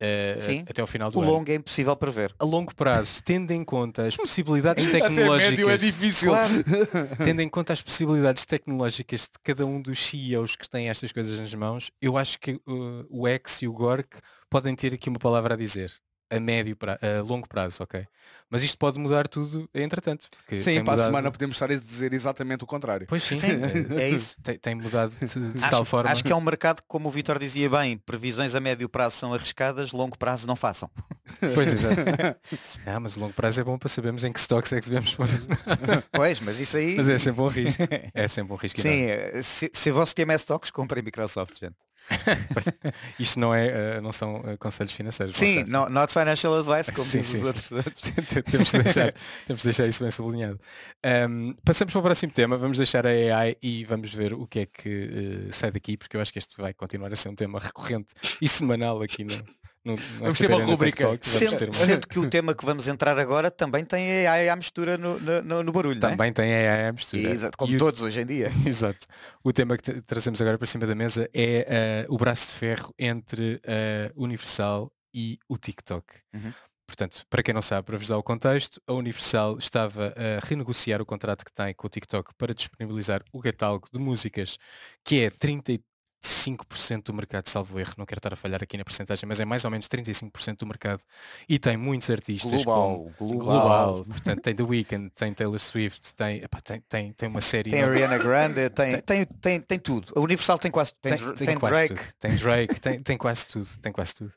Eh, 0.00 0.36
Sim. 0.40 0.64
até 0.68 0.80
ao 0.80 0.86
final 0.86 1.10
do 1.10 1.18
O 1.18 1.22
ano. 1.22 1.30
longo 1.32 1.50
é 1.50 1.54
impossível 1.54 1.96
prever. 1.96 2.34
A 2.38 2.44
longo 2.44 2.74
prazo, 2.74 3.22
tendo 3.24 3.50
em 3.50 3.64
conta 3.64 4.06
as 4.06 4.16
possibilidades 4.16 4.86
Até 4.86 4.98
médio 4.98 5.08
tecnológicas, 5.16 5.68
é 5.68 5.76
difícil. 5.86 6.32
tendo 7.24 7.40
em 7.40 7.48
conta 7.48 7.72
as 7.72 7.80
possibilidades 7.82 8.44
tecnológicas 8.44 9.22
de 9.22 9.38
cada 9.42 9.64
um 9.64 9.80
dos 9.80 9.98
CEOs 10.06 10.56
que 10.56 10.68
têm 10.68 10.88
estas 10.88 11.12
coisas 11.12 11.38
nas 11.38 11.54
mãos, 11.54 11.90
eu 12.00 12.16
acho 12.16 12.38
que 12.38 12.52
uh, 12.66 13.06
o 13.08 13.26
X 13.26 13.62
e 13.62 13.68
o 13.68 13.72
Gork 13.72 14.18
podem 14.50 14.74
ter 14.74 14.94
aqui 14.94 15.08
uma 15.08 15.18
palavra 15.18 15.54
a 15.54 15.56
dizer. 15.56 15.92
A 16.28 16.40
médio 16.40 16.74
pra, 16.74 16.98
a 17.00 17.22
longo 17.22 17.48
prazo, 17.48 17.82
ok? 17.84 18.04
Mas 18.50 18.62
isto 18.62 18.76
pode 18.78 18.98
mudar 18.98 19.28
tudo 19.28 19.68
entretanto. 19.74 20.28
Sim, 20.58 20.82
para 20.82 20.94
a 20.94 20.96
mudado- 20.96 21.04
semana 21.04 21.30
podemos 21.30 21.54
estar 21.56 21.70
a 21.70 21.74
dizer 21.76 22.12
exatamente 22.12 22.64
o 22.64 22.66
contrário. 22.66 23.06
Pois 23.08 23.22
sim, 23.22 23.38
Sim, 23.38 23.46
é 23.96 24.08
isso. 24.08 24.36
Tem, 24.42 24.58
tem 24.58 24.74
mudado 24.74 25.10
de, 25.14 25.26
de 25.26 25.58
acho, 25.58 25.70
tal 25.70 25.84
forma. 25.84 26.10
acho 26.10 26.24
que 26.24 26.32
é 26.32 26.34
um 26.36 26.40
mercado 26.40 26.80
que, 26.82 26.88
como 26.88 27.08
o 27.08 27.12
Vitor 27.12 27.38
dizia 27.38 27.70
bem, 27.70 27.96
previsões 27.98 28.54
a 28.56 28.60
médio 28.60 28.88
prazo 28.88 29.16
são 29.16 29.34
arriscadas, 29.34 29.92
longo 29.92 30.18
prazo 30.18 30.46
não 30.46 30.56
façam. 30.56 30.90
Pois 31.54 31.72
exato. 31.72 31.96
ah, 32.86 33.00
mas 33.00 33.16
o 33.16 33.20
longo 33.20 33.32
prazo 33.32 33.60
é 33.60 33.64
bom 33.64 33.76
para 33.76 33.88
sabermos 33.88 34.22
em 34.24 34.32
que 34.32 34.38
stocks 34.40 34.72
é 34.72 34.80
que 34.80 34.88
devemos 34.88 35.12
pôr. 35.14 35.26
Pois, 36.12 36.40
mas 36.40 36.58
isso 36.60 36.76
aí. 36.76 36.96
mas 36.96 37.08
é 37.08 37.18
sempre 37.18 37.40
um 37.42 37.48
risco. 37.48 37.82
É 38.14 38.28
sempre 38.28 38.52
um 38.52 38.56
risco. 38.56 38.80
Sim, 38.80 39.06
se, 39.42 39.68
se 39.72 39.90
você 39.90 40.14
tem 40.14 40.24
mais 40.26 40.40
stocks, 40.42 40.70
comprem 40.70 41.02
Microsoft, 41.02 41.58
gente. 41.60 41.74
Isto 43.18 43.40
não, 43.40 43.54
é, 43.54 43.98
uh, 43.98 44.02
não 44.02 44.12
são 44.12 44.36
uh, 44.36 44.58
conselhos 44.58 44.92
financeiros. 44.92 45.36
Sim, 45.36 45.64
no, 45.64 45.88
not 45.88 46.12
financial 46.12 46.54
advice, 46.54 46.92
como 46.92 47.06
Sim, 47.06 47.18
diz 47.18 47.26
sim, 47.26 47.38
os 47.38 47.44
outros. 47.44 47.72
outros. 47.72 48.00
temos, 48.50 48.70
de 48.70 48.82
deixar, 48.82 49.14
temos 49.46 49.62
de 49.62 49.68
deixar 49.68 49.86
isso 49.86 50.02
bem 50.02 50.10
sublinhado. 50.10 50.60
Um, 51.28 51.54
passamos 51.64 51.92
para 51.92 52.00
o 52.00 52.02
próximo 52.02 52.32
tema, 52.32 52.56
vamos 52.56 52.78
deixar 52.78 53.06
a 53.06 53.10
AI 53.10 53.56
e 53.62 53.84
vamos 53.84 54.12
ver 54.12 54.32
o 54.34 54.46
que 54.46 54.60
é 54.60 54.66
que 54.66 55.48
uh, 55.48 55.52
sai 55.52 55.70
daqui, 55.70 55.96
porque 55.96 56.16
eu 56.16 56.20
acho 56.20 56.32
que 56.32 56.38
este 56.38 56.56
vai 56.56 56.72
continuar 56.72 57.12
a 57.12 57.16
ser 57.16 57.28
um 57.28 57.34
tema 57.34 57.58
recorrente 57.58 58.14
e 58.40 58.48
semanal 58.48 59.02
aqui 59.02 59.24
no, 59.24 59.44
no, 59.86 59.96
Vamos 59.96 60.38
ter 60.38 60.46
uma 60.48 60.56
FTP 60.58 60.70
rubrica. 60.70 61.18
Sendo, 61.22 61.64
uma- 61.64 61.72
sendo 61.72 62.08
que 62.08 62.18
o 62.18 62.28
tema 62.28 62.54
que 62.54 62.64
vamos 62.64 62.86
entrar 62.88 63.18
agora 63.18 63.50
também 63.50 63.84
tem 63.84 64.26
AI 64.26 64.48
à 64.48 64.56
mistura 64.56 64.98
no, 64.98 65.18
no, 65.42 65.62
no- 65.62 65.72
barulho, 65.72 66.00
não 66.00 66.08
é? 66.08 66.10
Também 66.12 66.32
tem 66.32 66.52
AI 66.54 66.88
à 66.88 66.92
mistura. 66.92 67.22
Exato, 67.30 67.56
como 67.56 67.72
E 67.72 67.76
o- 67.76 67.78
todos 67.78 68.02
hoje 68.02 68.20
em 68.20 68.26
dia. 68.26 68.50
Exato. 68.66 69.06
O 69.44 69.52
tema 69.52 69.76
que 69.76 69.82
tra- 69.84 70.02
trazemos 70.02 70.40
agora 70.40 70.58
para 70.58 70.66
cima 70.66 70.86
da 70.86 70.94
mesa 70.94 71.28
é 71.32 72.04
uh, 72.08 72.14
o 72.14 72.18
braço 72.18 72.48
de 72.48 72.52
ferro 72.54 72.92
entre 72.98 73.60
a 73.66 74.12
Universal 74.20 74.92
e 75.14 75.38
o 75.48 75.56
TikTok. 75.56 76.04
Uhum. 76.34 76.52
Portanto, 76.88 77.22
para 77.28 77.42
quem 77.42 77.52
não 77.52 77.62
sabe, 77.62 77.84
para 77.84 77.96
vos 77.98 78.06
dar 78.06 78.16
o 78.16 78.22
contexto, 78.22 78.80
a 78.86 78.92
Universal 78.92 79.58
estava 79.58 80.14
a 80.16 80.46
renegociar 80.46 81.02
o 81.02 81.06
contrato 81.06 81.44
que 81.44 81.52
tem 81.52 81.74
com 81.74 81.86
o 81.86 81.90
TikTok 81.90 82.32
para 82.38 82.54
disponibilizar 82.54 83.22
o 83.32 83.40
catálogo 83.40 83.88
de 83.92 83.98
músicas, 83.98 84.56
que 85.04 85.24
é 85.24 85.30
35% 86.24 87.02
do 87.04 87.14
mercado, 87.14 87.48
salvo 87.48 87.78
erro, 87.78 87.92
não 87.98 88.06
quero 88.06 88.18
estar 88.18 88.32
a 88.32 88.36
falhar 88.36 88.62
aqui 88.62 88.76
na 88.76 88.84
porcentagem, 88.84 89.26
mas 89.28 89.40
é 89.40 89.44
mais 89.44 89.64
ou 89.64 89.70
menos 89.70 89.86
35% 89.88 90.58
do 90.58 90.66
mercado 90.66 91.02
e 91.48 91.58
tem 91.58 91.76
muitos 91.76 92.10
artistas 92.10 92.64
como- 92.64 92.64
Global, 92.64 93.12
global. 93.18 93.36
global. 93.94 94.04
Portanto, 94.04 94.40
tem 94.42 94.54
The 94.54 94.62
Weeknd, 94.62 95.10
tem 95.14 95.32
Taylor 95.32 95.58
Swift, 95.58 96.14
tem, 96.14 96.42
epá, 96.42 96.60
tem, 96.60 96.80
tem, 96.88 97.12
tem 97.12 97.28
uma 97.28 97.40
série 97.40 97.70
Tem 97.70 97.80
enorme. 97.80 98.02
Ariana 98.02 98.22
Grande, 98.22 98.70
tem, 98.70 99.00
tem, 99.00 99.24
tem, 99.24 99.60
tem 99.60 99.78
tudo. 99.78 100.12
A 100.16 100.20
Universal 100.20 100.58
tem 100.58 100.70
quase 100.70 100.92
tem, 101.00 101.16
Tem, 101.16 101.34
tem 101.46 101.58
Drake. 101.58 101.94
tudo. 101.94 102.06
Tem 102.18 102.36
Drake, 102.36 102.80
tem, 102.80 102.98
tem 103.00 103.16
quase 103.18 103.46
tudo, 103.46 103.68
tem 103.80 103.92
quase 103.92 104.14
tudo. 104.14 104.32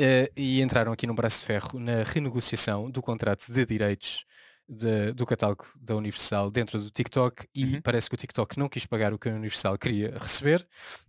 Eh, 0.00 0.30
e 0.36 0.62
entraram 0.62 0.92
aqui 0.92 1.06
no 1.06 1.14
braço 1.14 1.40
de 1.40 1.46
ferro 1.46 1.78
na 1.80 2.04
renegociação 2.04 2.88
do 2.90 3.02
contrato 3.02 3.52
de 3.52 3.66
direitos 3.66 4.24
de- 4.68 5.12
do 5.12 5.24
catálogo 5.24 5.64
da 5.80 5.96
Universal 5.96 6.50
dentro 6.50 6.78
do 6.78 6.90
TikTok 6.90 7.46
e 7.54 7.64
Uhum. 7.64 7.80
parece 7.82 8.08
que 8.08 8.14
o 8.14 8.18
TikTok 8.18 8.58
não 8.58 8.68
quis 8.68 8.84
pagar 8.84 9.12
o 9.14 9.18
que 9.18 9.28
a 9.28 9.32
Universal 9.32 9.78
queria 9.78 10.16
receber, 10.20 10.66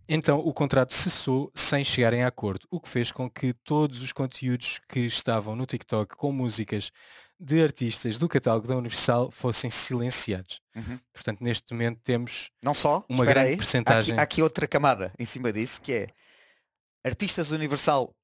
então 0.08 0.38
o 0.38 0.52
contrato 0.54 0.94
cessou 0.94 1.50
sem 1.54 1.84
chegarem 1.84 2.22
a 2.22 2.28
acordo, 2.28 2.66
o 2.70 2.80
que 2.80 2.88
fez 2.88 3.12
com 3.12 3.28
que 3.30 3.52
todos 3.52 4.02
os 4.02 4.12
conteúdos 4.12 4.80
que 4.88 5.00
estavam 5.00 5.54
no 5.54 5.66
TikTok 5.66 6.16
com 6.16 6.32
músicas 6.32 6.90
de 7.38 7.62
artistas 7.62 8.18
do 8.18 8.28
catálogo 8.28 8.66
da 8.68 8.76
Universal 8.76 9.30
fossem 9.30 9.70
silenciados. 9.70 10.60
Uhum. 10.76 10.98
Portanto, 11.12 11.40
neste 11.42 11.72
momento 11.72 12.00
temos 12.04 12.50
Não 12.62 12.74
só, 12.74 13.04
Uma 13.08 13.24
grande 13.24 13.50
aí, 13.50 13.56
percentagem. 13.56 14.12
Há 14.12 14.14
aqui, 14.14 14.20
há 14.20 14.24
aqui 14.24 14.42
outra 14.42 14.66
camada 14.68 15.12
em 15.18 15.24
cima 15.24 15.52
disso, 15.52 15.80
que 15.82 15.92
é 15.92 16.06
artistas 17.04 17.50
Universal 17.50 18.14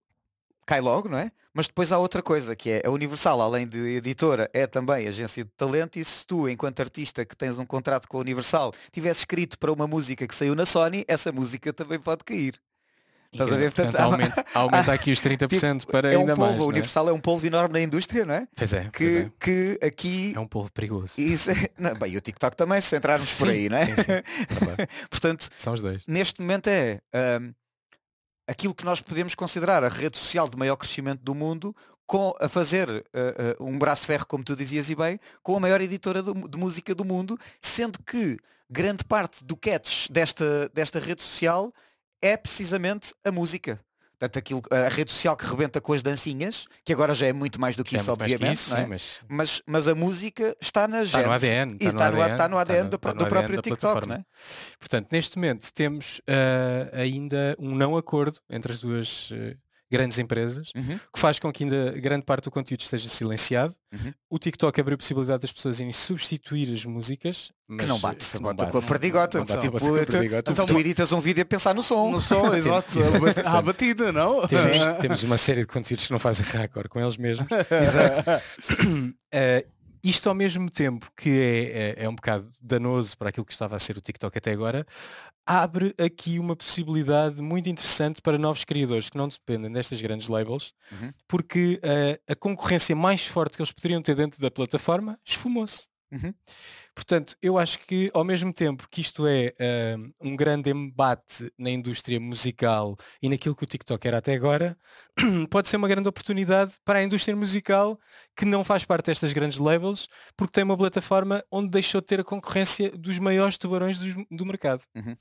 cai 0.67 0.81
logo, 0.81 1.09
não 1.09 1.19
é? 1.19 1.31
Mas 1.55 1.69
depois 1.69 1.91
há 1.93 1.99
outra 1.99 2.23
coisa, 2.23 2.55
que 2.55 2.69
é 2.71 2.83
a 2.85 2.91
Universal, 2.91 3.41
além 3.41 3.67
de 3.67 3.79
editora, 3.97 4.51
é 4.53 4.67
também 4.67 5.09
agência 5.09 5.43
de 5.45 5.51
talento, 5.57 5.97
e 5.99 6.05
se 6.05 6.27
tu, 6.27 6.49
enquanto 6.49 6.81
artista 6.81 7.25
que 7.25 7.35
tens 7.37 7.59
um 7.59 7.65
contrato 7.65 8.07
com 8.09 8.19
a 8.19 8.21
Universal, 8.21 8.75
tivesse 8.93 9.21
escrito 9.21 9.59
para 9.59 9.73
uma 9.73 9.87
música 9.87 10.27
que 10.27 10.35
saiu 10.35 10.55
na 10.55 10.67
Sony, 10.67 11.05
essa 11.09 11.33
música 11.33 11.73
também 11.73 11.99
pode 11.99 12.25
cair. 12.25 12.55
Estás 13.33 13.53
a 13.53 13.57
ver? 13.57 13.65
Portanto, 13.73 13.87
Portanto, 13.93 14.13
aumenta, 14.13 14.45
aumenta 14.55 14.93
aqui 14.93 15.11
os 15.13 15.19
30% 15.23 15.87
para 15.87 16.13
é 16.13 16.17
um 16.17 16.21
ainda 16.21 16.37
polvo, 16.37 16.51
mais. 16.51 16.61
a 16.61 16.65
é? 16.65 16.67
Universal 16.69 17.09
é 17.09 17.13
um 17.13 17.21
polvo 17.21 17.47
enorme 17.47 17.73
na 17.73 17.81
indústria, 17.81 18.25
não 18.25 18.35
é? 18.35 18.47
Pois 18.55 18.73
é, 18.73 18.81
pois 18.83 18.91
Que, 18.93 19.05
é. 19.19 19.31
que 19.41 19.79
aqui 19.87 20.33
É 20.37 20.41
um 20.41 20.47
polvo 20.47 20.71
perigoso. 20.73 21.15
Isso 21.19 21.51
é- 21.51 21.69
não, 21.79 21.95
bem, 21.99 22.13
e 22.13 22.17
o 22.17 22.21
TikTok 22.21 22.57
também, 22.57 22.81
se 22.81 22.97
entrarmos 22.97 23.33
por 23.35 23.49
Sim, 23.49 23.53
aí, 23.55 23.69
não 23.69 23.77
é? 23.79 23.87
sim, 23.87 23.95
sim. 23.97 24.03
Portanto, 25.11 25.49
São 25.59 25.73
os 25.73 25.83
dois. 25.83 26.03
neste 26.07 26.41
momento 26.41 26.69
é 26.69 27.01
ahm, 27.13 27.51
aquilo 28.47 28.75
que 28.75 28.85
nós 28.85 29.01
podemos 29.01 29.35
considerar 29.35 29.83
a 29.85 29.89
rede 29.89 30.19
social 30.19 30.49
de 30.49 30.57
maior 30.57 30.77
crescimento 30.77 31.23
do 31.23 31.35
mundo 31.35 31.75
com, 32.07 32.35
a 32.41 32.49
fazer 32.49 32.89
ah, 33.13 33.55
ah, 33.59 33.63
um 33.63 33.79
braço 33.79 34.07
ferro, 34.07 34.27
como 34.27 34.45
tu 34.45 34.55
dizias 34.55 34.89
e 34.91 34.95
bem, 34.95 35.19
com 35.43 35.57
a 35.57 35.61
maior 35.61 35.81
editora 35.81 36.23
do- 36.23 36.49
de 36.49 36.59
música 36.59 36.95
do 36.95 37.05
mundo, 37.05 37.39
sendo 37.61 37.99
que 38.05 38.39
grande 38.71 39.05
parte 39.05 39.45
do 39.45 39.57
catch 39.57 40.09
desta, 40.11 40.69
desta 40.69 41.01
rede 41.01 41.23
social 41.23 41.73
é 42.23 42.37
precisamente 42.37 43.13
a 43.25 43.33
música. 43.33 43.81
Portanto, 44.19 44.39
aquilo, 44.39 44.63
a 44.71 44.89
rede 44.89 45.13
social 45.13 45.37
que 45.37 45.47
rebenta 45.47 45.81
com 45.81 45.93
as 45.93 46.03
dancinhas, 46.03 46.67
que 46.85 46.93
agora 46.93 47.15
já 47.15 47.27
é 47.27 47.33
muito 47.33 47.61
mais 47.61 47.77
do 47.77 47.85
que 47.85 47.97
É 47.97 47.99
isso, 47.99 48.07
mais 48.11 48.19
que 48.19 48.25
obviamente, 48.25 48.55
isso, 48.57 48.77
é? 48.77 48.81
sim, 48.81 48.87
mas 48.87 49.21
mas, 49.29 49.63
mas 49.67 49.89
a 49.89 49.95
música 49.95 50.57
está 50.61 50.89
na 50.89 51.03
está 51.03 51.19
no 51.19 51.25
gênese. 51.25 51.47
ADN. 51.47 51.77
E 51.81 51.87
está 51.87 52.11
no, 52.11 52.21
ADN, 52.23 52.33
está 52.33 52.49
no 52.49 52.59
ADN 52.59 52.89
do, 52.89 52.97
está 52.97 53.09
no 53.15 53.15
ADN 53.17 53.29
próprio 53.29 53.57
da 53.57 53.63
TikTok, 53.63 54.13
é? 54.13 54.25
Portanto, 54.79 55.09
neste 55.13 55.37
momento 55.37 55.73
temos 55.73 56.21
ah, 56.27 56.97
ainda 56.99 57.55
um 57.59 57.75
não 57.75 57.97
acordo 57.97 58.41
entre 58.49 58.73
as 58.73 58.81
duas 58.81 59.29
ah, 59.33 59.57
grandes 59.91 60.19
empresas, 60.19 60.71
Uhum. 60.75 60.99
que 61.13 61.19
faz 61.21 61.39
com 61.39 61.53
que 61.53 61.63
ainda 61.65 61.93
grande 61.93 62.25
parte 62.25 62.45
do 62.45 62.51
conteúdo 62.51 62.81
esteja 62.81 63.09
silenciado. 63.09 63.75
Uhum. 63.95 64.13
O 64.29 64.39
TikTok 64.39 64.81
abriu 64.81 64.95
a 64.95 64.99
possibilidade 64.99 65.43
das 65.43 65.53
pessoas 65.53 65.79
irem 65.79 65.93
substituir 65.93 66.73
as 66.75 66.85
músicas. 66.85 67.53
Mas, 67.69 67.81
Que 67.81 67.87
não 67.87 67.99
bate, 67.99 68.25
que 68.31 68.39
bota 68.39 68.67
com 68.67 68.79
a 68.79 68.83
perdigota. 68.83 69.39
Não 69.39 69.47
bate 69.47 69.61
Tipo, 69.61 69.79
com 69.81 69.95
a 69.95 70.05
tu- 70.05 70.07
perdigota. 70.13 70.55
tu, 70.55 70.67
tu 70.67 70.79
editas 70.81 71.11
um 71.13 71.21
vídeo 71.21 71.43
a 71.43 71.47
pensar 71.47 71.75
no 71.75 71.83
som. 71.83 72.11
Não 72.11 72.21
sou, 72.21 72.55
exato. 72.55 72.99
À 73.45 73.63
batida, 73.63 74.13
não? 74.13 74.47
Temos, 74.47 74.99
temos 75.01 75.23
uma 75.23 75.37
série 75.37 75.61
de 75.63 75.67
conteúdos 75.67 76.07
que 76.07 76.13
não 76.13 76.19
fazem 76.19 76.45
raccord 76.47 76.89
com 76.89 77.01
eles 77.01 77.17
mesmos. 77.17 77.47
Eh, 79.33 79.67
Isto 80.07 80.29
ao 80.29 80.37
mesmo 80.37 80.71
tempo 80.71 81.11
que 81.17 81.31
é, 81.31 82.03
é, 82.03 82.05
é, 82.05 82.09
um 82.09 82.15
bocado 82.15 82.49
danoso 82.61 83.19
para 83.19 83.31
aquilo 83.31 83.45
que 83.45 83.51
estava 83.51 83.75
a 83.75 83.79
ser 83.81 83.97
o 83.97 84.01
TikTok 84.01 84.39
até 84.39 84.53
agora, 84.53 84.87
abre 85.45 85.93
aqui 85.99 86.39
uma 86.39 86.55
possibilidade 86.55 87.43
muito 87.43 87.69
interessante 87.69 88.23
para 88.23 88.39
novos 88.39 88.63
criadores 88.63 89.11
que 89.11 89.17
não 89.17 89.27
dependem 89.27 89.73
destas 89.73 90.01
grandes 90.01 90.29
labels, 90.29 90.73
uhum. 90.93 91.11
porque 91.27 91.81
uh, 91.83 92.33
a 92.33 92.37
concorrência 92.37 92.95
mais 92.95 93.27
forte 93.27 93.57
que 93.57 93.63
eles 93.63 93.73
poderiam 93.73 94.01
ter 94.01 94.15
dentro 94.15 94.41
da 94.41 94.49
plataforma 94.49 95.19
esfumou-se. 95.27 95.89
Uhum. 96.13 96.33
Portanto, 96.95 97.37
eu 97.43 97.59
acho 97.59 97.79
que 97.81 98.11
ao 98.15 98.25
mesmo 98.25 98.53
tempo 98.53 98.89
que 98.91 99.01
isto 99.01 99.27
é 99.27 99.55
uh, 99.61 100.15
um 100.21 100.37
grande 100.37 100.71
embate 100.71 101.53
na 101.59 101.71
indústria 101.71 102.21
musical 102.21 102.97
e 103.21 103.29
naquilo 103.29 103.57
que 103.57 103.65
o 103.65 103.67
TikTok 103.67 104.07
era 104.07 104.19
até 104.19 104.35
agora, 104.35 104.77
pode 105.51 105.69
ser 105.69 105.77
uma 105.77 105.89
grande 105.89 106.09
oportunidade 106.09 106.75
para 106.85 107.01
a 107.01 107.03
indústria 107.03 107.35
musical 107.35 107.99
que 108.37 108.45
não 108.45 108.63
faz 108.63 108.85
parte 108.85 109.07
destas 109.07 109.33
grandes 109.33 109.59
labels, 109.59 110.09
porque 110.37 110.53
tem 110.53 110.65
uma 110.65 110.77
plataforma 110.77 111.45
onde 111.51 111.71
deixou 111.71 112.01
de 112.01 112.07
ter 112.07 112.21
a 112.21 112.25
concorrência 112.25 112.91
dos 112.91 113.19
maiores 113.19 113.59
tubarões 113.59 113.99
do, 113.99 114.27
do 114.31 114.47
mercado. 114.47 114.83
Uhum. 114.95 115.17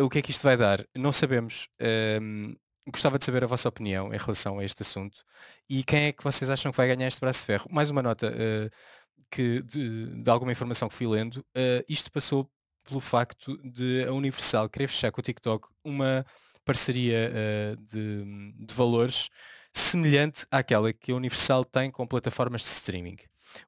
O 0.00 0.10
que 0.10 0.18
é 0.18 0.22
que 0.22 0.30
isto 0.30 0.42
vai 0.42 0.56
dar? 0.56 0.86
Não 0.94 1.10
sabemos. 1.10 1.68
Uh, 1.80 2.54
gostava 2.90 3.18
de 3.18 3.24
saber 3.24 3.44
a 3.44 3.46
vossa 3.46 3.68
opinião 3.68 4.12
em 4.14 4.16
relação 4.16 4.58
a 4.58 4.64
este 4.64 4.82
assunto 4.82 5.22
e 5.68 5.84
quem 5.84 6.04
é 6.06 6.12
que 6.12 6.24
vocês 6.24 6.48
acham 6.48 6.72
que 6.72 6.76
vai 6.76 6.88
ganhar 6.88 7.06
este 7.06 7.20
braço 7.20 7.40
de 7.40 7.46
ferro. 7.46 7.66
Mais 7.70 7.90
uma 7.90 8.02
nota. 8.02 8.28
Uh, 8.28 8.70
que 9.30 9.62
de, 9.62 10.22
de, 10.22 10.30
alguma 10.30 10.52
informação 10.52 10.88
que 10.88 10.94
fui 10.94 11.06
lendo, 11.06 11.36
uh, 11.38 11.84
isto 11.88 12.10
passou 12.10 12.50
pelo 12.86 13.00
facto 13.00 13.56
de 13.62 14.04
a 14.04 14.12
Universal 14.12 14.68
querer 14.68 14.88
fechar 14.88 15.12
com 15.12 15.20
o 15.20 15.24
TikTok 15.24 15.68
uma 15.84 16.24
parceria 16.64 17.30
uh, 17.32 17.76
de, 17.84 18.24
de, 18.66 18.74
valores 18.74 19.28
semelhante 19.72 20.46
àquela 20.50 20.92
que 20.92 21.12
a 21.12 21.14
Universal 21.14 21.64
tem 21.64 21.90
com 21.90 22.06
plataformas 22.06 22.62
de 22.62 22.68
streaming. 22.68 23.16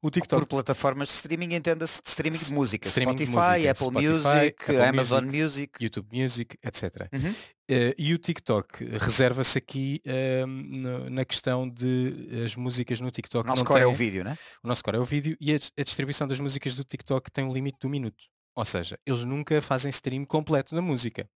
O 0.02 0.10
TikTok... 0.10 0.40
Por 0.40 0.48
plataformas 0.48 1.08
de 1.08 1.14
streaming 1.14 1.54
entenda-se 1.54 2.00
de 2.02 2.08
streaming 2.08 2.38
de 2.38 2.52
música. 2.52 2.88
Streaming 2.88 3.18
Spotify, 3.18 3.30
de 3.30 3.36
música, 3.36 3.70
Apple, 3.70 3.86
Spotify, 3.86 4.08
Music, 4.08 4.62
Apple 4.62 4.80
Amazon 4.80 5.24
Music, 5.24 5.42
Music, 5.42 5.84
YouTube 5.84 6.22
Music, 6.22 6.58
etc. 6.62 7.08
Uhum. 7.12 7.30
Uh, 7.30 7.94
e 7.96 8.14
o 8.14 8.18
TikTok 8.18 8.84
reserva-se 8.98 9.56
aqui 9.58 10.02
uh, 10.04 11.10
na 11.10 11.24
questão 11.24 11.68
de 11.68 12.42
as 12.44 12.56
músicas 12.56 13.00
no 13.00 13.10
TikTok. 13.10 13.46
O 13.46 13.48
nosso 13.48 13.64
core 13.64 13.80
têm... 13.80 13.88
é 13.88 13.92
o 13.92 13.94
vídeo, 13.94 14.24
né? 14.24 14.36
O 14.62 14.68
nosso 14.68 14.82
core 14.82 14.96
é 14.96 15.00
o 15.00 15.04
vídeo 15.04 15.36
e 15.40 15.54
a, 15.54 15.58
a 15.78 15.82
distribuição 15.82 16.26
das 16.26 16.40
músicas 16.40 16.74
do 16.74 16.82
TikTok 16.82 17.30
tem 17.30 17.44
um 17.44 17.52
limite 17.52 17.78
de 17.80 17.86
um 17.86 17.90
minuto. 17.90 18.24
Ou 18.56 18.64
seja, 18.64 18.98
eles 19.06 19.24
nunca 19.24 19.62
fazem 19.62 19.88
stream 19.90 20.24
completo 20.24 20.74
da 20.74 20.82
música. 20.82 21.28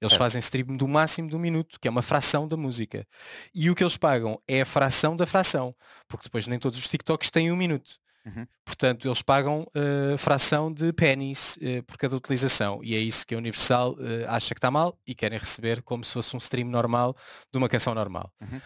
Eles 0.00 0.14
é. 0.14 0.18
fazem 0.18 0.38
stream 0.40 0.76
do 0.76 0.86
máximo 0.86 1.28
de 1.28 1.36
um 1.36 1.38
minuto, 1.38 1.78
que 1.80 1.88
é 1.88 1.90
uma 1.90 2.02
fração 2.02 2.46
da 2.46 2.56
música. 2.56 3.06
E 3.54 3.70
o 3.70 3.74
que 3.74 3.82
eles 3.82 3.96
pagam 3.96 4.40
é 4.46 4.60
a 4.60 4.66
fração 4.66 5.16
da 5.16 5.26
fração, 5.26 5.74
porque 6.06 6.24
depois 6.24 6.46
nem 6.46 6.58
todos 6.58 6.78
os 6.78 6.88
TikToks 6.88 7.30
têm 7.30 7.50
um 7.50 7.56
minuto. 7.56 7.98
Uhum. 8.26 8.44
Portanto, 8.64 9.06
eles 9.06 9.22
pagam 9.22 9.62
uh, 9.62 10.18
fração 10.18 10.72
de 10.72 10.92
pennies 10.92 11.56
uh, 11.58 11.82
por 11.84 11.96
cada 11.96 12.16
utilização. 12.16 12.80
E 12.82 12.94
é 12.94 12.98
isso 12.98 13.24
que 13.24 13.34
a 13.34 13.38
Universal 13.38 13.92
uh, 13.92 14.28
acha 14.28 14.52
que 14.52 14.58
está 14.58 14.70
mal 14.70 14.98
e 15.06 15.14
querem 15.14 15.38
receber 15.38 15.80
como 15.82 16.04
se 16.04 16.12
fosse 16.12 16.34
um 16.34 16.38
stream 16.38 16.68
normal 16.68 17.14
de 17.52 17.56
uma 17.56 17.68
canção 17.68 17.94
normal. 17.94 18.32
Uhum. 18.40 18.60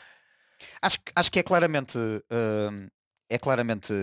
Acho, 0.83 0.99
acho 1.15 1.31
que 1.31 1.39
é 1.39 1.43
claramente 1.43 1.99
é 3.31 3.39
claramente 3.39 3.95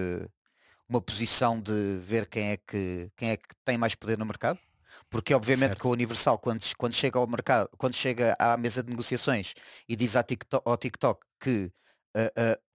uma 0.89 0.99
posição 0.99 1.59
de 1.59 1.99
ver 2.01 2.27
quem 2.27 2.49
é 2.49 2.57
que 2.57 3.11
quem 3.15 3.29
é 3.29 3.37
que 3.37 3.47
tem 3.63 3.77
mais 3.77 3.93
poder 3.93 4.17
no 4.17 4.25
mercado 4.25 4.59
porque 5.09 5.33
obviamente 5.33 5.69
certo. 5.69 5.81
que 5.81 5.87
a 5.87 5.91
Universal 5.91 6.37
quando, 6.37 6.61
quando 6.77 6.93
chega 6.93 7.19
ao 7.19 7.27
mercado, 7.27 7.69
quando 7.77 7.95
chega 7.95 8.35
à 8.39 8.57
mesa 8.57 8.83
de 8.83 8.89
negociações 8.89 9.53
e 9.87 9.95
diz 9.95 10.15
ao 10.15 10.23
TikTok, 10.23 10.69
ao 10.69 10.77
TikTok 10.77 11.25
que 11.39 11.71
a, 12.15 12.21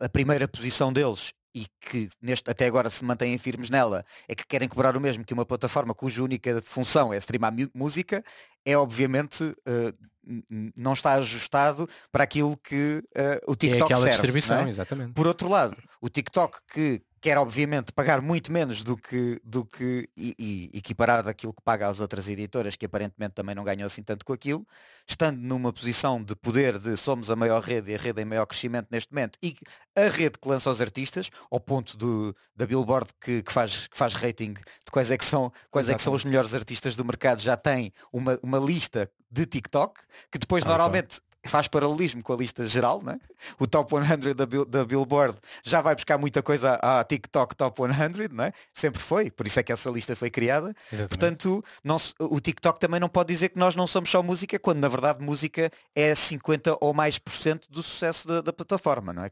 a, 0.01 0.07
a, 0.07 0.09
primeira 0.09 0.47
posição 0.47 0.93
deles 0.93 1.33
e 1.55 1.67
que 1.81 2.09
neste, 2.21 2.51
até 2.51 2.67
agora 2.67 2.89
se 2.89 3.05
mantêm 3.05 3.37
firmes 3.37 3.69
nela, 3.69 4.05
é 4.27 4.35
que 4.35 4.47
querem 4.47 4.69
cobrar 4.69 4.97
o 4.97 5.01
mesmo 5.01 5.25
que 5.25 5.35
uma 5.35 5.45
plataforma 5.45 5.95
cuja 5.95 6.23
única 6.23 6.63
função 6.63 7.13
é 7.13 7.19
streamar 7.19 7.53
música, 7.75 8.25
é 8.65 8.77
obviamente 8.77 9.43
uh, 9.45 10.73
não 10.77 10.93
está 10.93 11.15
ajustado 11.15 11.89
para 12.11 12.25
aquilo 12.25 12.57
que 12.57 13.03
uh, 13.17 13.51
o 13.51 13.57
TikTok 13.57 13.83
é 13.83 13.85
aquela 13.85 14.01
serve, 14.01 14.11
distribuição, 14.13 14.61
é? 14.61 14.69
exatamente. 14.69 15.13
Por 15.13 15.27
outro 15.27 15.49
lado, 15.49 15.77
o 16.01 16.09
TikTok 16.09 16.59
que 16.73 17.03
quer 17.23 17.39
obviamente 17.39 17.93
pagar 17.93 18.21
muito 18.21 18.51
menos 18.51 18.83
do 18.83 18.97
que, 18.97 19.41
do 19.45 19.65
que 19.65 20.09
e, 20.17 20.35
e 20.37 20.77
equiparado 20.77 21.29
aquilo 21.29 21.55
que 21.55 21.63
paga 21.63 21.89
às 21.89 22.01
outras 22.01 22.27
editoras, 22.27 22.75
que 22.75 22.85
aparentemente 22.85 23.35
também 23.35 23.55
não 23.55 23.63
ganham 23.63 23.87
assim 23.87 24.03
tanto 24.03 24.27
com 24.27 24.33
aquilo, 24.33 24.67
estando 25.07 25.39
numa 25.39 25.73
posição 25.73 26.21
de 26.21 26.35
poder 26.35 26.81
de 26.81 26.97
somos 26.97 27.31
a 27.31 27.37
maior 27.37 27.63
rede 27.63 27.93
e 27.93 27.95
a 27.95 27.99
rede 27.99 28.21
em 28.21 28.25
maior 28.25 28.45
crescimento 28.45 28.89
neste 28.91 29.15
momento, 29.15 29.39
e 29.41 29.55
a 29.95 30.09
rede 30.09 30.37
que 30.37 30.49
lança 30.49 30.69
os 30.69 30.81
artistas, 30.81 31.31
ao 31.49 31.61
ponto 31.61 31.97
do, 31.97 32.35
da 32.57 32.67
Billboard 32.67 33.11
que, 33.21 33.41
que, 33.41 33.53
faz, 33.53 33.87
que 33.87 33.97
faz 33.97 34.15
rating 34.15 34.55
de 34.55 34.91
quais 34.91 35.13
é 35.13 35.17
que 35.17 35.25
são, 35.25 35.53
quais 35.71 35.89
é 35.89 35.95
que 35.95 36.03
são 36.03 36.13
os 36.13 36.25
melhores 36.25 36.55
artistas 36.55 36.97
do 36.97 37.05
mercado, 37.05 37.41
já 37.41 37.57
tem 37.57 37.93
uma, 38.13 38.37
uma 38.43 38.59
lista 38.59 39.09
de 39.31 39.47
TikTok, 39.47 40.01
que 40.29 40.39
depois 40.39 40.65
ah, 40.65 40.71
normalmente 40.71 41.21
faz 41.49 41.69
paralelismo 41.69 42.23
com 42.23 42.33
a 42.33 42.37
lista 42.37 42.67
geral, 42.67 43.03
né? 43.03 43.19
o 43.59 43.67
Top 43.67 43.91
100 43.91 44.35
da, 44.35 44.45
da 44.45 44.85
Billboard 44.85 45.39
já 45.63 45.81
vai 45.81 45.95
buscar 45.95 46.19
muita 46.19 46.43
coisa 46.43 46.75
à 46.77 47.03
TikTok 47.05 47.57
Top 47.57 47.81
100, 47.83 48.29
né? 48.33 48.53
sempre 48.73 49.01
foi, 49.01 49.31
por 49.31 49.47
isso 49.47 49.59
é 49.61 49.63
que 49.63 49.73
essa 49.73 49.91
lista 49.91 50.15
foi 50.15 50.31
criada. 50.31 50.75
Exatamente. 50.93 51.09
Portanto, 51.09 51.65
não, 51.83 51.97
o 52.21 52.41
TikTok 52.41 52.79
também 52.79 53.01
não 53.01 53.09
pode 53.09 53.33
dizer 53.33 53.49
que 53.51 53.59
nós 53.59 53.75
não 53.75 53.87
somos 53.87 54.11
só 54.11 54.23
música, 54.23 54.59
quando 54.59 54.79
na 54.79 54.89
verdade 54.89 55.25
música 55.25 55.71
é 55.95 56.15
50 56.15 56.79
ou 56.81 56.95
mais 56.95 57.19
por 57.19 57.33
cento 57.33 57.71
do 57.71 57.83
sucesso 57.83 58.27
da, 58.29 58.41
da 58.41 58.53
plataforma, 58.53 59.13
não 59.13 59.25
é? 59.25 59.31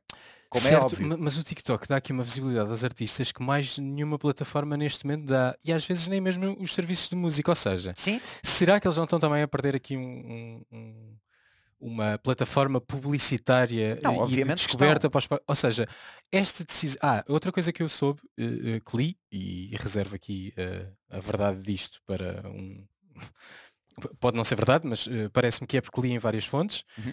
Como 0.50 0.66
é 0.66 0.68
certo, 0.68 0.82
é 0.82 0.84
óbvio. 0.84 1.16
Mas 1.20 1.38
o 1.38 1.44
TikTok 1.44 1.86
dá 1.86 1.96
aqui 1.96 2.10
uma 2.12 2.24
visibilidade 2.24 2.68
aos 2.68 2.82
artistas 2.82 3.30
que 3.30 3.40
mais 3.40 3.78
nenhuma 3.78 4.18
plataforma 4.18 4.76
neste 4.76 5.06
momento 5.06 5.26
dá. 5.26 5.56
E 5.64 5.72
às 5.72 5.84
vezes 5.86 6.08
nem 6.08 6.20
mesmo 6.20 6.56
os 6.60 6.74
serviços 6.74 7.08
de 7.08 7.14
música. 7.14 7.52
Ou 7.52 7.54
seja, 7.54 7.94
Sim? 7.96 8.20
será 8.42 8.80
que 8.80 8.88
eles 8.88 8.96
não 8.96 9.04
estão 9.04 9.20
também 9.20 9.42
a 9.42 9.48
perder 9.48 9.76
aqui 9.76 9.96
um, 9.96 10.60
um 10.72 11.16
uma 11.80 12.18
plataforma 12.18 12.80
publicitária 12.80 13.98
não, 14.02 14.28
e 14.28 14.44
de 14.44 14.54
descoberta 14.54 15.08
para 15.08 15.18
os... 15.18 15.28
Ou 15.46 15.56
seja, 15.56 15.88
esta 16.30 16.64
decisão. 16.64 16.98
Ah, 17.02 17.24
outra 17.28 17.50
coisa 17.50 17.72
que 17.72 17.82
eu 17.82 17.88
soube, 17.88 18.20
uh, 18.38 18.80
que 18.84 18.96
li, 18.96 19.16
e 19.32 19.74
reservo 19.76 20.14
aqui 20.14 20.52
uh, 20.58 20.92
a 21.08 21.20
verdade 21.20 21.62
disto 21.62 22.00
para 22.06 22.48
um. 22.50 22.86
Pode 24.18 24.37
não 24.37 24.44
ser 24.44 24.55
verdade, 24.55 24.87
mas 24.87 25.09
parece-me 25.33 25.66
que 25.66 25.76
é 25.76 25.81
porque 25.81 26.00
li 26.00 26.12
em 26.12 26.18
várias 26.18 26.44
fontes, 26.44 26.85
uhum. 26.98 27.12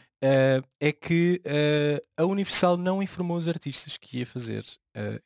é 0.80 0.92
que 0.92 1.42
a 2.18 2.24
Universal 2.24 2.78
não 2.78 3.04
informou 3.04 3.38
os 3.38 3.48
artistas 3.48 3.98
que 3.98 4.20
ia 4.20 4.26
fazer 4.26 4.64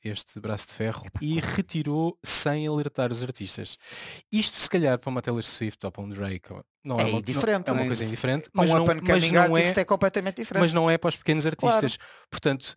este 0.04 0.40
braço 0.40 0.68
de 0.68 0.74
ferro 0.74 1.04
e 1.22 1.40
retirou 1.40 2.18
sem 2.24 2.68
alertar 2.68 3.12
os 3.12 3.22
artistas. 3.24 3.78
Isto 4.32 4.60
se 4.60 4.70
calhar 4.70 4.98
para 4.98 5.10
uma 5.10 5.22
Taylor 5.22 5.44
Swift 5.44 5.86
ou 5.86 5.92
para 5.92 6.04
um 6.04 6.10
Drake 6.10 6.50
não 6.84 6.98
é, 6.98 7.04
é 7.04 7.06
uma, 7.06 7.22
diferente. 7.22 7.68
Não, 7.68 7.76
é 7.76 7.80
uma 7.82 7.86
coisa 7.86 8.04
indiferente. 8.04 8.50
Mas 8.54 8.70
um 8.70 8.74
não, 8.74 8.86
mas 8.86 9.32
não 9.32 9.58
é, 9.58 9.70
é 9.70 9.86
completamente 9.86 10.38
diferente. 10.38 10.62
Mas 10.62 10.74
não 10.74 10.90
é 10.90 10.98
para 10.98 11.10
os 11.10 11.16
pequenos 11.16 11.46
artistas. 11.46 11.96
Claro. 11.96 12.28
Portanto, 12.30 12.76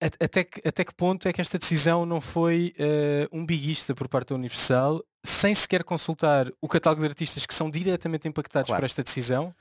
até 0.00 0.44
que, 0.44 0.66
até 0.66 0.84
que 0.84 0.94
ponto 0.94 1.28
é 1.28 1.32
que 1.32 1.40
esta 1.40 1.58
decisão 1.58 2.06
não 2.06 2.20
foi 2.20 2.74
uh, 2.78 3.36
um 3.36 3.44
biguista 3.44 3.94
por 3.94 4.08
parte 4.08 4.28
da 4.28 4.34
Universal, 4.34 5.04
sem 5.24 5.54
sequer 5.54 5.84
consultar 5.84 6.50
o 6.60 6.68
catálogo 6.68 7.02
de 7.02 7.08
artistas 7.08 7.44
que 7.44 7.52
são 7.52 7.70
diretamente 7.70 8.26
impactados 8.26 8.68
claro. 8.68 8.80
por 8.80 8.86
esta 8.86 9.02
decisão, 9.02 9.54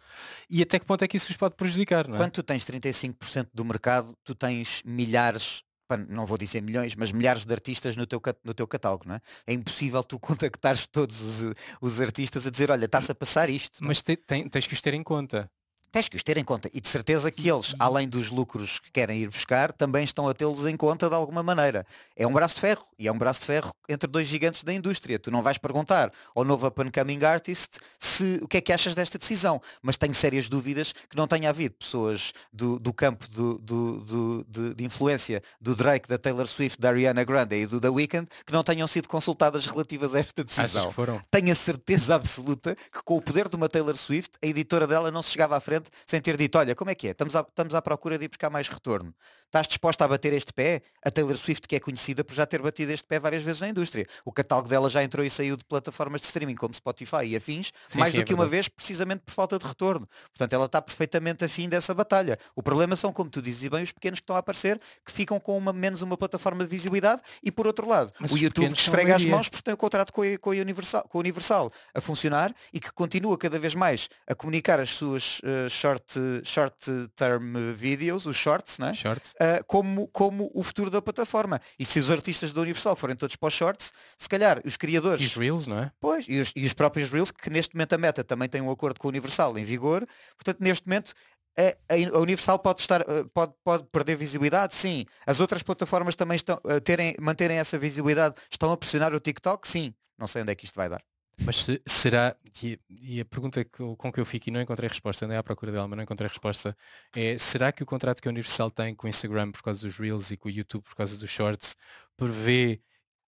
e 0.49 0.61
até 0.61 0.79
que 0.79 0.85
ponto 0.85 1.03
é 1.03 1.07
que 1.07 1.17
isso 1.17 1.29
os 1.29 1.37
pode 1.37 1.55
prejudicar? 1.55 2.07
Não 2.07 2.15
é? 2.15 2.17
Quando 2.17 2.31
tu 2.31 2.43
tens 2.43 2.63
35% 2.63 3.49
do 3.53 3.65
mercado, 3.65 4.15
tu 4.23 4.33
tens 4.33 4.81
milhares 4.85 5.63
não 6.07 6.23
vou 6.23 6.37
dizer 6.37 6.61
milhões, 6.61 6.95
mas 6.95 7.11
milhares 7.11 7.45
de 7.45 7.51
artistas 7.51 7.97
no 7.97 8.05
teu, 8.05 8.21
no 8.43 8.53
teu 8.53 8.67
catálogo, 8.67 9.05
não 9.07 9.15
é? 9.15 9.21
É 9.47 9.53
impossível 9.53 10.03
tu 10.03 10.19
contactares 10.21 10.85
todos 10.85 11.19
os, 11.19 11.53
os 11.81 11.99
artistas 11.99 12.45
a 12.45 12.51
dizer, 12.51 12.69
olha, 12.69 12.85
está-se 12.85 13.11
a 13.11 13.15
passar 13.15 13.49
isto. 13.49 13.83
Mas 13.83 14.01
te, 14.01 14.15
tens 14.15 14.67
que 14.67 14.73
os 14.75 14.81
ter 14.81 14.93
em 14.93 15.01
conta 15.01 15.49
tens 15.91 16.07
que 16.07 16.15
os 16.15 16.23
ter 16.23 16.37
em 16.37 16.43
conta. 16.43 16.69
E 16.73 16.79
de 16.79 16.87
certeza 16.87 17.31
que 17.31 17.49
eles, 17.49 17.75
além 17.79 18.07
dos 18.07 18.29
lucros 18.29 18.79
que 18.79 18.91
querem 18.91 19.19
ir 19.19 19.29
buscar, 19.29 19.71
também 19.71 20.03
estão 20.03 20.27
a 20.27 20.33
tê-los 20.33 20.65
em 20.65 20.75
conta 20.75 21.09
de 21.09 21.15
alguma 21.15 21.43
maneira. 21.43 21.85
É 22.15 22.25
um 22.25 22.33
braço 22.33 22.55
de 22.55 22.61
ferro. 22.61 22.85
E 22.97 23.07
é 23.07 23.11
um 23.11 23.17
braço 23.17 23.39
de 23.39 23.45
ferro 23.45 23.73
entre 23.87 24.09
dois 24.09 24.27
gigantes 24.27 24.63
da 24.63 24.73
indústria. 24.73 25.17
Tu 25.17 25.31
não 25.31 25.41
vais 25.41 25.57
perguntar 25.57 26.11
ao 26.35 26.43
novo 26.43 26.67
up 26.67 26.81
and 26.81 26.91
coming 26.91 27.23
artist 27.23 27.77
se 27.97 28.39
o 28.41 28.47
que 28.47 28.57
é 28.57 28.61
que 28.61 28.73
achas 28.73 28.93
desta 28.93 29.17
decisão. 29.17 29.61
Mas 29.81 29.97
tenho 29.97 30.13
sérias 30.13 30.49
dúvidas 30.49 30.91
que 30.91 31.15
não 31.15 31.27
tenha 31.27 31.49
havido 31.49 31.75
pessoas 31.75 32.33
do, 32.51 32.77
do 32.77 32.91
campo 32.91 33.27
do, 33.29 33.57
do, 33.59 33.99
do 34.01 34.45
de, 34.49 34.73
de, 34.75 34.83
influência 34.83 35.41
do 35.61 35.75
Drake, 35.75 36.09
da 36.09 36.17
Taylor 36.17 36.47
Swift, 36.47 36.79
da 36.79 36.89
Ariana 36.89 37.23
Grande 37.23 37.55
e 37.55 37.65
do 37.65 37.79
The 37.79 37.89
Weeknd 37.89 38.27
que 38.45 38.51
não 38.51 38.63
tenham 38.63 38.87
sido 38.87 39.07
consultadas 39.07 39.65
relativas 39.65 40.13
a 40.13 40.19
esta 40.19 40.43
decisão. 40.43 40.91
Tenho 41.31 41.51
a 41.51 41.55
certeza 41.55 42.15
absoluta 42.15 42.75
que 42.75 43.01
com 43.03 43.15
o 43.15 43.21
poder 43.21 43.47
de 43.47 43.55
uma 43.55 43.69
Taylor 43.69 43.95
Swift, 43.95 44.31
a 44.43 44.45
editora 44.45 44.85
dela 44.85 45.09
não 45.09 45.21
se 45.21 45.31
chegava 45.31 45.55
à 45.55 45.59
frente 45.59 45.78
sem 46.05 46.21
ter 46.21 46.37
dito, 46.37 46.57
olha, 46.57 46.75
como 46.75 46.91
é 46.91 46.95
que 46.95 47.07
é? 47.07 47.11
Estamos 47.11 47.35
à, 47.35 47.41
estamos 47.41 47.75
à 47.75 47.81
procura 47.81 48.17
de 48.17 48.25
ir 48.25 48.27
buscar 48.29 48.49
mais 48.49 48.67
retorno. 48.67 49.13
Estás 49.49 49.67
disposta 49.67 50.05
a 50.05 50.07
bater 50.07 50.31
este 50.33 50.53
pé? 50.53 50.81
A 51.03 51.09
Taylor 51.09 51.35
Swift, 51.35 51.67
que 51.67 51.75
é 51.75 51.79
conhecida 51.79 52.23
por 52.23 52.33
já 52.33 52.45
ter 52.45 52.61
batido 52.61 52.91
este 52.91 53.05
pé 53.05 53.19
várias 53.19 53.41
vezes 53.43 53.61
na 53.61 53.69
indústria. 53.69 54.05
O 54.23 54.31
catálogo 54.31 54.69
dela 54.69 54.89
já 54.89 55.03
entrou 55.03 55.25
e 55.25 55.29
saiu 55.29 55.57
de 55.57 55.65
plataformas 55.65 56.21
de 56.21 56.27
streaming 56.27 56.55
como 56.55 56.73
Spotify 56.73 57.25
e 57.25 57.35
afins, 57.35 57.71
Sim, 57.87 57.99
mais 57.99 58.11
sim, 58.11 58.17
do 58.17 58.21
é 58.21 58.25
que 58.25 58.33
uma 58.33 58.43
verdade. 58.43 58.51
vez, 58.51 58.67
precisamente 58.69 59.21
por 59.25 59.33
falta 59.33 59.57
de 59.57 59.65
retorno. 59.65 60.07
Portanto, 60.31 60.53
ela 60.53 60.65
está 60.65 60.81
perfeitamente 60.81 61.43
afim 61.43 61.67
dessa 61.67 61.93
batalha. 61.93 62.37
O 62.55 62.61
problema 62.61 62.95
são, 62.95 63.11
como 63.11 63.29
tu 63.29 63.41
dizes 63.41 63.67
bem, 63.67 63.81
os 63.81 63.91
pequenos 63.91 64.19
que 64.19 64.23
estão 64.23 64.35
a 64.35 64.39
aparecer, 64.39 64.79
que 65.05 65.11
ficam 65.11 65.39
com 65.39 65.57
uma, 65.57 65.73
menos 65.73 66.01
uma 66.01 66.15
plataforma 66.15 66.63
de 66.63 66.69
visibilidade 66.69 67.21
e 67.43 67.51
por 67.51 67.65
outro 67.65 67.87
lado, 67.87 68.13
Mas 68.19 68.31
o 68.31 68.37
YouTube 68.37 68.71
que 68.73 68.79
esfrega 68.79 69.15
as 69.15 69.25
mãos 69.25 69.49
porque 69.49 69.63
tem 69.63 69.73
o 69.73 69.77
contrato 69.77 70.13
com 70.13 70.21
a, 70.21 70.37
com 70.37 70.51
a 70.51 70.53
Universal, 70.53 71.03
com 71.09 71.17
a 71.17 71.21
Universal 71.21 71.71
a 71.93 72.01
funcionar 72.01 72.53
e 72.71 72.79
que 72.79 72.91
continua 72.91 73.37
cada 73.37 73.57
vez 73.57 73.73
mais 73.73 74.09
a 74.27 74.35
comunicar 74.35 74.79
as 74.79 74.91
suas 74.91 75.41
eh, 75.43 75.67
short, 75.69 76.13
short 76.43 77.09
term 77.15 77.73
videos, 77.73 78.25
os 78.25 78.35
shorts, 78.35 78.77
não 78.77 78.87
é? 78.89 78.93
Uh, 79.41 79.63
como, 79.65 80.07
como 80.09 80.49
o 80.53 80.63
futuro 80.63 80.89
da 80.89 81.01
plataforma. 81.01 81.59
E 81.77 81.85
se 81.85 81.99
os 81.99 82.11
artistas 82.11 82.53
da 82.53 82.61
Universal 82.61 82.95
forem 82.95 83.15
todos 83.15 83.35
para 83.35 83.47
os 83.47 83.53
shorts, 83.53 83.93
se 84.17 84.29
calhar 84.29 84.61
os 84.65 84.75
E 84.75 84.77
criadores, 84.77 85.25
os 85.25 85.35
Reels, 85.35 85.67
não 85.67 85.79
é? 85.79 85.91
pois, 85.99 86.25
e 86.27 86.39
os, 86.39 86.51
e 86.55 86.65
os 86.65 86.73
próprios 86.73 87.09
Reels, 87.11 87.31
que 87.31 87.49
neste 87.49 87.75
momento 87.75 87.93
a 87.93 87.97
Meta 87.97 88.23
também 88.23 88.49
tem 88.49 88.61
um 88.61 88.71
acordo 88.71 88.99
com 88.99 89.07
a 89.07 89.09
Universal 89.09 89.57
em 89.57 89.63
vigor, 89.63 90.07
portanto 90.35 90.57
neste 90.59 90.87
momento 90.87 91.13
a, 91.57 92.19
Universal 92.19 92.59
pode 92.59 92.81
estar 92.81 93.01
uh, 93.01 93.27
pode, 93.33 93.53
pode 93.63 93.85
perder 93.91 94.15
visibilidade, 94.15 94.75
sim. 94.75 95.05
As 95.25 95.39
outras 95.39 95.63
plataformas 95.63 96.15
também 96.15 96.35
estão 96.35 96.59
a 96.63 96.79
terem, 96.79 97.15
manterem 97.19 97.57
essa 97.57 97.77
visibilidade, 97.77 98.35
estão 98.49 98.71
a 98.71 98.77
pressionar 98.77 99.13
o 99.13 99.19
TikTok, 99.19 99.67
sim. 99.67 99.93
Não 100.17 100.27
sei 100.27 100.41
onde 100.41 100.51
é 100.51 100.55
que 100.55 100.65
isto 100.65 100.75
vai 100.75 100.89
dar. 100.89 101.01
Mas 101.45 101.55
se- 101.63 101.81
será, 101.87 102.35
e, 102.61 102.79
e 103.01 103.21
a 103.21 103.25
pergunta 103.25 103.63
que 103.63 103.77
com 103.97 104.11
que 104.11 104.19
eu 104.19 104.25
fico 104.25 104.49
e 104.49 104.51
não 104.51 104.61
encontrei 104.61 104.87
resposta, 104.87 105.25
andei 105.25 105.37
à 105.37 105.43
procura 105.43 105.71
dela, 105.71 105.87
mas 105.87 105.97
não 105.97 106.03
encontrei 106.03 106.27
resposta, 106.27 106.75
é 107.15 107.37
será 107.37 107.71
que 107.71 107.81
o 107.81 107.85
contrato 107.85 108.21
que 108.21 108.27
a 108.27 108.31
Universal 108.31 108.69
tem 108.69 108.93
com 108.93 109.07
o 109.07 109.09
Instagram 109.09 109.51
por 109.51 109.61
causa 109.63 109.81
dos 109.81 109.97
Reels 109.97 110.31
e 110.31 110.37
com 110.37 110.47
o 110.47 110.51
YouTube 110.51 110.83
por 110.83 110.95
causa 110.95 111.17
dos 111.17 111.29
Shorts 111.29 111.75
prevê 112.15 112.81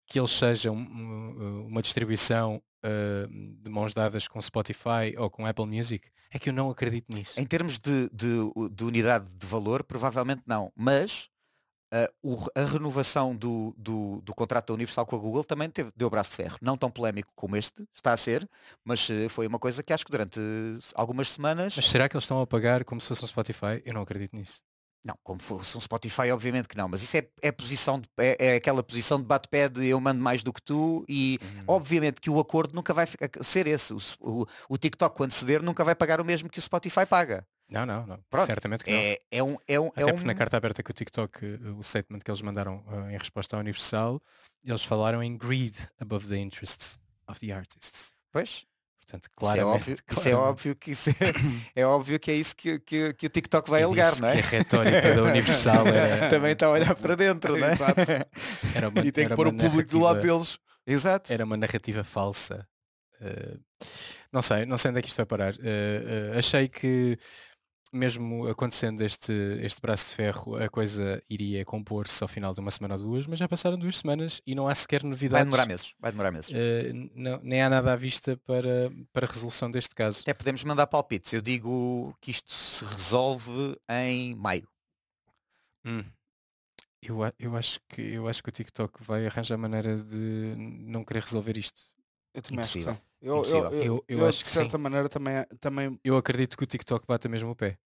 que 0.05 0.19
eles 0.19 0.31
sejam 0.31 0.75
um, 0.75 1.67
uma 1.67 1.81
distribuição 1.81 2.61
uh, 2.83 3.27
de 3.63 3.71
mãos 3.71 3.93
dadas 3.93 4.27
com 4.27 4.41
Spotify 4.41 5.15
ou 5.17 5.29
com 5.29 5.45
Apple 5.45 5.65
Music? 5.65 6.09
É 6.33 6.37
que 6.37 6.49
eu 6.49 6.53
não 6.53 6.69
acredito 6.69 7.13
nisso. 7.13 7.39
Em 7.39 7.45
termos 7.45 7.79
de, 7.79 8.09
de- 8.13 8.69
de 8.73 8.83
unidade 8.83 9.33
de 9.35 9.47
valor, 9.47 9.83
provavelmente 9.83 10.43
não. 10.45 10.71
Mas 10.75 11.29
uh, 11.93 12.49
a 12.55 12.63
renovação 12.65 13.35
do, 13.35 13.73
do- 13.77 14.21
do 14.21 14.33
contrato 14.33 14.67
da 14.67 14.73
Universal 14.73 15.05
com 15.05 15.15
a 15.15 15.19
Google 15.19 15.43
também 15.43 15.69
teve, 15.69 15.91
deu 15.95 16.09
braço 16.09 16.31
de 16.31 16.35
ferro. 16.37 16.57
Não 16.61 16.77
tão 16.77 16.89
polémico 16.89 17.31
como 17.35 17.55
este 17.55 17.83
está 17.93 18.13
a 18.13 18.17
ser, 18.17 18.47
mas 18.83 19.07
uh, 19.09 19.29
foi 19.29 19.47
uma 19.47 19.59
coisa 19.59 19.83
que 19.83 19.93
acho 19.93 20.05
que 20.05 20.11
durante 20.11 20.39
uh, 20.39 20.79
algumas 20.95 21.29
semanas. 21.29 21.75
Mas 21.75 21.87
será 21.89 22.07
que 22.09 22.15
eles 22.15 22.23
estão 22.23 22.39
a 22.41 22.47
pagar 22.47 22.83
como 22.85 22.99
se 23.01 23.07
fosse 23.07 23.23
um 23.23 23.27
Spotify? 23.27 23.81
Eu 23.85 23.93
não 23.93 24.01
acredito 24.01 24.35
nisso. 24.35 24.61
Não, 25.03 25.15
como 25.23 25.41
fosse 25.41 25.75
um 25.75 25.81
Spotify, 25.81 26.29
obviamente 26.31 26.67
que 26.67 26.77
não. 26.77 26.87
Mas 26.87 27.01
isso 27.01 27.17
é, 27.17 27.27
é 27.41 27.51
posição 27.51 27.99
de- 27.99 28.07
é, 28.19 28.53
é 28.53 28.55
aquela 28.57 28.83
posição 28.83 29.19
de 29.19 29.25
bate-pé 29.25 29.67
de 29.67 29.87
eu 29.87 29.99
mando 29.99 30.21
mais 30.21 30.43
do 30.43 30.53
que 30.53 30.61
tu 30.61 31.03
e 31.09 31.39
Hum. 31.41 31.63
obviamente 31.69 32.21
que 32.21 32.29
o 32.29 32.39
acordo 32.39 32.75
nunca 32.75 32.93
vai 32.93 33.07
ser 33.41 33.65
esse. 33.65 33.91
O, 33.93 33.97
o- 34.21 34.45
o 34.69 34.77
TikTok, 34.77 35.15
quando 35.17 35.31
ceder, 35.31 35.63
nunca 35.63 35.83
vai 35.83 35.95
pagar 35.95 36.21
o 36.21 36.23
mesmo 36.25 36.47
que 36.47 36.59
o 36.59 36.61
Spotify 36.61 37.03
paga. 37.07 37.43
Não, 37.71 37.85
não, 37.85 38.05
não. 38.05 38.19
Pronto, 38.29 38.45
Certamente 38.45 38.83
que 38.83 38.91
não. 38.91 38.97
É, 38.97 39.17
é 39.31 39.43
um. 39.43 39.57
É 39.65 39.79
um, 39.79 39.85
é 39.87 40.03
Até 40.03 40.05
um 40.05 40.15
porque 40.15 40.27
na 40.27 40.35
carta 40.35 40.57
aberta 40.57 40.83
que 40.83 40.91
o 40.91 40.93
TikTok, 40.93 41.45
eh, 41.45 41.69
o 41.69 41.81
statement 41.81 42.19
que 42.19 42.29
eles 42.29 42.41
mandaram 42.41 42.83
eh, 43.07 43.13
em 43.13 43.17
resposta 43.17 43.55
à 43.55 43.59
Universal, 43.59 44.21
eles 44.63 44.83
falaram 44.83 45.23
em 45.23 45.37
greed 45.37 45.75
above 45.99 46.27
the 46.27 46.37
interests 46.37 46.99
of 47.27 47.39
the 47.39 47.53
artists. 47.53 48.13
Pois, 48.31 48.65
Portanto, 48.99 49.25
Isso 49.25 49.31
é 49.33 49.39
claramente. 49.39 49.75
óbvio, 49.75 49.93
isso 49.93 50.01
é 50.01 50.13
claramente. 50.31 50.49
óbvio 50.49 50.75
que 50.75 50.91
isso 50.91 51.09
é, 51.09 51.81
é 51.81 51.85
óbvio 51.85 52.19
que 52.19 52.31
é 52.31 52.35
isso 52.35 52.55
que, 52.55 52.79
que, 52.79 53.13
que 53.13 53.25
o 53.25 53.29
TikTok 53.29 53.69
vai 53.69 53.83
alegar, 53.83 54.17
não 54.21 54.29
é? 54.29 54.39
a 54.39 54.41
retórica 54.41 55.15
da 55.15 55.23
Universal 55.23 55.87
era, 55.87 56.29
Também 56.29 56.51
está 56.53 56.67
a 56.67 56.69
olhar 56.69 56.95
para 56.95 57.15
dentro, 57.15 57.57
não 57.57 57.67
é? 57.67 57.71
Exato. 57.73 57.99
era 58.75 58.89
uma, 58.89 59.01
E 59.05 59.11
tem 59.11 59.27
que 59.27 59.35
pôr 59.35 59.47
o 59.47 59.53
público 59.53 59.89
do 59.89 59.99
lado 59.99 60.21
deles. 60.21 60.57
Exato. 60.87 61.31
Era 61.31 61.43
uma 61.43 61.57
narrativa 61.57 62.03
falsa. 62.03 62.65
Eh, 63.19 63.57
não 64.31 64.41
sei, 64.41 64.65
não 64.65 64.77
sei 64.77 64.89
onde 64.91 64.99
é 64.99 65.01
que 65.01 65.09
isto 65.09 65.17
vai 65.17 65.25
parar. 65.25 65.53
Eh, 65.55 66.31
eh, 66.33 66.39
achei 66.39 66.69
que 66.69 67.17
mesmo 67.93 68.47
acontecendo 68.47 69.01
este, 69.01 69.33
este 69.61 69.81
braço 69.81 70.09
de 70.09 70.15
ferro, 70.15 70.55
a 70.55 70.69
coisa 70.69 71.21
iria 71.29 71.65
compor-se 71.65 72.23
ao 72.23 72.27
final 72.27 72.53
de 72.53 72.59
uma 72.61 72.71
semana 72.71 72.95
ou 72.95 73.01
duas, 73.01 73.27
mas 73.27 73.37
já 73.39 73.47
passaram 73.47 73.77
duas 73.77 73.97
semanas 73.97 74.41
e 74.47 74.55
não 74.55 74.67
há 74.67 74.73
sequer 74.75 75.01
Vai 75.01 75.09
novidades. 75.11 75.45
demorar 75.45 75.65
meses. 75.65 75.93
Vai 75.99 76.11
demorar 76.11 76.31
meses. 76.31 76.51
Eh, 76.53 76.91
não- 77.13 77.39
nem 77.43 77.61
há 77.61 77.69
nada 77.69 77.91
à 77.93 77.95
vista 77.95 78.37
para, 78.45 78.91
para 79.11 79.25
a 79.25 79.29
resolução 79.29 79.69
deste 79.69 79.93
caso. 79.93 80.21
Até 80.21 80.33
podemos 80.33 80.63
mandar 80.63 80.87
palpites. 80.87 81.33
Eu 81.33 81.41
digo 81.41 82.15
que 82.21 82.31
isto 82.31 82.51
se 82.53 82.85
resolve 82.85 83.75
em 83.89 84.35
maio. 84.35 84.67
Hum. 85.85 86.03
Eu, 87.01 87.17
eu, 87.39 87.55
acho 87.57 87.79
que, 87.89 88.01
eu 88.01 88.27
acho 88.27 88.43
que 88.43 88.49
o 88.49 88.51
TikTok 88.51 89.03
vai 89.03 89.25
arranjar 89.25 89.57
maneira 89.57 89.97
de 89.97 90.53
não 90.57 91.03
querer 91.03 91.23
resolver 91.23 91.57
isto. 91.57 91.81
Eu 92.33 92.41
também 92.43 92.61
acho 92.63 92.73
que 92.73 92.79
Impossível. 92.79 92.93
sim. 93.03 93.10
Eu, 93.21 93.35
eu, 93.35 93.37
Impossível. 93.37 93.71
eu, 93.71 93.83
Eu- 93.83 94.05
eu 94.07 94.19
eu, 94.19 94.27
acho 94.27 94.39
de 94.39 94.43
que 94.45 94.49
certa 94.49 94.77
sim. 94.77 94.83
maneira 94.83 95.07
também, 95.07 95.45
também 95.59 95.99
Eu 96.03 96.17
acredito 96.17 96.57
que 96.57 96.63
o 96.63 96.67
TikTok 96.67 97.05
bata 97.07 97.29
mesmo 97.29 97.51
o 97.51 97.55
pé. 97.55 97.77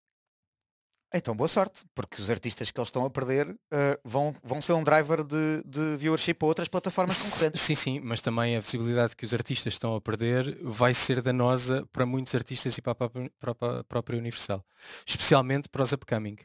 Então 1.14 1.34
boa 1.36 1.48
sorte, 1.48 1.84
porque 1.94 2.20
os 2.20 2.28
artistas 2.30 2.70
que 2.70 2.78
eles 2.78 2.88
estão 2.88 3.04
a 3.06 3.10
perder 3.10 3.56
eh, 3.70 3.98
vão, 4.04 4.34
vão 4.42 4.60
ser 4.60 4.72
um 4.72 4.82
driver 4.82 5.22
de, 5.24 5.62
de 5.64 5.96
viewership 5.96 6.34
para 6.34 6.48
outras 6.48 6.68
plataformas 6.68 7.16
concorrentes. 7.22 7.60
Sim, 7.60 7.74
sim, 7.74 8.00
mas 8.00 8.20
também 8.20 8.56
a 8.56 8.60
visibilidade 8.60 9.14
que 9.14 9.24
os 9.24 9.32
artistas 9.32 9.72
estão 9.74 9.94
a 9.94 10.00
perder 10.00 10.58
vai 10.62 10.92
ser 10.92 11.22
danosa 11.22 11.86
para 11.92 12.04
muitos 12.04 12.34
artistas 12.34 12.76
e 12.76 12.82
para 12.82 12.92
a 12.92 12.94
própria, 12.96 13.30
para 13.38 13.80
a 13.80 13.84
própria 13.84 14.18
Universal. 14.18 14.64
Especialmente 15.06 15.68
para 15.68 15.82
os 15.84 15.92
upcoming. 15.92 16.36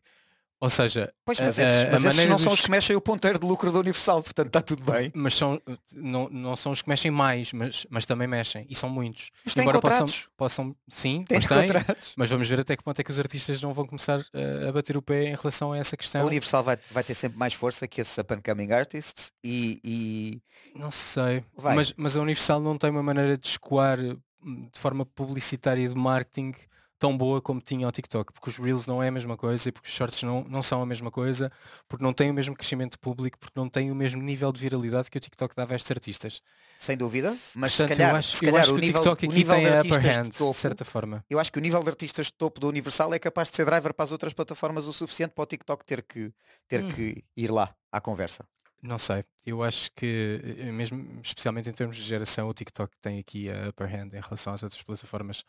Ou 0.63 0.69
seja, 0.69 1.11
Pois, 1.25 1.41
a- 1.41 1.45
mas 1.45 1.57
a- 1.59 1.63
esses, 1.63 1.85
a 1.85 1.91
mas 1.91 2.05
esses 2.05 2.25
não 2.29 2.37
são 2.37 2.51
dos- 2.51 2.59
os 2.59 2.65
que 2.65 2.69
mexem 2.69 2.95
o 2.95 3.01
ponteiro 3.01 3.39
de 3.39 3.47
lucro 3.47 3.71
da 3.71 3.79
Universal, 3.79 4.21
portanto 4.21 4.45
está 4.47 4.61
tudo 4.61 4.83
bem. 4.91 5.11
mas 5.15 5.33
são, 5.33 5.59
não, 5.95 6.29
não 6.29 6.55
são 6.55 6.71
os 6.71 6.83
que 6.83 6.87
mexem 6.87 7.09
mais, 7.09 7.51
mas, 7.51 7.87
mas 7.89 8.05
também 8.05 8.27
mexem. 8.27 8.67
E 8.69 8.75
são 8.75 8.87
muitos. 8.87 9.31
Mas 9.43 9.55
têm 9.55 9.63
Embora 9.63 9.81
possam, 9.81 9.99
contratos. 10.05 10.29
possam, 10.37 10.75
sim, 10.87 11.23
Tem 11.27 11.39
mas 11.39 11.47
têm, 11.47 11.57
contratos. 11.67 12.13
mas 12.15 12.29
vamos 12.29 12.47
ver 12.47 12.59
até 12.59 12.77
que 12.77 12.83
ponto 12.83 12.99
é 12.99 13.03
que 13.03 13.09
os 13.09 13.17
artistas 13.19 13.59
não 13.59 13.73
vão 13.73 13.87
começar 13.87 14.19
a, 14.33 14.69
a 14.69 14.71
bater 14.71 14.95
o 14.95 15.01
pé 15.01 15.29
em 15.29 15.35
relação 15.35 15.73
a 15.73 15.79
essa 15.79 15.95
A 15.95 15.97
questão. 15.97 16.25
Universal 16.27 16.63
vai, 16.63 16.77
vai 16.91 17.03
ter 17.03 17.15
sempre 17.15 17.39
mais 17.39 17.53
força 17.53 17.87
que 17.87 17.99
esses 17.99 18.15
up 18.19 18.31
and 18.31 18.41
coming 18.45 18.71
artists 18.71 19.31
e, 19.43 19.79
e 19.83 20.41
Não 20.79 20.91
sei. 20.91 21.43
Vai. 21.57 21.75
Mas, 21.75 21.91
mas 21.97 22.15
a 22.15 22.21
Universal 22.21 22.61
não 22.61 22.77
tem 22.77 22.91
uma 22.91 23.01
maneira 23.01 23.35
de 23.35 23.47
escoar 23.47 23.99
hum, 23.99 24.69
de 24.71 24.79
forma 24.79 25.07
publicitária 25.07 25.89
de 25.89 25.95
marketing 25.95 26.53
tão 27.01 27.17
boa 27.17 27.41
como 27.41 27.59
tinha 27.59 27.87
o 27.87 27.91
TikTok, 27.91 28.31
porque 28.31 28.47
os 28.51 28.57
Reels 28.59 28.85
não 28.85 29.01
é 29.01 29.07
a 29.07 29.11
mesma 29.11 29.35
coisa 29.35 29.67
e 29.67 29.71
porque 29.71 29.89
os 29.89 29.93
Shorts 29.93 30.21
não, 30.21 30.43
não 30.47 30.61
são 30.61 30.83
a 30.83 30.85
mesma 30.85 31.09
coisa, 31.09 31.51
porque 31.89 32.03
não 32.03 32.13
têm 32.13 32.29
o 32.29 32.33
mesmo 32.33 32.55
crescimento 32.55 32.99
público, 32.99 33.39
porque 33.39 33.59
não 33.59 33.67
têm 33.67 33.91
o 33.91 33.95
mesmo 33.95 34.21
nível 34.21 34.51
de 34.51 34.61
viralidade 34.61 35.09
que 35.09 35.17
o 35.17 35.19
TikTok 35.19 35.55
dava 35.55 35.73
a 35.73 35.75
estes 35.75 35.89
artistas. 35.91 36.41
sem 36.77 36.95
dúvida, 36.95 37.35
mas 37.55 37.75
Portanto, 37.75 37.89
se 37.89 37.95
calhar, 37.95 38.11
eu 38.11 38.15
acho, 38.17 38.37
se 38.37 38.45
eu 38.45 38.49
calhar 38.51 38.61
acho 38.61 38.71
o 38.71 38.75
que 38.75 38.79
o 38.79 38.85
nível, 38.85 39.01
TikTok 39.01 39.27
o 39.27 39.31
nível 39.31 39.59
de 39.59 39.67
artistas 39.67 40.17
hand, 40.17 40.23
de 40.25 40.29
de 40.29 40.37
topo, 40.37 40.53
certa 40.53 40.85
forma. 40.85 41.25
eu 41.27 41.39
acho 41.39 41.51
que 41.51 41.57
o 41.57 41.61
nível 41.61 41.83
de 41.83 41.89
artistas 41.89 42.27
de 42.27 42.33
topo 42.33 42.59
da 42.61 42.67
Universal 42.67 43.13
é 43.15 43.19
capaz 43.19 43.49
de 43.49 43.55
ser 43.57 43.65
driver 43.65 43.93
para 43.95 44.03
as 44.03 44.11
outras 44.11 44.33
plataformas 44.33 44.85
o 44.85 44.93
suficiente 44.93 45.31
para 45.33 45.43
o 45.43 45.47
TikTok 45.47 45.83
ter 45.83 46.03
que, 46.03 46.31
ter 46.67 46.83
Hum. 46.83 46.91
que 46.93 47.23
ir 47.35 47.49
lá 47.51 47.73
à 47.91 47.99
conversa. 47.99 48.45
Não 48.83 48.97
sei. 48.97 49.23
Eu 49.45 49.61
acho 49.63 49.91
que, 49.95 50.39
eh, 50.59 50.71
mesmo 50.71 51.19
especialmente 51.23 51.69
em 51.69 51.71
termos 51.71 51.95
de 51.97 52.03
geração, 52.03 52.49
o 52.49 52.53
TikTok 52.53 52.95
tem 52.99 53.19
aqui 53.19 53.49
a 53.49 53.69
upper 53.69 53.87
hand 53.87 54.09
em 54.13 54.21
relação 54.21 54.53
às 54.53 54.63
outras 54.63 54.81
plataformas, 54.81 55.43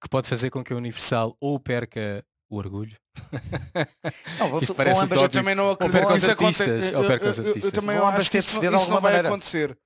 que 0.00 0.08
pode 0.08 0.28
fazer 0.28 0.48
com 0.50 0.64
que 0.64 0.72
a 0.72 0.76
Universal 0.76 1.36
ou 1.40 1.60
perca 1.60 2.24
o 2.48 2.56
orgulho. 2.56 2.96
Não, 4.38 4.58
Isto 4.62 4.74
parece 4.74 5.00
ambas- 5.00 5.10
eu 5.10 5.16
utópico. 5.24 5.32
também 5.32 5.54
não 5.54 5.64
Ou 5.66 5.72
acredito 5.72 5.92
perca 5.92 6.06
que 6.08 6.14
os 6.16 6.22
isso 6.22 6.30
aconte- 6.32 6.62
artistas, 6.62 6.92
eu- 6.92 6.98
ou 7.00 7.06
perca 7.06 7.24
eu- 7.26 7.30
os 7.30 7.38
eu- 7.38 7.44
Eu 7.44 7.48
artistas. 7.50 7.72
também 7.72 7.96
Vão 7.98 8.06
acho 8.08 8.30
que 8.30 8.38
isso, 8.38 8.60
de 8.60 8.70
não- 8.70 8.78
isso 8.80 8.90
não 8.90 9.00
vai 9.00 9.12
maneira. 9.12 9.28
acontecer. 9.28 9.78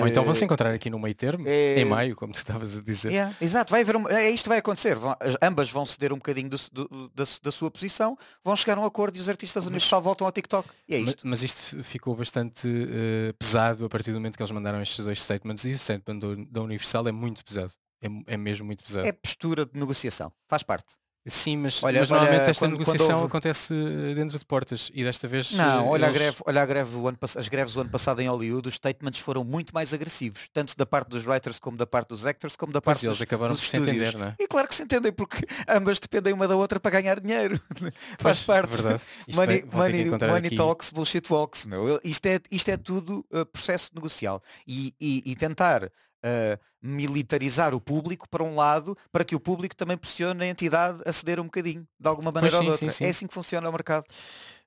Ou 0.00 0.06
então 0.08 0.24
vão 0.24 0.34
se 0.34 0.42
Eh, 0.42 0.44
encontrar 0.46 0.72
aqui 0.72 0.88
no 0.88 0.98
meio 0.98 1.14
termo, 1.14 1.46
é- 1.46 1.80
em 1.80 1.84
maio, 1.84 2.16
como 2.16 2.32
tu 2.32 2.36
estavas 2.36 2.78
a 2.78 2.80
dizer. 2.82 3.10
Yeah, 3.12 3.34
Exato, 3.40 3.70
vai 3.70 3.82
haver 3.82 3.96
um, 3.96 4.08
é 4.08 4.30
isto 4.30 4.48
vai 4.48 4.58
acontecer. 4.58 4.96
Vão- 4.96 5.14
as- 5.20 5.36
ambas 5.42 5.70
vão 5.70 5.84
ceder 5.84 6.12
um 6.12 6.16
bocadinho 6.16 6.48
do- 6.50 6.58
do- 6.72 7.08
da, 7.14 7.24
da 7.42 7.52
sua 7.52 7.70
posição, 7.70 8.16
vão 8.44 8.54
chegar 8.56 8.78
a 8.78 8.80
um 8.80 8.84
acordo 8.84 9.16
e 9.16 9.20
os 9.20 9.28
artistas 9.28 9.66
Universal 9.66 10.00
voltam 10.02 10.26
ao 10.26 10.32
TikTok. 10.32 10.68
E 10.88 10.94
é 10.94 10.98
isto. 10.98 11.26
Mas, 11.26 11.42
isto 11.42 11.82
ficou 11.82 12.14
bastante 12.16 12.66
eh, 12.68 13.32
pesado 13.38 13.84
a 13.84 13.88
partir 13.88 14.12
do 14.12 14.18
momento 14.18 14.36
que 14.36 14.42
eles 14.42 14.50
mandaram 14.52 14.80
estes 14.80 15.04
dois 15.04 15.20
statements 15.22 15.64
e 15.64 15.72
o 15.74 15.78
statement 15.78 16.18
do- 16.18 16.44
da 16.46 16.62
Universal 16.62 17.06
é 17.08 17.12
muito 17.12 17.44
pesado. 17.44 17.72
É, 18.00 18.34
é 18.34 18.36
mesmo 18.36 18.66
muito 18.66 18.82
pesado. 18.82 19.06
É 19.06 19.12
postura 19.12 19.64
de 19.64 19.78
negociação, 19.78 20.32
faz 20.48 20.62
parte. 20.64 20.94
Sim, 21.24 21.56
mas, 21.58 21.80
Olha- 21.84 22.00
mas 22.00 22.10
olha, 22.10 22.20
normalmente 22.22 22.50
esta 22.50 22.60
quando- 22.64 22.72
quando 22.72 22.78
negociação 22.86 23.16
houve- 23.16 23.28
acontece 23.28 23.72
eh, 23.72 24.14
dentro 24.14 24.36
de 24.36 24.44
portas 24.44 24.90
e 24.92 25.04
desta 25.04 25.28
vez 25.28 25.52
Não, 25.52 25.84
eh, 25.86 25.88
olha 25.88 26.06
a 26.06 26.08
eles- 26.08 26.18
greve, 26.20 26.36
olha 26.44 26.62
a 26.62 26.66
greve 26.66 26.90
do 26.90 27.06
ano, 27.08 27.16
as 27.36 27.48
greves 27.48 27.74
do 27.74 27.80
ano 27.80 27.90
passado 27.90 28.20
em 28.20 28.26
Hollywood, 28.28 28.68
os 28.68 28.74
statements 28.74 29.20
foram 29.20 29.44
muito 29.44 29.72
mais 29.72 29.94
agressivos, 29.94 30.48
tanto 30.52 30.76
da 30.76 30.84
parte 30.84 31.08
dos 31.10 31.24
writers 31.24 31.60
como 31.60 31.76
da 31.76 31.86
parte 31.86 32.08
dos 32.08 32.26
actors, 32.26 32.56
como 32.56 32.72
da 32.72 32.80
Pois, 32.82 32.96
parte 32.96 33.06
eles 33.06 33.18
dos, 33.18 33.22
acabaram 33.22 33.54
dos 33.54 33.62
por 33.62 33.70
se 33.70 33.76
estúdios. 33.76 33.96
entender, 34.08 34.18
não 34.18 34.26
é? 34.26 34.36
E 34.40 34.48
claro 34.48 34.66
que 34.66 34.74
se 34.74 34.82
entendem, 34.82 35.12
porque 35.12 35.36
ambas 35.68 36.00
dependem 36.00 36.32
uma 36.32 36.48
da 36.48 36.56
outra 36.56 36.80
para 36.80 36.90
ganhar 36.90 37.20
dinheiro. 37.20 37.60
Faz 38.18 38.40
Pois, 38.40 38.40
parte. 38.40 38.82
Money, 39.32 39.64
money, 39.72 40.04
money 40.28 40.50
talks, 40.56 40.90
bullshit 40.90 41.24
walks, 41.32 41.66
meu. 41.66 41.86
Eu- 41.88 42.00
Isto 42.02 42.26
é, 42.26 42.40
isto 42.50 42.68
é 42.68 42.76
tudo 42.76 43.24
uh, 43.32 43.46
processo 43.46 43.90
negocial. 43.94 44.42
E, 44.66 44.92
e- 45.00 45.22
e 45.24 45.36
tentar 45.36 45.88
uh, 46.24 46.58
militarizar 46.80 47.74
o 47.74 47.80
público 47.80 48.28
para 48.28 48.42
um 48.42 48.54
lado, 48.54 48.96
para 49.10 49.24
que 49.24 49.34
o 49.34 49.40
público 49.40 49.76
também 49.76 49.96
pressione 49.96 50.44
a 50.44 50.46
entidade 50.46 51.02
a 51.06 51.12
ceder 51.12 51.40
um 51.40 51.44
bocadinho, 51.44 51.86
de 51.98 52.08
alguma 52.08 52.32
maneira 52.32 52.56
sim, 52.56 52.62
ou 52.62 52.64
de 52.64 52.70
outra. 52.70 52.90
sim, 52.90 52.96
sim. 52.98 53.04
É 53.04 53.08
assim 53.08 53.26
que 53.26 53.34
funciona 53.34 53.68
o 53.68 53.72
mercado. 53.72 54.04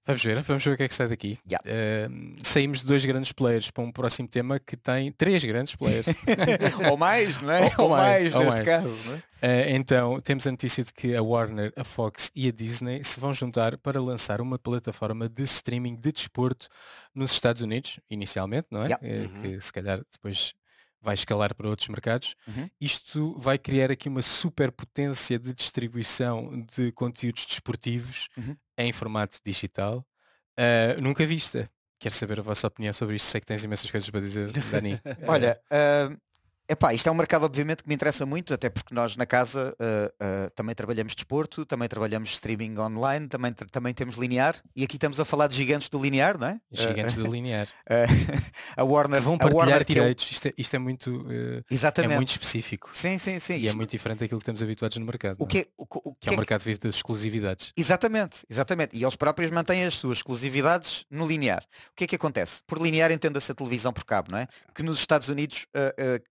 Vamos 0.08 0.24
ver, 0.24 0.40
vamos 0.44 0.64
ver 0.64 0.72
o 0.72 0.78
que 0.78 0.84
é 0.84 0.88
que 0.88 0.94
sai 0.94 1.08
daqui. 1.08 1.40
Yeah. 1.50 1.68
Uh, 1.68 2.36
saímos 2.44 2.82
de 2.82 2.86
dois 2.86 3.04
grandes 3.04 3.32
players 3.32 3.72
para 3.72 3.84
um 3.84 3.92
próximo 3.92 4.28
tema 4.28 4.60
que 4.60 4.78
tem 4.78 5.12
três 5.12 5.44
grandes 5.44 5.76
players. 5.76 6.06
ou 6.92 6.96
mais, 6.96 7.40
não 7.40 7.52
é? 7.52 7.72
Ou, 7.80 7.86
ou 7.86 7.90
mais, 7.90 8.32
mais, 8.32 8.46
neste 8.46 8.64
mais. 8.64 8.68
caso. 8.68 9.14
Uh, 9.16 9.70
então, 9.70 10.22
temos 10.22 10.46
a 10.46 10.52
notícia 10.52 10.84
de 10.84 10.94
que 10.94 11.16
a 11.16 11.24
Warner, 11.24 11.74
a 11.76 11.84
Fox 11.84 12.32
e 12.36 12.48
a 12.48 12.52
Disney 12.52 13.04
se 13.04 13.20
vão 13.20 13.34
juntar 13.34 13.80
para 13.80 14.00
lançar 14.00 14.42
uma 14.42 14.60
plataforma 14.60 15.28
de 15.28 15.42
streaming 15.42 15.96
de 15.96 16.12
desporto 16.12 16.68
nos 17.16 17.32
Estados 17.32 17.64
Unidos, 17.64 18.00
inicialmente, 18.08 18.68
não 18.70 18.84
é? 18.84 18.90
Yeah. 18.90 19.08
Uh, 19.08 19.16
Uhum. 19.26 19.42
Que 19.42 19.60
se 19.60 19.74
calhar 19.74 20.02
depois 20.12 20.54
vai 21.06 21.14
escalar 21.14 21.54
para 21.56 21.70
outros 21.70 21.88
mercados. 21.88 22.36
Uhum. 22.48 22.68
Isto 22.82 23.38
vai 23.38 23.58
criar 23.58 23.92
aqui 23.92 24.10
uma 24.10 24.22
superpotência 24.22 25.38
de 25.40 25.54
distribuição 25.54 26.66
de 26.76 26.92
conteúdos 26.92 27.46
desportivos 27.46 28.28
Uhum. 28.36 28.58
em 28.78 28.92
formato 28.92 29.38
digital, 29.46 30.06
uh, 30.60 31.00
nunca 31.02 31.26
vista. 31.26 31.70
Quero 32.00 32.14
saber 32.14 32.40
a 32.40 32.44
vossa 32.44 32.68
opinião 32.68 32.92
sobre 32.92 33.16
isto. 33.16 33.28
Sei 33.28 33.40
que 33.40 33.48
tens 33.48 33.64
imensas 33.64 33.90
coisas 33.90 34.10
para 34.10 34.20
dizer, 34.20 34.52
Dani. 34.72 35.00
Olha, 35.28 35.60
ah, 35.72 36.10
epá, 36.68 36.94
isto 36.94 37.08
é 37.08 37.12
um 37.12 37.16
mercado 37.16 37.44
obviamente 37.46 37.84
que 37.84 37.90
me 37.90 37.96
interessa 37.96 38.26
muito, 38.26 38.54
até 38.54 38.70
porque 38.70 38.94
nós 38.94 39.16
na 39.16 39.26
casa 39.26 39.76
ah, 39.80 40.12
ah, 40.20 40.50
também 40.56 40.74
trabalhamos 40.76 41.14
desporto, 41.16 41.66
também 41.66 41.88
trabalhamos 41.88 42.32
streaming 42.32 42.78
online, 42.80 43.28
também, 43.28 43.54
também 43.54 43.94
temos 43.94 44.16
linear, 44.16 44.56
e 44.76 44.84
aqui 44.84 44.96
estamos 44.98 45.20
a 45.20 45.26
falar 45.26 45.48
de 45.48 45.56
gigantes 45.56 45.90
do 45.90 46.02
linear, 46.02 46.38
não 46.38 46.48
é? 46.48 46.60
gigantes 46.72 47.16
do 47.16 47.28
linear. 47.28 47.68
Ah, 47.90 48.06
a 48.78 48.84
Warner 48.84 49.22
Vão 49.22 49.38
partilhar 49.38 49.60
Warner 49.68 49.86
que 49.86 49.92
é 49.94 49.96
direitos. 49.96 50.32
Isto 50.32 50.48
é, 50.48 50.54
isto 50.58 50.76
é 50.76 50.80
muito, 50.80 51.22
uh, 51.22 51.32
é 51.32 51.64
Exatamente. 51.70 52.16
muito 52.16 52.30
específico. 52.30 52.90
Sim, 52.92 53.18
sim, 53.18 53.40
sim. 53.40 53.54
E 53.54 53.66
é 53.66 53.68
Isto- 53.68 53.78
muito 53.78 53.92
diferente 53.92 54.20
daquilo 54.20 54.40
que 54.40 54.44
estamos 54.44 54.62
habituados 54.62 54.98
no 54.98 55.06
mercado. 55.06 55.38
o 55.40 55.44
é? 55.44 55.48
que 55.48 55.58
é, 55.60 55.66
o, 55.78 55.86
que- 55.86 56.00
o 56.04 56.14
Que 56.14 56.20
que 56.22 56.30
é 56.30 56.30
é 56.30 56.32
um 56.32 56.34
que- 56.36 56.38
mercado 56.40 56.62
vivo 56.64 56.80
das 56.80 56.96
exclusividades. 56.96 57.72
Exatamente, 57.78 58.40
exatamente. 58.50 58.98
E 58.98 59.04
eles 59.04 59.16
próprios 59.16 59.52
mantêm 59.52 59.84
as 59.86 59.94
suas 59.96 60.18
exclusividades 60.18 61.06
no 61.10 61.28
linear. 61.28 61.64
O 61.92 61.96
que 61.96 62.04
é 62.04 62.08
que 62.08 62.16
acontece? 62.16 62.62
Por 62.68 62.82
linear 62.82 63.12
entenda-se 63.12 63.52
a 63.52 63.56
televisão 63.56 63.94
por 63.94 64.04
cabo, 64.06 64.32
não 64.32 64.40
é? 64.40 64.48
Que 64.74 64.84
nos 64.84 65.00
Estados 65.00 65.30
Unidos, 65.30 65.66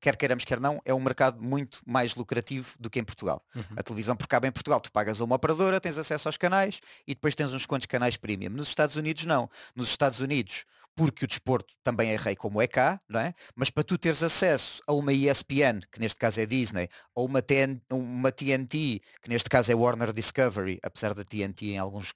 quer 0.00 0.16
queiramos, 0.24 0.44
quer 0.44 0.58
não, 0.58 0.80
é 0.84 0.94
um 0.94 1.00
mercado 1.00 1.42
muito 1.42 1.80
mais 1.86 2.14
lucrativo 2.14 2.74
do 2.80 2.88
que 2.88 2.98
em 2.98 3.04
Portugal. 3.04 3.44
Uhum. 3.54 3.62
A 3.76 3.82
televisão 3.82 4.16
por 4.16 4.26
cabo 4.26 4.46
em 4.46 4.52
Portugal, 4.52 4.80
tu 4.80 4.90
pagas 4.90 5.20
a 5.20 5.24
uma 5.24 5.36
operadora, 5.36 5.80
tens 5.80 5.98
acesso 5.98 6.28
aos 6.28 6.38
canais 6.38 6.80
e 7.06 7.14
depois 7.14 7.34
tens 7.34 7.52
uns 7.52 7.66
quantos 7.66 7.86
canais 7.86 8.16
premium. 8.16 8.50
Nos 8.50 8.68
Estados 8.68 8.96
Unidos 8.96 9.26
não. 9.26 9.50
Nos 9.76 9.88
Estados 9.90 10.20
Unidos, 10.20 10.64
porque 10.96 11.24
o 11.24 11.28
desporto 11.28 11.74
também 11.82 12.12
é 12.12 12.16
rei 12.16 12.34
como 12.34 12.62
é 12.62 12.66
cá, 12.66 13.00
não 13.08 13.20
é? 13.20 13.34
Mas 13.54 13.68
para 13.68 13.84
tu 13.84 13.98
teres 13.98 14.22
acesso 14.22 14.80
a 14.86 14.94
uma 14.94 15.12
ESPN, 15.12 15.80
que 15.92 16.00
neste 16.00 16.18
caso 16.18 16.40
é 16.40 16.46
Disney, 16.46 16.88
ou 17.14 17.26
uma, 17.26 17.42
TN, 17.42 17.80
uma 17.92 18.32
TNT, 18.32 19.02
que 19.20 19.28
neste 19.28 19.50
caso 19.50 19.70
é 19.70 19.74
Warner 19.74 20.12
Discovery, 20.12 20.78
apesar 20.82 21.12
da 21.12 21.24
TNT 21.24 21.72
em 21.72 21.78
alguns 21.78 22.12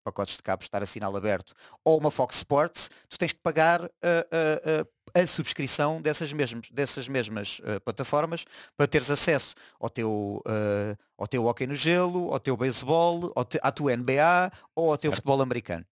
pacotes 0.00 0.36
de 0.36 0.42
cabos 0.42 0.66
estar 0.66 0.82
a 0.82 0.86
sinal 0.86 1.14
aberto, 1.16 1.54
ou 1.84 1.98
uma 1.98 2.10
Fox 2.10 2.36
Sports, 2.36 2.90
tu 3.08 3.18
tens 3.18 3.32
que 3.32 3.40
pagar 3.40 3.82
uh, 3.82 3.86
uh, 3.86 4.82
uh, 4.82 4.88
a 5.14 5.26
subscrição 5.26 6.00
dessas 6.00 6.32
mesmas, 6.32 6.70
dessas 6.70 7.08
mesmas 7.08 7.60
plataformas 7.84 8.44
para 8.76 8.86
teres 8.86 9.10
acesso 9.10 9.56
ao 9.80 9.90
teu, 9.90 10.40
ao 11.18 11.26
teu 11.26 11.46
hockey 11.46 11.66
no 11.66 11.74
gelo, 11.74 12.32
ao 12.32 12.38
teu 12.38 12.56
beisebol, 12.56 13.32
ao 13.34 13.44
te, 13.44 13.58
à 13.60 13.72
tua 13.72 13.96
NBA 13.96 14.52
ou 14.72 14.92
ao 14.92 14.96
teu 14.96 15.10
futebol 15.10 15.42
americano. 15.42 15.84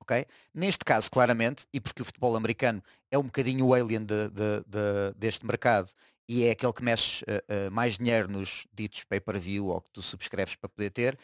ok? 0.00 0.24
Neste 0.54 0.84
caso, 0.84 1.10
claramente, 1.10 1.66
e 1.72 1.80
porque 1.80 2.02
o 2.02 2.04
futebol 2.04 2.36
americano 2.36 2.80
é 3.10 3.18
um 3.18 3.24
bocadinho 3.24 3.66
o 3.66 3.74
alien 3.74 4.04
de, 4.04 4.28
de, 4.28 4.64
de, 4.68 5.14
deste 5.16 5.44
mercado 5.44 5.90
e 6.28 6.44
é 6.44 6.50
aquele 6.50 6.72
que 6.72 6.82
mexe 6.82 7.22
uh, 7.24 7.68
uh, 7.68 7.70
mais 7.70 7.98
dinheiro 7.98 8.28
nos 8.28 8.66
ditos 8.72 9.04
pay-per-view 9.04 9.66
ou 9.66 9.80
que 9.80 9.90
tu 9.92 10.02
subscreves 10.02 10.56
para 10.56 10.68
poder 10.68 10.90
ter, 10.90 11.18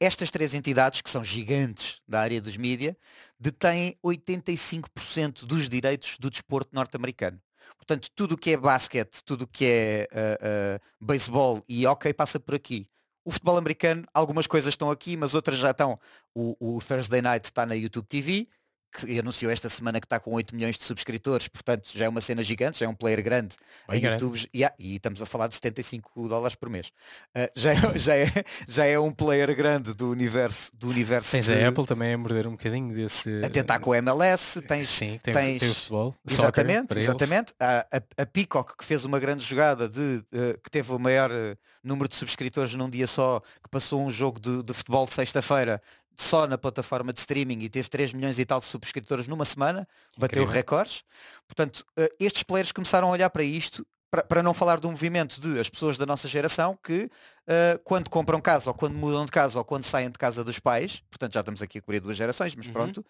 estas 0.00 0.30
três 0.30 0.54
entidades, 0.54 1.00
que 1.00 1.10
são 1.10 1.22
gigantes 1.22 2.00
da 2.06 2.20
área 2.20 2.40
dos 2.40 2.56
mídia, 2.56 2.96
detêm 3.38 3.96
85% 4.04 5.44
dos 5.44 5.68
direitos 5.68 6.18
do 6.18 6.30
desporto 6.30 6.74
norte-americano. 6.74 7.40
Portanto, 7.76 8.08
tudo 8.14 8.34
o 8.34 8.38
que 8.38 8.50
é 8.50 8.56
basquete, 8.56 9.22
tudo 9.24 9.42
o 9.42 9.46
que 9.46 9.64
é 9.64 10.08
uh, 10.12 10.76
uh, 10.76 11.04
beisebol 11.04 11.62
e 11.68 11.86
hockey 11.86 12.12
passa 12.12 12.40
por 12.40 12.54
aqui. 12.54 12.88
O 13.24 13.30
futebol 13.30 13.56
americano, 13.56 14.06
algumas 14.14 14.46
coisas 14.46 14.72
estão 14.72 14.90
aqui, 14.90 15.16
mas 15.16 15.34
outras 15.34 15.58
já 15.58 15.70
estão. 15.70 15.98
O, 16.34 16.76
o 16.76 16.78
Thursday 16.80 17.20
Night 17.20 17.46
está 17.46 17.66
na 17.66 17.74
YouTube 17.74 18.06
TV, 18.06 18.48
que 18.92 19.18
anunciou 19.18 19.50
esta 19.52 19.68
semana 19.68 20.00
que 20.00 20.06
está 20.06 20.18
com 20.18 20.32
8 20.32 20.54
milhões 20.54 20.78
de 20.78 20.84
subscritores, 20.84 21.48
portanto 21.48 21.88
já 21.94 22.06
é 22.06 22.08
uma 22.08 22.20
cena 22.20 22.42
gigante, 22.42 22.78
já 22.78 22.86
é 22.86 22.88
um 22.88 22.94
player 22.94 23.22
grande 23.22 23.54
Bem 23.88 23.98
em 23.98 24.02
grande. 24.02 24.24
YouTube 24.24 24.48
yeah, 24.54 24.74
e 24.78 24.96
estamos 24.96 25.20
a 25.20 25.26
falar 25.26 25.48
de 25.48 25.54
75 25.54 26.28
dólares 26.28 26.54
por 26.54 26.68
mês. 26.70 26.88
Uh, 27.36 27.48
já, 27.54 27.72
é, 27.72 27.76
já, 27.98 28.16
é, 28.16 28.26
já 28.66 28.84
é 28.86 28.98
um 28.98 29.10
player 29.12 29.54
grande 29.54 29.92
do 29.92 30.10
universo 30.10 30.70
do 30.74 30.88
universo 30.88 31.30
Tens 31.32 31.46
de- 31.46 31.52
a 31.54 31.68
Apple 31.68 31.86
também 31.86 32.14
a 32.14 32.18
morder 32.18 32.46
um 32.46 32.52
bocadinho 32.52 32.94
desse. 32.94 33.42
a 33.44 33.50
tentar 33.50 33.78
com 33.80 33.90
o 33.90 33.94
MLS, 33.94 34.62
tens, 34.62 34.88
Sim, 34.88 35.18
tem, 35.22 35.34
tens- 35.34 35.60
tem 35.60 35.70
o 35.70 35.74
futebol. 35.74 36.14
Exatamente, 36.28 36.88
soccer 36.88 36.98
exatamente. 36.98 37.54
A, 37.60 37.86
a, 37.92 38.22
a 38.22 38.26
Peacock 38.26 38.76
que 38.76 38.84
fez 38.84 39.04
uma 39.04 39.18
grande 39.18 39.44
jogada 39.44 39.88
de 39.88 40.24
eh, 40.32 40.58
que 40.62 40.70
teve 40.70 40.90
o 40.92 40.98
maior 40.98 41.30
eh, 41.30 41.56
número 41.82 42.08
de 42.08 42.14
subscritores 42.16 42.74
num 42.74 42.88
dia 42.88 43.06
só, 43.06 43.40
que 43.62 43.68
passou 43.70 44.02
um 44.04 44.10
jogo 44.10 44.40
de, 44.40 44.62
de 44.62 44.72
futebol 44.74 45.06
de 45.06 45.12
sexta-feira 45.14 45.80
só 46.16 46.46
na 46.46 46.56
plataforma 46.58 47.12
de 47.12 47.20
streaming 47.20 47.60
e 47.60 47.68
teve 47.68 47.88
3 47.88 48.12
milhões 48.12 48.38
e 48.38 48.44
tal 48.46 48.58
de 48.60 48.66
subscritores 48.66 49.26
numa 49.28 49.44
semana, 49.44 49.86
bateu 50.16 50.42
Incrível. 50.42 50.52
recordes. 50.54 51.02
Portanto, 51.46 51.84
eh, 51.98 52.10
estes 52.20 52.42
players 52.42 52.72
começaram 52.72 53.08
a 53.08 53.10
olhar 53.10 53.30
para 53.30 53.42
isto, 53.42 53.86
para, 54.10 54.22
para 54.22 54.42
não 54.42 54.54
falar 54.54 54.84
um 54.86 54.90
movimento 54.90 55.40
de 55.40 55.58
as 55.60 55.68
pessoas 55.68 55.98
da 55.98 56.06
nossa 56.06 56.26
geração 56.28 56.78
que 56.82 57.10
eh, 57.46 57.78
quando 57.84 58.08
compram 58.08 58.40
casa 58.40 58.70
ou 58.70 58.74
quando 58.74 58.94
mudam 58.94 59.24
de 59.26 59.32
casa 59.32 59.58
ou 59.58 59.64
quando 59.64 59.82
saem 59.84 60.10
de 60.10 60.18
casa 60.18 60.42
dos 60.44 60.58
pais, 60.58 61.02
portanto 61.10 61.32
já 61.32 61.40
estamos 61.40 61.60
aqui 61.60 61.78
a 61.78 61.82
cobrir 61.82 62.00
duas 62.00 62.16
gerações, 62.16 62.54
mas 62.54 62.66
Uhum. 62.66 62.72
pronto, 62.72 63.04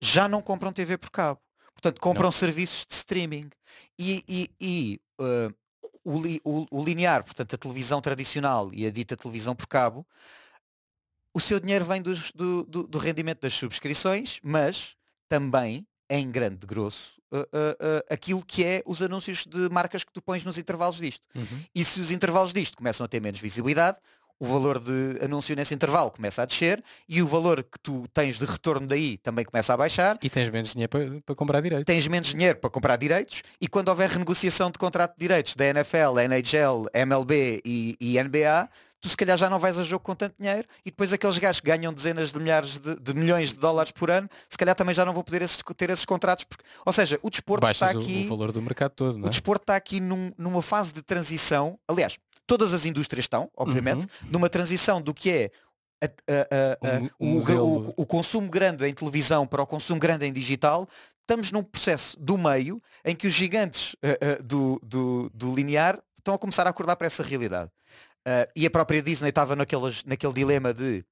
já 0.00 0.26
não 0.28 0.40
compram 0.42 0.72
TV 0.72 0.96
por 0.98 1.10
cabo. 1.10 1.40
Portanto, 1.74 2.00
compram 2.00 2.30
serviços 2.32 2.84
de 2.88 2.94
streaming. 2.94 3.50
E, 3.96 4.24
e- 4.28 4.50
e, 4.60 5.00
eh, 5.20 5.50
o, 6.04 6.18
o- 6.44 6.66
o 6.72 6.84
linear, 6.84 7.22
portanto, 7.22 7.54
a 7.54 7.58
televisão 7.58 8.00
tradicional 8.00 8.70
e 8.72 8.84
a 8.86 8.90
dita 8.90 9.16
televisão 9.16 9.54
por 9.54 9.66
cabo, 9.68 10.04
o 11.34 11.40
seu 11.40 11.60
dinheiro 11.60 11.84
vem 11.84 12.00
dos- 12.02 12.32
do, 12.32 12.64
do- 12.64 12.86
do 12.86 12.98
rendimento 12.98 13.40
das 13.40 13.54
subscrições, 13.54 14.38
mas 14.42 14.94
também, 15.28 15.86
em 16.10 16.30
grande 16.30 16.66
grosso, 16.66 17.20
eh, 17.32 17.48
eh, 17.52 17.76
eh, 17.80 18.14
aquilo 18.14 18.42
que 18.44 18.64
é 18.64 18.82
os 18.86 19.02
anúncios 19.02 19.44
de 19.46 19.68
marcas 19.70 20.02
que 20.04 20.12
tu 20.12 20.22
pões 20.22 20.44
nos 20.44 20.56
intervalos 20.58 20.96
disto. 20.96 21.22
Uhum. 21.34 21.44
E 21.74 21.84
se 21.84 22.00
os 22.00 22.10
intervalos 22.10 22.52
disto 22.52 22.76
começam 22.78 23.04
a 23.04 23.08
ter 23.08 23.20
menos 23.20 23.38
visibilidade, 23.40 23.98
o 24.40 24.46
valor 24.46 24.78
de 24.78 25.18
anúncio 25.22 25.54
nesse 25.56 25.74
intervalo 25.74 26.12
começa 26.12 26.42
a 26.42 26.46
descer 26.46 26.80
e 27.08 27.20
o 27.20 27.26
valor 27.26 27.60
que 27.62 27.76
tu 27.82 28.06
tens 28.14 28.38
de 28.38 28.44
retorno 28.44 28.86
daí 28.86 29.18
também 29.18 29.44
começa 29.44 29.74
a 29.74 29.76
baixar 29.76 30.16
E 30.22 30.30
tens 30.30 30.48
menos 30.48 30.70
dinheiro 30.72 30.88
para, 30.88 31.20
para 31.26 31.34
comprar 31.34 31.60
direito. 31.60 31.84
tens 31.84 32.06
menos 32.06 32.28
dinheiro 32.28 32.56
para 32.56 32.70
comprar 32.70 32.96
direitos 32.96 33.42
e 33.60 33.66
quando 33.66 33.88
houver 33.88 34.08
renegociação 34.08 34.70
de 34.70 34.78
contrato 34.78 35.14
de 35.14 35.18
direitos 35.26 35.56
da 35.56 35.64
NFL, 35.66 36.20
NHL, 36.20 36.86
MLB 36.94 37.60
e, 37.64 37.96
e 38.00 38.22
NBA, 38.22 38.70
tu 39.00 39.08
se 39.08 39.16
calhar 39.16 39.36
já 39.38 39.48
não 39.48 39.58
vais 39.58 39.78
a 39.78 39.82
jogo 39.82 40.02
com 40.04 40.14
tanto 40.14 40.34
dinheiro 40.38 40.66
e 40.84 40.90
depois 40.90 41.12
aqueles 41.12 41.38
gajos 41.38 41.60
que 41.60 41.66
ganham 41.66 41.92
dezenas 41.92 42.32
de 42.32 42.38
milhares 42.38 42.78
de, 42.78 42.98
de 42.98 43.14
milhões 43.14 43.50
de 43.52 43.58
dólares 43.58 43.92
por 43.92 44.10
ano, 44.10 44.28
se 44.48 44.58
calhar 44.58 44.74
também 44.74 44.94
já 44.94 45.04
não 45.04 45.12
vão 45.12 45.22
poder 45.22 45.42
esses- 45.42 45.62
ter 45.76 45.90
esses 45.90 46.04
contratos. 46.04 46.44
Porque, 46.44 46.64
ou 46.84 46.92
seja, 46.92 47.18
o 47.22 47.30
desporto 47.30 47.62
Baixas 47.62 47.88
está 47.88 47.98
o- 47.98 48.02
aqui. 48.02 48.24
o, 48.24 48.28
valor 48.28 48.52
do 48.52 48.60
mercado 48.62 48.92
todo, 48.92 49.16
não 49.16 49.24
O 49.24 49.26
é? 49.26 49.30
desporto 49.30 49.62
está 49.62 49.76
aqui 49.76 50.00
num- 50.00 50.32
numa 50.36 50.62
fase 50.62 50.92
de 50.92 51.02
transição. 51.02 51.78
Aliás, 51.86 52.18
todas 52.46 52.72
as 52.72 52.84
indústrias 52.86 53.24
estão, 53.24 53.50
obviamente, 53.56 54.06
numa 54.30 54.48
transição 54.48 55.00
do 55.02 55.12
que 55.14 55.30
é 55.30 55.50
a- 56.02 56.06
a- 56.06 56.96
a- 56.96 57.00
Um- 57.20 57.38
um 57.38 57.38
o, 57.38 57.88
o- 57.88 57.94
o 57.98 58.06
consumo 58.06 58.48
grande 58.48 58.86
em 58.86 58.92
televisão 58.94 59.46
para 59.46 59.62
o 59.62 59.66
consumo 59.66 59.98
grande 60.00 60.24
em 60.26 60.32
digital. 60.32 60.88
Estamos 61.20 61.52
num 61.52 61.62
processo 61.62 62.18
do 62.18 62.38
meio 62.38 62.80
em 63.04 63.14
que 63.14 63.26
os 63.26 63.34
gigantes 63.34 63.94
ah, 64.02 64.08
ah, 64.38 64.42
do, 64.42 64.80
do, 64.82 65.30
do 65.34 65.54
linear 65.54 65.98
estão 66.16 66.34
a 66.34 66.38
começar 66.38 66.66
a 66.66 66.70
acordar 66.70 66.96
para 66.96 67.06
essa 67.06 67.22
realidade. 67.22 67.70
Ah, 68.26 68.48
e 68.54 68.66
a 68.66 68.70
própria 68.70 69.02
Disney 69.02 69.30
estava 69.30 69.56
naquele 69.56 70.32
dilema 70.34 70.72
de 70.72 71.04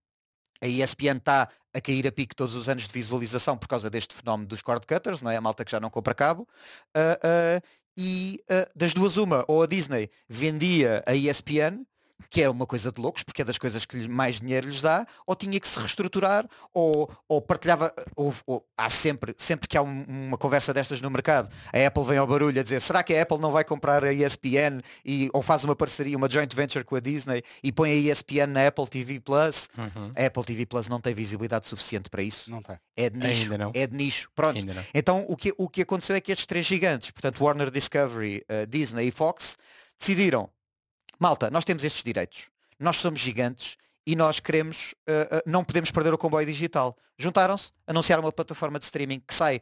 a 0.61 0.67
ESPN 0.67 1.19
está 1.19 1.49
a 1.75 1.81
cair 1.81 2.07
a 2.07 2.13
pique 2.13 2.35
todos 2.35 2.55
os 2.55 2.69
anos 2.69 2.87
de 2.87 2.93
visualização 2.93 3.59
por 3.59 3.69
causa 3.69 3.91
deste 3.91 4.15
fenómeno 4.15 4.49
dos 4.49 4.63
cord 4.63 4.87
cutters, 4.87 5.21
não 5.21 5.31
é? 5.31 5.37
A 5.37 5.41
malta 5.41 5.65
que 5.65 5.71
já 5.71 5.79
não 5.79 5.91
compra 5.91 6.15
cabo. 6.15 6.49
Ah, 6.95 7.19
ah, 7.23 7.63
e 7.99 8.39
das 8.75 8.93
duas 8.93 9.17
uma, 9.17 9.45
ou 9.49 9.63
a 9.63 9.67
Disney 9.67 10.11
vendia 10.29 11.03
a 11.07 11.15
ESPN, 11.15 11.87
que 12.31 12.43
é 12.43 12.49
uma 12.51 12.67
coisa 12.67 12.91
de 12.91 13.01
loucos, 13.01 13.23
porque 13.23 13.43
é 13.43 13.45
das 13.45 13.59
coisas 13.59 13.85
que 13.85 13.97
lhe- 13.97 14.09
mais 14.09 14.41
dinheiro 14.41 14.67
lhes 14.67 14.81
dá, 14.83 15.07
ou 15.27 15.35
tinha 15.37 15.59
que 15.61 15.69
se 15.69 15.79
reestruturar, 15.79 16.47
ou, 16.75 17.11
ou 17.29 17.41
partilhava, 17.41 17.93
ou, 18.17 18.35
ou- 18.47 18.67
há 18.77 18.89
sempre, 18.91 19.35
sempre 19.39 19.69
que 19.69 19.77
há 19.77 19.83
um- 19.83 20.05
uma 20.09 20.39
conversa 20.39 20.73
destas 20.75 21.01
no 21.01 21.11
mercado, 21.11 21.49
a 21.73 21.87
Apple 21.87 22.05
vem 22.05 22.19
ao 22.19 22.27
barulho 22.27 22.59
a 22.59 22.63
dizer, 22.63 22.81
será 22.81 23.03
que 23.03 23.15
a 23.15 23.23
Apple 23.23 23.39
não 23.39 23.53
vai 23.53 23.65
comprar 23.65 24.05
a 24.05 24.13
ESPN 24.13 24.81
e, 25.05 25.31
ou 25.33 25.43
faz 25.43 25.63
uma 25.65 25.77
parceria, 25.77 26.17
uma 26.17 26.29
joint 26.31 26.55
venture 26.55 26.85
com 26.85 26.97
a 26.97 27.01
Disney 27.01 27.43
e 27.63 27.71
põe 27.71 27.91
a 27.91 27.95
ESPN 27.95 28.47
na 28.49 28.67
Apple 28.67 28.87
TV 28.89 29.21
Plus? 29.21 29.69
Uhum. 29.77 30.13
A 30.17 30.27
Apple 30.27 30.45
TV 30.45 30.67
Plus 30.67 30.89
não 30.89 31.01
tem 31.01 31.15
visibilidade 31.15 31.67
suficiente 31.67 32.09
para 32.11 32.23
isso. 32.23 32.51
Não 32.51 32.63
tem. 32.63 32.77
É 32.97 33.11
de 33.11 33.19
nicho. 33.19 33.43
Ainda 33.43 33.59
não. 33.59 33.71
É 33.75 33.87
de 33.87 33.95
nicho. 33.97 34.29
Pronto. 34.35 34.57
Ainda 34.59 34.75
não. 34.75 34.83
Então 34.95 35.25
o 35.29 35.37
que, 35.37 35.53
o 35.57 35.69
que 35.69 35.83
aconteceu 35.83 36.17
é 36.17 36.21
que 36.21 36.33
estes 36.33 36.47
três 36.47 36.65
gigantes, 36.67 37.11
portanto 37.11 37.43
Warner 37.45 37.71
Discovery, 37.71 38.43
uh, 38.51 38.67
Disney 38.67 39.09
e 39.09 39.11
Fox, 39.11 39.57
decidiram, 39.99 40.49
malta, 41.19 41.51
nós 41.51 41.65
temos 41.65 41.85
estes 41.85 42.03
direitos, 42.03 42.49
nós 42.79 42.97
somos 42.97 43.21
gigantes 43.21 43.77
e 44.07 44.15
nós 44.15 44.39
queremos, 44.39 44.95
uh, 45.09 45.37
uh, 45.37 45.43
não 45.47 45.65
podemos 45.65 45.91
perder 45.91 46.15
o 46.15 46.19
comboio 46.19 46.47
digital. 46.47 46.97
Juntaram-se, 47.19 47.73
anunciaram 47.87 48.23
uma 48.23 48.33
plataforma 48.33 48.79
de 48.79 48.85
streaming 48.85 49.21
que 49.21 49.35
sai 49.35 49.61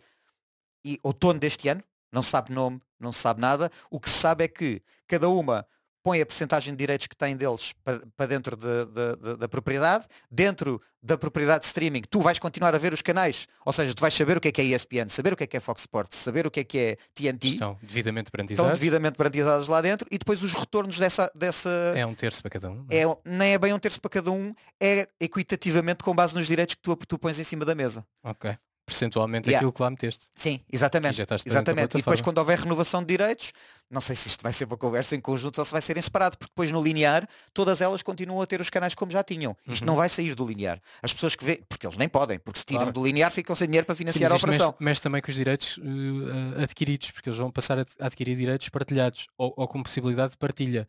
e, 0.84 0.98
outono 1.02 1.38
deste 1.38 1.68
ano, 1.68 1.82
não 2.12 2.22
se 2.22 2.30
sabe 2.30 2.52
nome, 2.52 2.80
não 3.00 3.12
se 3.12 3.20
sabe 3.20 3.40
nada. 3.40 3.70
O 3.90 3.98
que 3.98 4.08
se 4.08 4.18
sabe 4.18 4.44
é 4.44 4.48
que 4.48 4.82
cada 5.06 5.28
uma 5.28 5.66
põe 6.04 6.20
a 6.20 6.26
porcentagem 6.26 6.74
de 6.74 6.76
direitos 6.76 7.06
que 7.06 7.16
tem 7.16 7.34
deles 7.34 7.72
para, 7.82 8.02
para 8.14 8.26
dentro 8.26 8.54
de, 8.54 8.84
de, 8.84 9.16
de, 9.16 9.36
da 9.38 9.48
propriedade. 9.48 10.04
Dentro 10.30 10.80
da 11.02 11.16
propriedade 11.16 11.60
de 11.60 11.66
streaming, 11.66 12.02
tu 12.08 12.20
vais 12.20 12.38
continuar 12.38 12.74
a 12.74 12.78
ver 12.78 12.92
os 12.92 13.00
canais. 13.00 13.48
Ou 13.64 13.72
seja, 13.72 13.94
tu 13.94 14.00
vais 14.00 14.12
saber 14.12 14.36
o 14.36 14.40
que 14.40 14.48
é 14.48 14.52
que 14.52 14.60
é 14.60 14.64
ESPN, 14.64 15.08
saber 15.08 15.32
o 15.32 15.36
que 15.36 15.44
é 15.44 15.46
que 15.46 15.56
é 15.56 15.60
Fox 15.60 15.80
Sports, 15.80 16.18
saber 16.18 16.46
o 16.46 16.50
que 16.50 16.60
é 16.60 16.64
que 16.64 16.78
é 16.78 16.96
TNT. 17.14 17.48
Estão 17.48 17.78
devidamente 17.82 18.30
brandizados. 18.30 18.70
Estão 18.70 18.78
devidamente 18.78 19.16
brandizados 19.16 19.66
lá 19.66 19.80
dentro. 19.80 20.06
E 20.10 20.18
depois 20.18 20.42
os 20.42 20.52
retornos 20.52 20.98
dessa... 20.98 21.32
dessa... 21.34 21.70
É 21.96 22.04
um 22.04 22.14
terço 22.14 22.42
para 22.42 22.50
cada 22.50 22.70
um. 22.70 22.86
É? 22.90 23.02
é, 23.02 23.16
nem 23.24 23.54
é 23.54 23.58
bem 23.58 23.72
um 23.72 23.78
terço 23.78 24.00
para 24.00 24.10
cada 24.10 24.30
um, 24.30 24.54
é 24.80 25.08
equitativamente 25.18 26.04
com 26.04 26.14
base 26.14 26.34
nos 26.34 26.46
direitos 26.46 26.74
que 26.74 26.82
tu, 26.82 26.94
tu 26.96 27.18
pões 27.18 27.38
em 27.38 27.44
cima 27.44 27.64
da 27.64 27.74
mesa. 27.74 28.06
Ok 28.22 28.54
percentualmente 28.84 29.48
yeah. 29.48 29.58
aquilo 29.58 29.72
que 29.72 29.82
lá 29.82 29.90
meteste. 29.90 30.26
Sim, 30.34 30.60
exatamente. 30.70 31.20
exatamente. 31.46 31.94
E 31.94 31.96
depois 31.98 32.20
quando 32.20 32.38
houver 32.38 32.58
renovação 32.58 33.00
de 33.00 33.06
direitos, 33.06 33.52
não 33.90 34.00
sei 34.00 34.14
se 34.14 34.28
isto 34.28 34.42
vai 34.42 34.52
ser 34.52 34.64
uma 34.64 34.76
conversa 34.76 35.16
em 35.16 35.20
conjunto 35.20 35.58
ou 35.58 35.64
se 35.64 35.72
vai 35.72 35.80
ser 35.80 35.96
em 35.96 36.02
separado, 36.02 36.36
porque 36.36 36.50
depois 36.50 36.70
no 36.70 36.82
linear 36.82 37.28
todas 37.52 37.80
elas 37.80 38.02
continuam 38.02 38.42
a 38.42 38.46
ter 38.46 38.60
os 38.60 38.70
canais 38.70 38.94
como 38.94 39.10
já 39.10 39.22
tinham. 39.22 39.56
Isto 39.66 39.82
uhum. 39.82 39.86
não 39.86 39.96
vai 39.96 40.08
sair 40.08 40.34
do 40.34 40.46
linear. 40.46 40.80
As 41.02 41.12
pessoas 41.12 41.34
que 41.34 41.44
vê, 41.44 41.62
porque 41.68 41.86
eles 41.86 41.96
nem 41.96 42.08
podem, 42.08 42.38
porque 42.38 42.58
se 42.58 42.66
tiram 42.66 42.82
claro. 42.82 42.92
do 42.92 43.04
linear 43.06 43.30
ficam 43.30 43.54
sem 43.54 43.66
dinheiro 43.66 43.86
para 43.86 43.94
financiar 43.94 44.30
Sim, 44.30 44.34
a 44.34 44.38
operação. 44.38 44.66
Mexe, 44.68 44.84
mexe, 44.84 45.00
também 45.02 45.22
com 45.22 45.30
os 45.30 45.36
direitos 45.36 45.78
uh, 45.78 46.62
adquiridos, 46.62 47.10
porque 47.10 47.28
eles 47.28 47.38
vão 47.38 47.50
passar 47.50 47.78
a 47.78 47.84
adquirir 48.00 48.36
direitos 48.36 48.68
partilhados 48.68 49.26
ou, 49.38 49.54
ou 49.56 49.66
com 49.66 49.82
possibilidade 49.82 50.32
de 50.32 50.38
partilha 50.38 50.88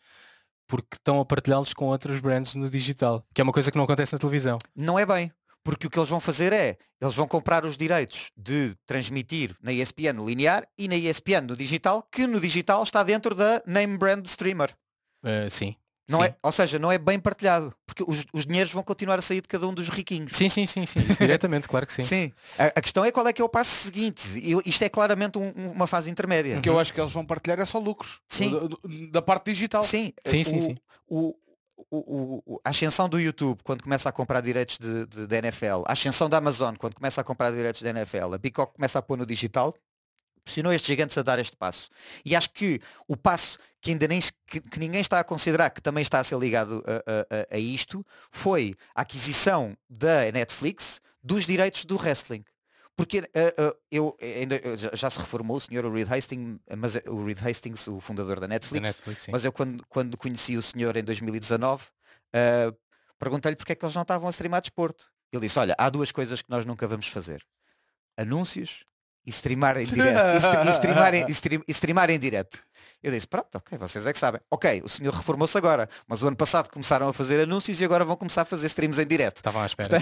porque 0.68 0.96
estão 0.96 1.20
a 1.20 1.26
partilhá-los 1.26 1.74
com 1.74 1.86
outros 1.86 2.20
brands 2.20 2.56
no 2.56 2.70
digital, 2.70 3.24
que 3.34 3.39
é 3.39 3.43
uma 3.43 3.54
coisa 3.54 3.72
que 3.72 3.78
não 3.78 3.84
acontece 3.84 4.14
na 4.14 4.20
televisão. 4.20 4.58
Não 4.76 4.98
é 4.98 5.06
bem, 5.06 5.32
porque 5.66 5.88
o 5.88 5.89
que 5.89 5.97
eles 5.97 6.09
vão 6.09 6.20
fazer 6.20 6.53
é, 6.53 6.78
eles 7.01 7.16
vão 7.16 7.28
comprar 7.28 7.66
os 7.66 7.76
direitos 7.76 8.32
de 8.38 8.76
transmitir 8.86 9.55
na 9.59 9.74
ESPN 9.74 10.24
linear 10.24 10.63
e 10.78 10.88
na 10.88 10.95
ESPN 10.95 11.41
no 11.47 11.57
digital, 11.57 12.07
que 12.11 12.28
no 12.28 12.39
digital 12.39 12.84
está 12.84 13.01
dentro 13.01 13.34
da 13.34 13.63
name 13.66 13.97
brand 13.97 14.24
streamer. 14.28 14.70
Uh, 15.24 15.49
sim. 15.49 15.76
Não 16.07 16.22
sim. 16.22 16.28
É, 16.28 16.36
ou 16.43 16.51
seja, 16.51 16.78
não 16.78 16.91
é 16.91 16.99
bem 16.99 17.20
partilhado, 17.20 17.74
porque 17.84 18.03
os, 18.07 18.26
os 18.32 18.45
dinheiros 18.45 18.72
vão 18.72 18.84
continuar 18.84 19.18
a 19.18 19.24
sair 19.24 19.41
de 19.41 19.47
cada 19.47 19.68
um 19.68 19.74
dos 19.74 19.89
riquinhos. 19.89 20.34
Sim, 20.38 20.49
sim, 20.49 20.68
sim, 20.68 20.86
sim. 20.86 20.99
Isso 20.99 21.18
diretamente, 21.18 21.68
claro 21.68 21.88
que 21.88 21.93
sim. 21.93 22.03
Sim. 22.05 22.32
A, 22.59 22.66
a, 22.66 22.82
questão 22.82 23.03
é 23.03 23.11
qual 23.11 23.28
é 23.28 23.34
que 23.34 23.41
é 23.41 23.45
o 23.45 23.49
passo 23.49 23.72
seguinte. 23.72 24.39
Eu, 24.47 24.61
isto 24.68 24.84
é 24.84 24.89
claramente 24.89 25.39
um, 25.39 25.49
uma 25.72 25.88
fase 25.88 26.11
intermédia. 26.11 26.59
O 26.59 26.61
que 26.61 26.70
eu 26.70 26.78
acho 26.78 26.93
que 26.93 27.01
eles 27.01 27.11
vão 27.11 27.26
partilhar 27.26 27.59
é 27.59 27.66
só 27.66 27.80
lucros. 27.80 28.22
Sim. 28.30 28.51
Da, 28.51 28.78
da 29.13 29.22
parte 29.24 29.45
digital. 29.45 29.82
Sim, 29.82 30.13
sim, 30.28 30.43
sim. 30.43 30.57
O, 30.57 30.61
sim. 30.61 30.78
O, 31.07 31.36
o, 31.89 32.41
o, 32.45 32.61
a 32.63 32.69
ascensão 32.69 33.07
do 33.09 33.19
YouTube 33.19 33.59
quando 33.63 33.84
começa 33.84 34.09
a 34.09 34.11
comprar 34.11 34.41
direitos 34.41 34.78
de, 34.78 35.05
de, 35.05 35.28
de, 35.28 35.36
NFL, 35.36 35.84
a 35.86 35.93
ascensão 35.93 36.30
da 36.30 36.38
Amazon 36.38 36.76
quando 36.76 36.95
começa 36.95 37.21
a 37.21 37.23
comprar 37.23 37.51
direitos 37.51 37.82
de 37.82 37.88
NFL, 37.88 38.34
a 38.34 38.39
Peacock 38.39 38.73
começa 38.76 38.99
a 38.99 39.01
pôr 39.01 39.17
no 39.17 39.26
digital, 39.26 39.73
pressionou 40.43 40.71
estes 40.71 40.88
gigantes 40.88 41.17
a 41.17 41.23
dar 41.23 41.39
este 41.39 41.55
passo. 41.55 41.89
E 42.23 42.36
acho 42.36 42.51
que 42.51 42.80
o 43.07 43.17
passo 43.17 43.57
que 43.82 43.91
ainda 43.91 44.07
nem 44.07 44.19
que, 44.47 44.61
que 44.61 44.80
ninguém 44.80 45.01
está 45.01 45.19
a 45.19 45.23
considerar 45.23 45.69
que 45.71 45.82
também 45.82 46.01
está 46.01 46.19
a 46.19 46.23
ser 46.23 46.38
ligado 46.38 46.84
a, 46.86 47.53
a, 47.53 47.55
a 47.55 47.57
isto 47.57 48.05
foi 48.32 48.73
a 48.93 49.01
aquisição 49.01 49.76
da 49.89 50.32
Netflix 50.32 51.01
dos 51.23 51.45
direitos 51.45 51.86
do 51.86 51.97
wrestling. 51.97 52.43
Porque 52.96 53.20
uh, 53.20 53.22
uh, 53.22 53.78
eu 53.91 54.16
ainda 54.22 54.60
já 54.93 55.10
se 55.10 55.20
reformou 55.20 55.58
o 55.58 55.62
senhor 55.62 55.91
Reed 55.91 56.10
Hastings, 56.10 56.60
mas 56.78 56.96
o 57.08 57.26
Reed 57.26 57.39
Hastings, 57.46 57.88
o 57.88 58.00
fundador 58.00 58.39
da 58.39 58.48
Netflix, 58.48 58.82
da 58.82 58.88
Netflix 58.88 59.28
mas 59.28 59.43
eu 59.43 59.52
quando, 59.52 59.86
quando 59.89 60.18
conheci 60.18 60.56
o 60.56 60.62
senhor 60.62 60.96
em 60.96 61.04
2019, 61.04 61.84
uh, 61.84 62.78
perguntei-lhe 63.20 63.58
porque 63.58 63.74
é 63.74 63.76
que 63.76 63.84
eles 63.84 63.96
não 63.96 64.04
estavam 64.04 64.28
a 64.28 64.32
streamar 64.32 64.62
desporto. 64.62 65.12
Ele 65.32 65.41
disse, 65.41 65.60
olha, 65.60 65.76
há 65.78 65.89
duas 65.89 66.12
coisas 66.12 66.41
que 66.41 66.50
nós 66.50 66.66
nunca 66.66 66.88
vamos 66.88 67.08
fazer. 67.08 67.46
Anúncios 68.18 68.86
e 69.26 69.30
streamar 69.30 69.78
em 69.78 69.86
direto. 69.86 70.67
e, 70.67 70.69
streamar 70.69 71.13
em, 71.13 71.26
e 71.67 71.71
streamar 71.71 72.09
em 72.09 72.19
direto. 72.19 72.61
Eu 73.01 73.11
disse, 73.11 73.28
pronto, 73.28 73.55
ok, 73.55 73.78
vocês 73.78 74.05
é 74.05 74.13
que 74.13 74.19
sabem. 74.19 74.41
Ok, 74.49 74.82
o 74.84 74.89
senhor 74.89 75.13
reformou-se 75.13 75.57
agora, 75.57 75.88
mas 76.07 76.21
o 76.23 76.28
ano 76.28 76.36
passado 76.36 76.69
começaram 76.69 77.07
a 77.07 77.13
fazer 77.13 77.39
anúncios 77.39 77.80
e 77.80 77.86
agora 77.86 78.03
vão 78.03 78.15
começar 78.15 78.41
a 78.41 78.45
fazer 78.45 78.67
streams 78.67 78.99
em 78.99 79.05
direto. 79.05 79.38
Estavam 79.38 79.61
à 79.61 79.65
espera. 79.65 79.97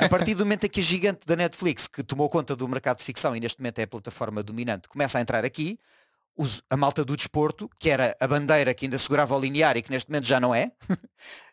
a 0.00 0.08
partir 0.08 0.34
do 0.34 0.44
momento 0.44 0.64
em 0.64 0.68
que 0.68 0.80
a 0.80 0.82
gigante 0.82 1.26
da 1.26 1.36
Netflix, 1.36 1.88
que 1.88 2.02
tomou 2.02 2.28
conta 2.28 2.54
do 2.54 2.68
mercado 2.68 2.98
de 2.98 3.04
ficção 3.04 3.34
e 3.34 3.40
neste 3.40 3.60
momento 3.60 3.78
é 3.78 3.82
a 3.82 3.86
plataforma 3.86 4.42
dominante, 4.42 4.88
começa 4.88 5.18
a 5.18 5.20
entrar 5.20 5.44
aqui, 5.44 5.78
os, 6.36 6.62
a 6.68 6.76
malta 6.76 7.04
do 7.04 7.16
desporto, 7.16 7.70
que 7.78 7.90
era 7.90 8.16
a 8.20 8.26
bandeira 8.26 8.74
que 8.74 8.86
ainda 8.86 8.98
segurava 8.98 9.36
o 9.36 9.40
linear 9.40 9.76
e 9.76 9.82
que 9.82 9.90
neste 9.90 10.10
momento 10.10 10.26
já 10.26 10.40
não 10.40 10.54
é, 10.54 10.72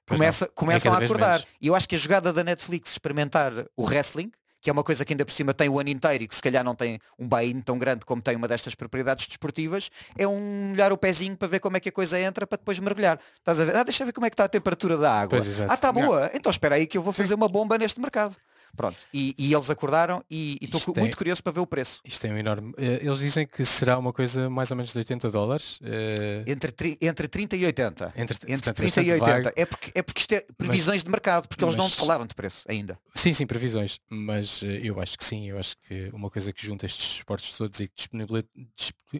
começa, 0.07 0.45
não. 0.45 0.51
É 0.51 0.55
começam 0.55 0.93
é 0.93 0.95
a 0.95 1.05
acordar. 1.05 1.45
E 1.61 1.67
eu 1.67 1.76
acho 1.76 1.88
que 1.88 1.95
a 1.95 1.97
jogada 1.97 2.34
da 2.34 2.43
Netflix 2.43 2.91
experimentar 2.91 3.53
o 3.76 3.84
wrestling, 3.84 4.32
que 4.62 4.70
é 4.70 4.74
uma 4.74 4.84
coisa 4.84 5.05
que 5.05 5.14
ainda 5.14 5.26
por 5.26 5.32
cima 5.32 5.53
tem 5.53 5.70
o 5.70 5.80
ano 5.80 5.89
inteiro 5.89 6.24
e 6.24 6.28
que 6.28 6.36
se 6.36 6.41
calhar 6.41 6.64
não 6.64 6.76
tem 6.76 6.99
um 7.18 7.28
buy 7.28 7.53
tão 7.64 7.78
grande 7.78 8.05
como 8.05 8.22
tem 8.22 8.36
uma 8.36 8.47
destas 8.47 8.76
propriedades 8.76 9.28
desportivas, 9.28 9.89
é 10.18 10.28
um 10.28 10.72
olhar 10.74 10.91
o 10.91 10.97
pezinho 10.97 11.36
para 11.36 11.47
ver 11.47 11.60
como 11.60 11.78
é 11.78 11.80
que 11.80 11.89
a 11.89 11.91
coisa 11.91 12.20
entra 12.20 12.45
para 12.45 12.57
depois 12.57 12.80
mergulhar. 12.80 13.20
Estás 13.38 13.60
a 13.62 13.66
ver? 13.66 13.76
Ah, 13.76 13.84
deixa 13.84 14.03
eu 14.03 14.05
ver 14.07 14.14
como 14.14 14.26
é 14.26 14.30
que 14.30 14.34
está 14.34 14.45
a 14.45 14.49
temperatura 14.49 14.97
da 14.97 15.12
água. 15.12 15.39
ah, 15.70 15.74
está 15.74 15.91
boa. 15.91 16.30
Então 16.34 16.49
espera 16.49 16.76
aí 16.76 16.86
que 16.88 16.97
eu 16.97 17.01
vou 17.01 17.14
fazer 17.14 17.34
uma 17.34 17.47
bomba 17.47 17.78
neste 17.78 17.99
mercado. 17.99 18.36
Pronto, 18.76 18.97
e, 19.13 19.36
e, 19.38 19.53
eles 19.53 19.70
acordaram 19.70 20.24
e 20.30 20.57
estou 20.61 20.93
muito 20.97 21.17
curioso 21.17 21.43
para 21.43 21.51
ver 21.51 21.59
o 21.59 21.67
preço. 21.67 22.01
Isto 22.05 22.28
é 22.28 22.32
um 22.32 22.38
enorme. 22.38 22.74
Eh, 22.78 22.99
eles 23.03 23.20
dizem 23.20 23.45
que 23.45 23.65
será 23.65 23.97
uma 23.97 24.13
coisa 24.13 24.49
mais 24.49 24.72
ou 24.72 24.78
menos 24.78 24.91
de 24.91 24.97
80 24.97 25.30
dólares. 25.30 25.80
Uh... 25.82 26.43
Entre, 26.47 26.97
entre 27.01 27.28
30 27.28 27.55
e 27.55 27.65
80. 27.65 28.13
Entre, 28.15 28.38
entre 28.53 28.74
30 28.74 29.01
e 29.01 29.11
80. 29.13 29.53
É 29.55 29.65
porque, 29.65 29.91
é 29.95 30.01
porque 30.01 30.20
isto 30.22 30.34
é 30.34 30.45
previsões 30.57 30.97
mas, 30.97 31.03
de 31.03 31.09
mercado, 31.09 31.47
porque 31.47 31.65
mas, 31.65 31.74
eles 31.74 31.84
não 31.84 31.89
falaram 31.89 32.26
de 32.26 32.36
preço 32.36 32.63
ainda. 32.67 32.97
Sim, 33.13 33.34
sim, 33.34 33.45
previsões. 33.45 33.99
Mas 34.09 34.61
uh, 34.61 34.65
eu 34.65 34.99
acho 34.99 35.17
que 35.17 35.26
sim, 35.26 35.49
eu 35.49 35.57
acho 35.57 35.76
que 35.88 36.09
uma 36.13 36.30
coisa 36.30 36.53
que 36.53 36.65
junta 36.65 36.86
estes 36.86 37.15
esportes 37.15 37.57
todos 37.57 37.80
e 37.80 37.88
que 37.88 37.95
disponibiliza, 37.95 38.47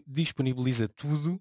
disponibiliza 0.06 0.88
tudo 0.88 1.40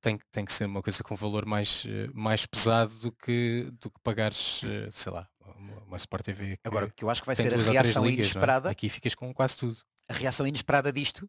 tem, 0.00 0.18
tem 0.30 0.44
que 0.44 0.52
ser 0.52 0.66
uma 0.66 0.82
coisa 0.82 1.02
com 1.02 1.16
valor 1.16 1.44
mais, 1.44 1.84
mais 2.14 2.46
pesado 2.46 2.94
do 3.00 3.12
que, 3.12 3.68
do 3.80 3.90
que 3.90 4.00
pagares, 4.04 4.60
sei 4.92 5.12
lá, 5.12 5.28
uma 5.86 5.96
Sport 5.96 6.24
TV. 6.24 6.56
Que 6.56 6.60
Agora, 6.64 6.90
que 6.90 7.04
eu 7.04 7.10
acho 7.10 7.22
que 7.22 7.26
vai 7.26 7.36
ser 7.36 7.54
a 7.54 7.56
reação 7.56 8.04
ligas, 8.04 8.26
é? 8.26 8.30
inesperada. 8.30 8.68
É? 8.68 8.72
Aqui 8.72 8.88
ficas 8.88 9.14
com 9.14 9.32
quase 9.32 9.56
tudo. 9.56 9.76
A 10.08 10.12
reação 10.12 10.46
inesperada 10.46 10.92
disto 10.92 11.28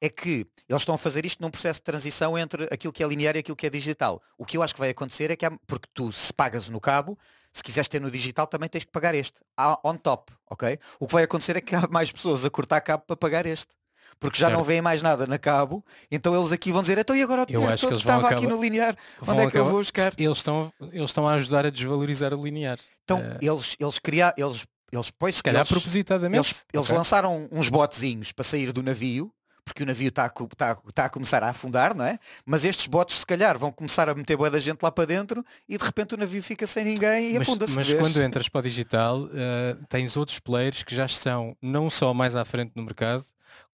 é 0.00 0.08
que 0.08 0.46
eles 0.68 0.82
estão 0.82 0.94
a 0.94 0.98
fazer 0.98 1.26
isto 1.26 1.42
num 1.42 1.50
processo 1.50 1.80
de 1.80 1.84
transição 1.84 2.38
entre 2.38 2.64
aquilo 2.72 2.92
que 2.92 3.02
é 3.02 3.06
linear 3.06 3.36
e 3.36 3.40
aquilo 3.40 3.56
que 3.56 3.66
é 3.66 3.70
digital. 3.70 4.22
O 4.36 4.44
que 4.44 4.56
eu 4.56 4.62
acho 4.62 4.74
que 4.74 4.80
vai 4.80 4.90
acontecer 4.90 5.30
é 5.30 5.36
que 5.36 5.44
há, 5.44 5.50
porque 5.66 5.88
tu 5.92 6.12
se 6.12 6.32
pagas 6.32 6.68
no 6.68 6.80
cabo, 6.80 7.18
se 7.52 7.62
quiseres 7.62 7.88
ter 7.88 8.00
no 8.00 8.10
digital 8.10 8.46
também 8.46 8.68
tens 8.68 8.84
que 8.84 8.92
pagar 8.92 9.14
este. 9.14 9.40
On 9.84 9.96
top, 9.96 10.32
ok? 10.48 10.78
O 11.00 11.06
que 11.06 11.12
vai 11.12 11.24
acontecer 11.24 11.56
é 11.56 11.60
que 11.60 11.74
há 11.74 11.86
mais 11.88 12.12
pessoas 12.12 12.44
a 12.44 12.50
cortar 12.50 12.80
cabo 12.80 13.04
para 13.06 13.16
pagar 13.16 13.46
este 13.46 13.74
porque 14.20 14.38
já 14.38 14.46
certo. 14.46 14.58
não 14.58 14.64
veem 14.64 14.80
mais 14.82 15.02
nada 15.02 15.26
na 15.26 15.38
cabo, 15.38 15.84
então 16.10 16.34
eles 16.36 16.52
aqui 16.52 16.72
vão 16.72 16.82
dizer, 16.82 16.98
então 16.98 17.14
e 17.14 17.22
agora 17.22 17.42
o 17.42 17.46
dinheiro 17.46 17.78
todo 17.78 17.92
que 17.92 17.96
estava 17.98 18.28
aqui 18.28 18.46
no 18.46 18.60
linear, 18.60 18.96
onde 19.22 19.30
é 19.30 19.34
que 19.34 19.48
acabar... 19.48 19.58
eu 19.58 19.64
vou 19.64 19.78
buscar? 19.78 20.12
Eles 20.16 20.38
estão, 20.38 20.72
eles 20.92 21.10
estão 21.10 21.28
a 21.28 21.34
ajudar 21.34 21.66
a 21.66 21.70
desvalorizar 21.70 22.34
o 22.34 22.44
linear. 22.44 22.78
Então, 23.04 23.18
uh... 23.18 23.38
eles, 23.40 23.76
eles 23.78 23.98
criar, 23.98 24.34
eles, 24.36 24.66
eles 24.92 25.10
pois, 25.10 25.36
se 25.36 25.42
calhar 25.42 25.60
eles, 25.60 25.68
propositadamente. 25.68 26.38
Eles, 26.38 26.64
eles 26.72 26.86
okay. 26.86 26.98
lançaram 26.98 27.48
uns 27.50 27.68
botezinhos 27.68 28.32
para 28.32 28.44
sair 28.44 28.72
do 28.72 28.82
navio, 28.82 29.32
porque 29.68 29.82
o 29.82 29.86
navio 29.86 30.08
está 30.08 30.24
a, 30.24 30.30
tá, 30.30 30.76
tá 30.94 31.04
a 31.04 31.08
começar 31.08 31.42
a 31.42 31.50
afundar, 31.50 31.94
não 31.94 32.04
é? 32.04 32.18
Mas 32.44 32.64
estes 32.64 32.86
botes 32.86 33.18
se 33.18 33.26
calhar 33.26 33.58
vão 33.58 33.70
começar 33.70 34.08
a 34.08 34.14
meter 34.14 34.36
boa 34.36 34.50
da 34.50 34.58
gente 34.58 34.82
lá 34.82 34.90
para 34.90 35.04
dentro 35.04 35.44
e 35.68 35.76
de 35.76 35.84
repente 35.84 36.14
o 36.14 36.18
navio 36.18 36.42
fica 36.42 36.66
sem 36.66 36.84
ninguém 36.84 37.32
e 37.32 37.36
afunda-se. 37.36 37.74
Mas 37.74 37.92
quando 37.92 38.22
entras 38.22 38.48
para 38.48 38.58
o 38.58 38.62
digital, 38.62 39.22
uh, 39.22 39.86
tens 39.88 40.16
outros 40.16 40.38
players 40.38 40.82
que 40.82 40.94
já 40.94 41.06
estão 41.06 41.56
não 41.62 41.88
só 41.88 42.12
mais 42.12 42.34
à 42.34 42.44
frente 42.44 42.72
no 42.74 42.82
mercado, 42.82 43.24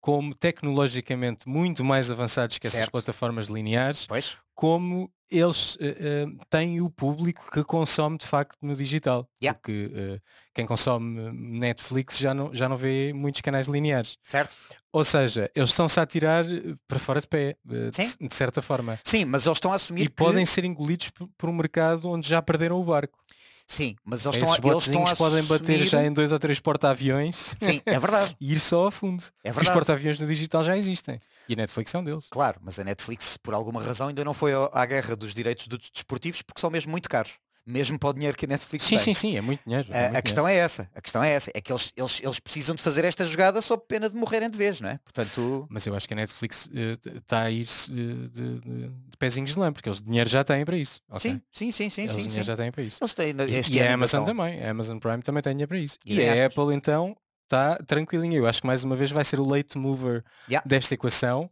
como 0.01 0.35
tecnologicamente 0.35 1.49
muito 1.49 1.83
mais 1.83 2.11
avançados 2.11 2.59
que 2.59 2.67
essas 2.67 2.81
certo. 2.81 2.93
plataformas 2.93 3.49
lineares, 3.49 4.07
pois. 4.07 4.37
como 4.55 5.11
eles 5.31 5.75
uh, 5.77 5.79
uh, 5.79 6.47
têm 6.51 6.81
o 6.81 6.91
público 6.91 7.51
que 7.51 7.65
consome 7.65 8.19
de 8.19 8.27
facto 8.27 8.57
no 8.63 8.75
digital. 8.75 9.29
Yeah. 9.43 9.59
Porque 9.59 9.87
uh, 9.87 10.21
quem 10.55 10.67
consome 10.67 11.33
Netflix 11.33 12.19
já 12.19 12.35
não, 12.35 12.55
já 12.55 12.69
não 12.69 12.77
vê 12.77 13.13
muitos 13.13 13.41
canais 13.41 13.67
lineares. 13.67 14.17
Certo. 14.27 14.55
Ou 14.93 15.05
seja, 15.05 15.51
eles 15.57 15.71
estão-se 15.71 15.99
a 15.99 16.07
tirar 16.07 16.45
para 16.87 16.99
fora 17.01 17.21
de 17.21 17.27
pé, 17.27 17.57
de, 17.65 17.91
de, 17.91 18.35
certa 18.35 18.63
forma. 18.63 18.97
Sim, 19.03 19.25
mas 19.25 19.45
eles 19.45 19.57
estão 19.57 19.73
a 19.73 19.77
assumir 19.77 20.03
e 20.03 20.07
que... 20.07 20.15
podem 20.15 20.47
ser 20.47 20.65
engolidos 20.65 21.11
por, 21.37 21.49
um 21.49 21.53
mercado 21.53 22.09
onde 22.09 22.29
já 22.29 22.41
perderam 22.41 22.81
o 22.81 22.85
barco. 22.85 23.19
Sim, 23.67 23.97
mas 24.05 24.25
eles 24.25 24.37
estão, 24.37 24.71
eles 24.71 24.87
estão 24.87 25.07
a 25.07 25.17
podem 25.17 25.43
bater 25.45 25.85
já 25.87 26.05
em 26.05 26.13
dois 26.13 26.31
ou 26.31 26.39
três 26.39 26.61
porta-aviões. 26.61 27.57
Sim, 27.59 27.81
é 27.87 27.99
verdade. 27.99 28.37
e 28.41 28.53
ir 28.53 28.61
só 28.61 28.87
a 28.87 28.91
fundo. 28.93 29.25
É 29.43 29.49
verdade. 29.49 29.69
Os 29.69 29.75
porta-aviões 29.75 30.21
no 30.21 30.27
digital 30.27 30.63
já 30.63 30.77
existem. 30.77 31.19
E 31.49 31.53
a 31.53 31.57
Netflix 31.57 31.95
é 31.95 31.99
um 31.99 32.05
deles. 32.05 32.27
Claro, 32.31 32.59
mas 32.63 32.79
a 32.79 32.85
Netflix, 32.85 33.37
por 33.37 33.55
alguma 33.55 33.83
razão, 33.83 34.09
ainda 34.09 34.25
não 34.25 34.35
foi 34.35 34.53
à 34.73 34.87
guerra 34.87 35.15
dos 35.17 35.35
direitos 35.35 35.67
desportivos 35.93 36.43
porque 36.43 36.61
são 36.61 36.71
mesmo 36.71 36.91
muito 36.91 37.09
caros. 37.09 37.33
mesmo 37.67 37.99
para 37.99 38.11
o 38.11 38.13
dinheiro 38.13 38.37
que 38.37 38.45
a 38.45 38.49
Netflix 38.49 38.85
Sim, 38.85 38.97
tem. 38.97 39.05
sim, 39.07 39.15
sim, 39.15 39.37
é 39.37 39.41
muito 39.41 39.63
dinheiro. 39.65 39.89
é 39.91 39.99
A- 39.99 40.05
muito 40.09 40.19
a 40.19 40.23
questão 40.23 40.47
é 40.47 40.55
essa, 40.55 40.91
a 40.95 41.01
questão 41.01 41.25
é 41.25 41.31
essa, 41.33 41.51
é 41.55 41.61
que 41.63 41.73
eles, 41.73 41.93
eles, 41.97 42.21
eles 42.23 42.39
precisam 42.39 42.75
de 42.75 42.83
fazer 42.83 43.05
esta 43.07 43.25
jogada 43.25 43.63
sob 43.63 43.83
pena 43.89 44.09
de 44.11 44.15
morrerem 44.15 44.51
de 44.51 44.59
vez, 44.59 44.81
não 44.83 44.91
é? 44.91 44.99
Portanto, 44.99 45.67
Mas 45.71 45.87
eu 45.87 45.95
acho 45.95 46.07
que 46.07 46.13
a 46.13 46.17
Netflix 46.17 46.69
está 47.05 47.43
a 47.43 47.51
ir 47.51 47.67
eh, 47.67 47.93
de, 47.95 48.59
de, 48.61 48.89
de 48.89 49.17
pezinhos 49.19 49.53
de 49.55 49.59
lã, 49.59 49.73
porque 49.73 49.89
eles 49.89 50.03
dinheiro 50.03 50.29
já 50.29 50.45
têm 50.45 50.63
para 50.65 50.77
isso. 50.77 51.01
ok? 51.11 51.31
sim, 51.31 51.41
sim, 51.53 51.71
sim, 51.71 51.91
sim, 51.91 52.03
eles 52.03 52.15
sim, 52.15 52.23
dinheiro 52.23 52.45
sim. 52.45 52.49
já 52.49 52.57
têm 52.57 52.71
para 52.71 52.83
isso. 52.83 53.03
Eles 53.03 53.15
têm 53.15 53.31
E, 53.31 53.77
e 53.77 53.81
a 53.83 53.95
Amazon 53.95 54.25
também, 54.25 54.63
a 54.63 54.71
Amazon 54.71 54.99
Prime 54.99 55.23
também 55.23 55.43
tem 55.43 55.53
dinheiro 55.53 55.69
para 55.69 55.79
isso. 55.79 55.99
E 56.05 56.19
E, 56.19 56.23
é 56.23 56.43
a. 56.43 56.47
Apple 56.47 56.75
então 56.75 57.17
está 57.45 57.77
tranquilinha. 57.87 58.37
Eu 58.39 58.47
acho 58.47 58.61
que 58.61 58.67
mais 58.67 58.83
uma 58.85 58.97
vez 58.97 59.11
vai 59.11 59.25
ser 59.25 59.39
o 59.41 59.49
late 59.49 59.79
mover 59.79 60.25
Yeah. 60.49 60.67
desta 60.69 60.95
equação 60.95 61.49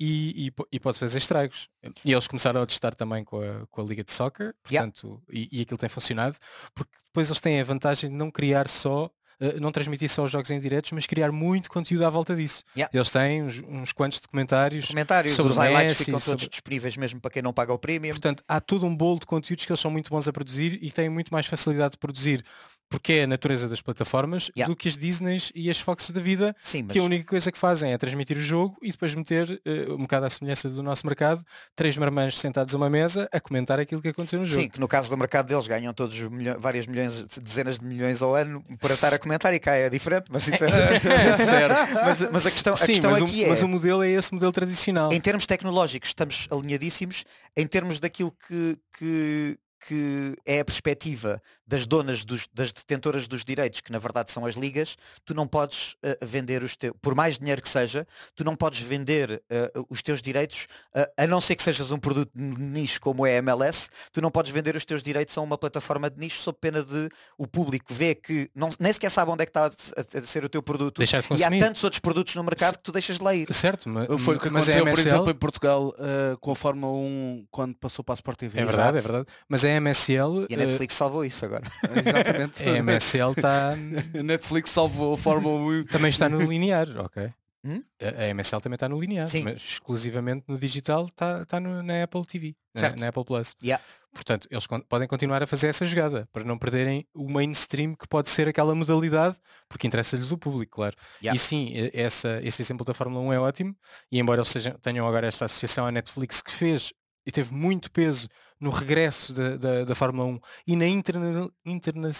e, 0.00 0.46
e, 0.48 0.52
e 0.72 0.78
pode 0.80 0.98
fazer 0.98 1.18
estragos. 1.18 1.68
E 2.04 2.12
eles 2.12 2.28
começaram 2.28 2.62
a 2.62 2.66
testar 2.66 2.94
também 2.94 3.24
com 3.24 3.40
a, 3.40 3.66
com 3.68 3.80
a 3.80 3.84
Liga 3.84 4.04
de 4.04 4.12
Soccer, 4.12 4.54
Yeah. 4.70 4.90
portanto, 4.90 5.22
e, 5.30 5.48
e 5.50 5.62
aquilo 5.62 5.78
tem 5.78 5.88
funcionado, 5.88 6.36
porque 6.74 6.92
depois 7.06 7.28
eles 7.28 7.40
têm 7.40 7.60
a 7.60 7.64
vantagem 7.64 8.10
de 8.10 8.14
não 8.16 8.30
criar 8.30 8.68
só 8.68 9.10
eh, 9.40 9.58
não 9.60 9.70
transmitir 9.72 10.08
só 10.08 10.24
os 10.24 10.30
jogos 10.32 10.50
em 10.50 10.58
diretos, 10.58 10.90
mas 10.92 11.06
criar 11.06 11.30
muito 11.30 11.70
conteúdo 11.70 12.04
à 12.04 12.10
volta 12.10 12.34
disso. 12.34 12.64
Yeah. 12.76 12.90
Eles 12.96 13.08
têm 13.10 13.42
uns, 13.44 13.60
uns 13.68 13.92
quantos 13.92 14.18
documentários 14.20 14.86
comentários, 14.88 15.34
sobre 15.36 15.52
os 15.52 15.58
highlights 15.58 15.92
Messi, 15.92 16.04
ficam 16.06 16.20
todos 16.20 16.42
sobre- 16.42 16.48
disponíveis 16.48 16.96
mesmo 16.96 17.20
para 17.20 17.30
quem 17.30 17.42
não 17.42 17.52
paga 17.52 17.72
o 17.72 17.78
premium. 17.78 18.10
Portanto, 18.12 18.42
há 18.48 18.60
todo 18.60 18.84
um 18.86 18.96
bolo 18.96 19.18
de 19.20 19.26
conteúdos 19.26 19.64
que 19.64 19.70
eles 19.72 19.80
são 19.80 19.90
muito 19.92 20.10
bons 20.10 20.26
a 20.26 20.32
produzir 20.32 20.78
e 20.82 20.90
têm 20.90 21.08
muito 21.08 21.32
mais 21.32 21.46
facilidade 21.46 21.92
de 21.92 21.98
produzir 21.98 22.44
porque 22.88 23.12
é 23.14 23.22
a 23.24 23.26
natureza 23.26 23.68
das 23.68 23.80
plataformas 23.80 24.50
Yeah. 24.56 24.72
do 24.72 24.76
que 24.76 24.88
as 24.88 24.96
Disneys 24.96 25.52
e 25.54 25.70
as 25.70 25.78
Foxes 25.78 26.10
da 26.10 26.20
vida, 26.20 26.54
Sim, 26.62 26.82
mas 26.84 26.92
que 26.92 26.98
a 26.98 27.02
única 27.02 27.24
coisa 27.24 27.52
que 27.52 27.58
fazem 27.58 27.92
é 27.92 27.98
transmitir 27.98 28.36
o 28.36 28.40
jogo 28.42 28.76
e 28.82 28.90
depois 28.90 29.14
meter, 29.14 29.60
eh, 29.64 29.86
um 29.90 29.98
bocado 29.98 30.26
à 30.26 30.30
semelhança 30.30 30.68
do 30.70 30.82
nosso 30.82 31.06
mercado, 31.06 31.44
três 31.76 31.96
marmãs 31.96 32.38
sentados 32.38 32.74
a 32.74 32.76
uma 32.76 32.88
mesa 32.88 33.28
a 33.32 33.38
comentar 33.40 33.78
aquilo 33.78 34.00
que 34.00 34.08
aconteceu 34.08 34.38
no 34.40 34.46
jogo. 34.46 34.62
Sim, 34.62 34.68
que 34.68 34.80
no 34.80 34.88
caso 34.88 35.10
do 35.10 35.16
mercado 35.16 35.46
deles 35.48 35.66
ganham 35.66 35.92
todos 35.92 36.18
milho- 36.20 36.58
várias 36.58 36.86
milhões, 36.86 37.24
dezenas 37.42 37.78
de 37.78 37.86
milhões 37.86 38.22
ao 38.22 38.34
ano 38.34 38.62
para 38.80 38.94
estar 38.94 39.12
a 39.12 39.18
comentar 39.18 39.52
e 39.54 39.60
cá 39.60 39.74
é 39.74 39.90
diferente, 39.90 40.26
mas 40.30 40.46
isso 40.48 40.64
é 40.64 40.68
Certo. 41.36 41.94
mas, 41.94 42.30
mas 42.32 42.46
a 42.46 42.50
questão, 42.50 42.72
a 42.74 42.76
Sim, 42.76 42.86
questão 42.86 43.10
mas, 43.10 43.22
aqui 43.22 43.42
o, 43.42 43.46
é 43.46 43.48
mas 43.48 43.62
o 43.62 43.68
modelo 43.68 44.02
é 44.02 44.10
esse 44.10 44.32
modelo 44.32 44.50
tradicional. 44.52 45.12
em 45.12 45.20
termos 45.20 45.46
tecnológicos 45.46 46.08
estamos 46.10 46.46
alinhadíssimos, 46.50 47.24
em 47.56 47.66
termos 47.66 48.00
daquilo 48.00 48.32
que, 48.46 48.76
que, 48.98 49.58
que 49.86 50.34
é 50.46 50.60
a 50.60 50.64
perspectiva 50.64 51.40
das 51.66 51.86
donas, 51.86 52.24
dos- 52.24 52.48
das 52.52 52.72
detentoras 52.72 53.28
dos 53.28 53.44
direitos, 53.44 53.80
que 53.80 53.92
na 53.92 53.98
verdade 53.98 54.30
são 54.32 54.44
as 54.46 54.54
ligas, 54.54 54.96
tu 55.24 55.34
não 55.34 55.46
podes 55.46 55.94
eh, 56.02 56.18
vender 56.22 56.62
os 56.62 56.74
teus, 56.76 56.94
por 57.00 57.14
mais 57.14 57.38
dinheiro 57.38 57.60
que 57.62 57.68
seja, 57.68 58.06
tu 58.34 58.42
não 58.44 58.56
podes 58.56 58.80
vender 58.80 59.42
eh, 59.50 59.70
os 59.90 60.02
teus 60.02 60.20
direitos, 60.22 60.66
eh, 60.94 61.10
a 61.16 61.26
não 61.26 61.40
ser 61.40 61.56
que 61.56 61.62
sejas 61.62 61.90
um 61.90 61.98
produto 61.98 62.30
de 62.34 62.42
nicho 62.42 63.00
como 63.00 63.26
é 63.26 63.34
a 63.34 63.38
MLS, 63.38 63.88
tu 64.12 64.20
não 64.22 64.30
podes 64.30 64.50
vender 64.52 64.74
os 64.76 64.84
teus 64.84 65.02
direitos 65.02 65.36
a 65.36 65.40
uma 65.42 65.58
plataforma 65.58 66.08
de 66.10 66.18
nicho 66.18 66.38
sob 66.40 66.56
pena 66.60 66.82
de 66.82 67.08
o 67.36 67.46
público 67.46 67.92
ver 67.92 68.16
que 68.16 68.50
não, 68.54 68.70
nem 68.80 68.92
sequer 68.92 69.10
sabe 69.10 69.30
onde 69.30 69.42
é 69.42 69.46
que 69.46 69.50
está 69.50 69.66
a, 69.66 70.18
a 70.18 70.22
ser 70.22 70.44
o 70.44 70.48
teu 70.48 70.62
produto 70.62 70.98
Deixar 70.98 71.22
de 71.22 71.34
e 71.34 71.44
há 71.44 71.50
tantos 71.50 71.84
outros 71.84 72.00
produtos 72.00 72.34
no 72.34 72.42
mercado 72.42 72.76
que 72.78 72.82
tu 72.82 72.92
deixas 72.92 73.18
de 73.18 73.24
lá 73.24 73.34
ir. 73.34 73.52
Certo, 73.52 73.88
ma- 73.88 74.06
Foi 74.18 74.36
o 74.36 74.40
que 74.40 74.48
mas 74.50 74.68
a 74.68 74.72
aconteceu, 74.72 74.84
por 74.94 74.98
exemplo, 75.00 75.30
em 75.30 75.34
Portugal 75.34 75.94
com 76.40 76.50
a 76.50 76.56
Fórmula 76.56 76.92
1 76.92 77.46
quando 77.50 77.74
passou 77.76 78.02
para 78.04 78.14
a 78.14 78.16
Sport 78.16 78.38
TV. 78.38 78.58
É 78.60 78.64
verdade, 78.64 78.96
é 78.96 78.98
Exato. 79.00 79.12
verdade. 79.12 79.38
Mas 79.48 79.64
a 79.68 79.76
MSL, 79.80 80.46
E 80.48 80.54
a 80.54 80.56
Netflix 80.58 80.94
salvou 80.94 81.24
isso 81.24 81.44
agora. 81.44 81.64
Exatamente. 81.94 82.62
a 82.68 82.76
MSL 82.82 83.32
está 83.36 83.72
A 83.72 84.22
Netflix 84.22 84.70
salvou 84.70 85.14
a 85.14 85.18
Fórmula 85.18 85.60
1. 85.80 85.84
também 85.84 86.10
está 86.10 86.28
no 86.28 86.38
linear, 86.40 86.88
ok? 86.98 87.30
Hum? 87.64 87.82
A, 88.00 88.22
a 88.24 88.28
MSL 88.34 88.60
também 88.60 88.76
está 88.76 88.88
no 88.88 88.98
linear, 89.00 89.26
Sim. 89.26 89.42
mas 89.42 89.56
exclusivamente 89.60 90.44
no 90.46 90.56
digital 90.56 91.06
está 91.06 91.42
está 91.42 91.58
no- 91.58 91.82
na 91.82 92.04
Apple 92.04 92.24
TV, 92.24 92.54
na, 92.72 92.80
Certo. 92.80 93.00
na 93.00 93.08
Apple 93.08 93.24
Plus. 93.24 93.56
Yeah. 93.62 93.82
Portanto, 94.12 94.46
eles 94.50 94.64
con- 94.66 94.80
podem 94.88 95.08
continuar 95.08 95.42
a 95.42 95.46
fazer 95.46 95.66
essa 95.68 95.84
jogada 95.84 96.28
para 96.32 96.44
não 96.44 96.56
perderem 96.56 97.04
o 97.12 97.28
mainstream 97.28 97.94
que 97.96 98.06
pode 98.08 98.28
ser 98.30 98.46
aquela 98.48 98.74
modalidade, 98.76 99.36
porque 99.68 99.86
interessa-lhes 99.88 100.30
o 100.30 100.38
público, 100.38 100.76
claro. 100.76 100.96
Yeah. 101.20 101.34
E 101.36 101.38
sim, 101.38 101.72
essa, 101.92 102.40
esse 102.44 102.62
exemplo 102.62 102.84
da 102.86 102.94
Fórmula 102.94 103.22
1 103.24 103.32
é 103.32 103.40
ótimo, 103.40 103.76
e 104.10 104.20
embora 104.20 104.38
eles 104.40 104.48
sejam- 104.50 104.74
tenham 104.80 105.06
agora 105.06 105.26
esta 105.26 105.44
associação 105.46 105.84
à 105.84 105.90
Netflix 105.90 106.40
que 106.40 106.52
fez 106.52 106.92
e 107.26 107.32
teve 107.32 107.52
muito 107.52 107.90
peso 107.90 108.28
no 108.60 108.70
regresso 108.70 109.32
da, 109.32 109.56
da, 109.56 109.84
da 109.84 109.94
Fórmula 109.94 110.26
1 110.28 110.40
e 110.66 110.76
na 110.76 110.86
interna, 110.86 111.50
interna. 111.64 112.10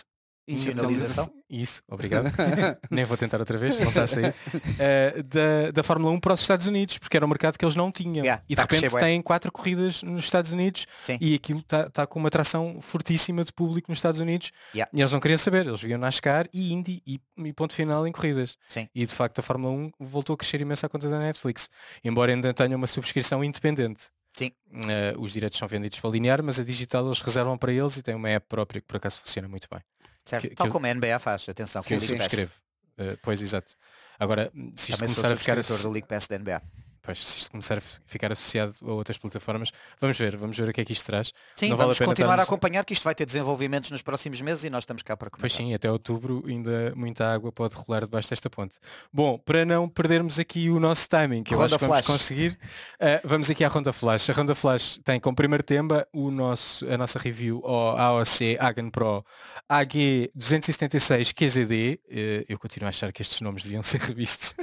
Isso, 1.51 1.83
obrigado. 1.89 2.31
Nem 2.91 3.05
vou 3.05 3.17
tentar 3.17 3.39
outra 3.39 3.57
vez, 3.59 3.79
não 3.79 3.89
está 3.89 4.03
a 4.03 4.07
sair. 4.07 4.35
Eh, 4.79 5.23
da, 5.23 5.71
da 5.73 5.83
Fórmula 5.83 6.13
1 6.13 6.21
para 6.21 6.35
os 6.35 6.41
Estados 6.41 6.67
Unidos, 6.67 6.99
porque 6.99 7.17
era 7.17 7.25
um 7.25 7.29
mercado 7.29 7.59
que 7.59 7.65
eles 7.65 7.75
não 7.75 7.91
tinham. 7.91 8.25
Yeah, 8.25 8.43
e 8.49 8.51
de 8.51 8.57
tá 8.57 8.63
repente 8.63 8.97
têm 8.99 9.21
quatro 9.21 9.51
corridas 9.51 10.03
nos 10.03 10.25
Estados 10.25 10.53
Unidos 10.53 10.87
Sim. 11.03 11.19
e 11.21 11.35
aquilo 11.35 11.61
está 11.61 12.07
com 12.07 12.19
uma 12.19 12.29
atração 12.29 12.79
fortíssima 12.81 13.45
de 13.45 13.53
público 13.53 13.91
nos 13.91 13.99
Estados 13.99 14.21
Unidos. 14.21 14.51
Yeah. 14.75 14.91
E 14.95 15.01
eles 15.01 15.13
não 15.13 15.21
queriam 15.21 15.39
saber, 15.39 15.67
eles 15.67 15.81
viam 15.81 15.99
NASCAR 15.99 16.49
e 16.53 16.73
Indy 16.73 17.03
e, 17.07 17.21
e 17.39 17.53
ponto 17.53 17.75
final 17.75 18.07
em 18.07 18.13
corridas. 18.13 18.57
Sim. 18.69 18.89
E 18.95 19.05
de 19.05 19.13
facto 19.13 19.39
a 19.41 19.43
Fórmula 19.43 19.73
1 19.73 19.91
voltou 20.01 20.35
a 20.35 20.37
crescer 20.37 20.61
imenso 20.61 20.87
à 20.87 20.89
conta 20.89 21.09
da 21.09 21.19
Netflix. 21.19 21.69
Embora 22.05 22.33
ainda 22.33 22.55
tenha 22.55 22.77
uma 22.77 22.87
subscrição 22.87 23.43
independente. 23.43 24.05
Sim. 24.39 24.53
Eh, 24.89 25.15
os 25.19 25.33
direitos 25.33 25.59
são 25.59 25.67
vendidos 25.67 25.99
para 25.99 26.11
linear, 26.11 26.43
mas 26.43 26.61
a 26.61 26.65
digital 26.65 27.05
eles 27.07 27.21
reservam 27.21 27.59
para 27.59 27.73
eles 27.73 27.97
e 27.97 28.03
tem 28.03 28.15
uma 28.15 28.29
app 28.31 28.47
própria 28.49 28.81
que 28.81 28.87
por 28.87 28.97
acaso 28.99 29.19
funciona 29.19 29.49
muito 29.49 29.67
bem. 29.71 29.81
Certo. 30.25 30.43
Que- 30.43 30.49
que 30.51 30.55
Tal 30.55 30.67
eu- 30.67 30.73
como 30.73 30.87
a 30.87 30.91
NBA 30.91 31.19
faz, 31.19 31.49
atenção, 31.49 31.83
Que 31.83 31.95
eu 31.95 32.01
subscrevo. 32.01 32.53
Eh, 32.99 33.17
pois 33.23 33.41
exato. 33.43 33.75
Agora, 34.19 34.51
se 34.77 34.93
isto 34.93 34.99
Também 35.01 35.15
começar 35.15 35.33
a 35.33 35.37
ficar 35.37 35.55
do 35.61 35.91
League 35.91 36.07
Pass 36.09 36.27
da 36.29 36.37
NBA. 36.39 36.63
Pois, 37.09 37.27
se 37.27 37.39
isto 37.39 37.51
começar 37.51 37.79
a 37.79 37.81
ficar 38.05 38.31
associado 38.31 38.75
a 38.83 38.93
outras 38.93 39.17
plataformas, 39.17 39.71
vamos 39.99 40.19
ver, 40.19 40.37
vamos 40.37 40.59
ver 40.59 40.69
o 40.69 40.73
que 40.75 40.83
é 40.83 40.85
que 40.85 40.93
isto 40.93 41.07
traz. 41.07 41.33
Sim, 41.57 41.71
Não 41.71 41.77
vale 41.79 41.93
a 41.93 41.95
vamos 41.95 41.99
continuar 42.01 42.29
a 42.33 42.43
estarmos- 42.43 42.49
acompanhar 42.49 42.85
que 42.85 42.93
isto 42.93 43.03
vai 43.05 43.15
ter 43.15 43.25
desenvolvimentos 43.25 43.91
nos 43.91 44.03
próximos 44.03 44.41
meses 44.43 44.65
e 44.65 44.71
nós 44.71 44.83
estamos 44.83 45.03
cá 45.03 45.17
para 45.17 45.31
Pois 45.31 45.41
comentar. 45.53 45.57
sim, 45.69 45.73
até 45.75 45.91
outubro 45.91 46.45
ainda 46.47 46.93
muita 46.95 47.33
água 47.33 47.51
pode 47.51 47.75
rolar 47.77 48.05
debaixo 48.05 48.29
desta 48.29 48.51
ponte. 48.51 48.77
Bom, 49.11 49.39
para 49.39 49.65
não 49.65 49.89
perdermos 49.89 50.39
aqui 50.39 50.69
o 50.69 50.79
nosso 50.79 51.09
timing, 51.09 51.43
que 51.43 51.55
eu 51.55 51.59
Ronda 51.59 51.67
acho 51.77 51.79
que 51.79 51.87
vamos 51.89 52.05
Flash. 52.05 52.19
conseguir, 52.19 52.59
eh, 53.01 53.21
vamos 53.25 53.49
aqui 53.51 53.65
à 53.65 53.69
Ronda 53.69 53.93
Flash. 53.93 54.29
A 54.29 54.33
Ronda 54.35 54.55
Flash 54.55 54.99
tem 55.03 55.19
como 55.19 55.35
primeiro 55.35 55.63
tema 55.65 56.07
o 56.13 56.31
nosso, 56.31 56.85
a 56.91 56.99
nossa 56.99 57.19
review 57.19 57.63
ao 57.65 57.97
AOC 57.97 58.59
Hagen 58.61 58.91
Pro 58.91 59.25
AG276 59.71 61.33
QZD. 61.33 62.01
Eh, 62.11 62.45
eu 62.49 62.59
continuo 62.59 62.87
a 62.87 62.91
achar 62.91 63.13
que 63.13 63.23
estes 63.23 63.41
nomes 63.41 63.63
deviam 63.63 63.83
ser 63.83 64.01
revistos, 64.03 64.55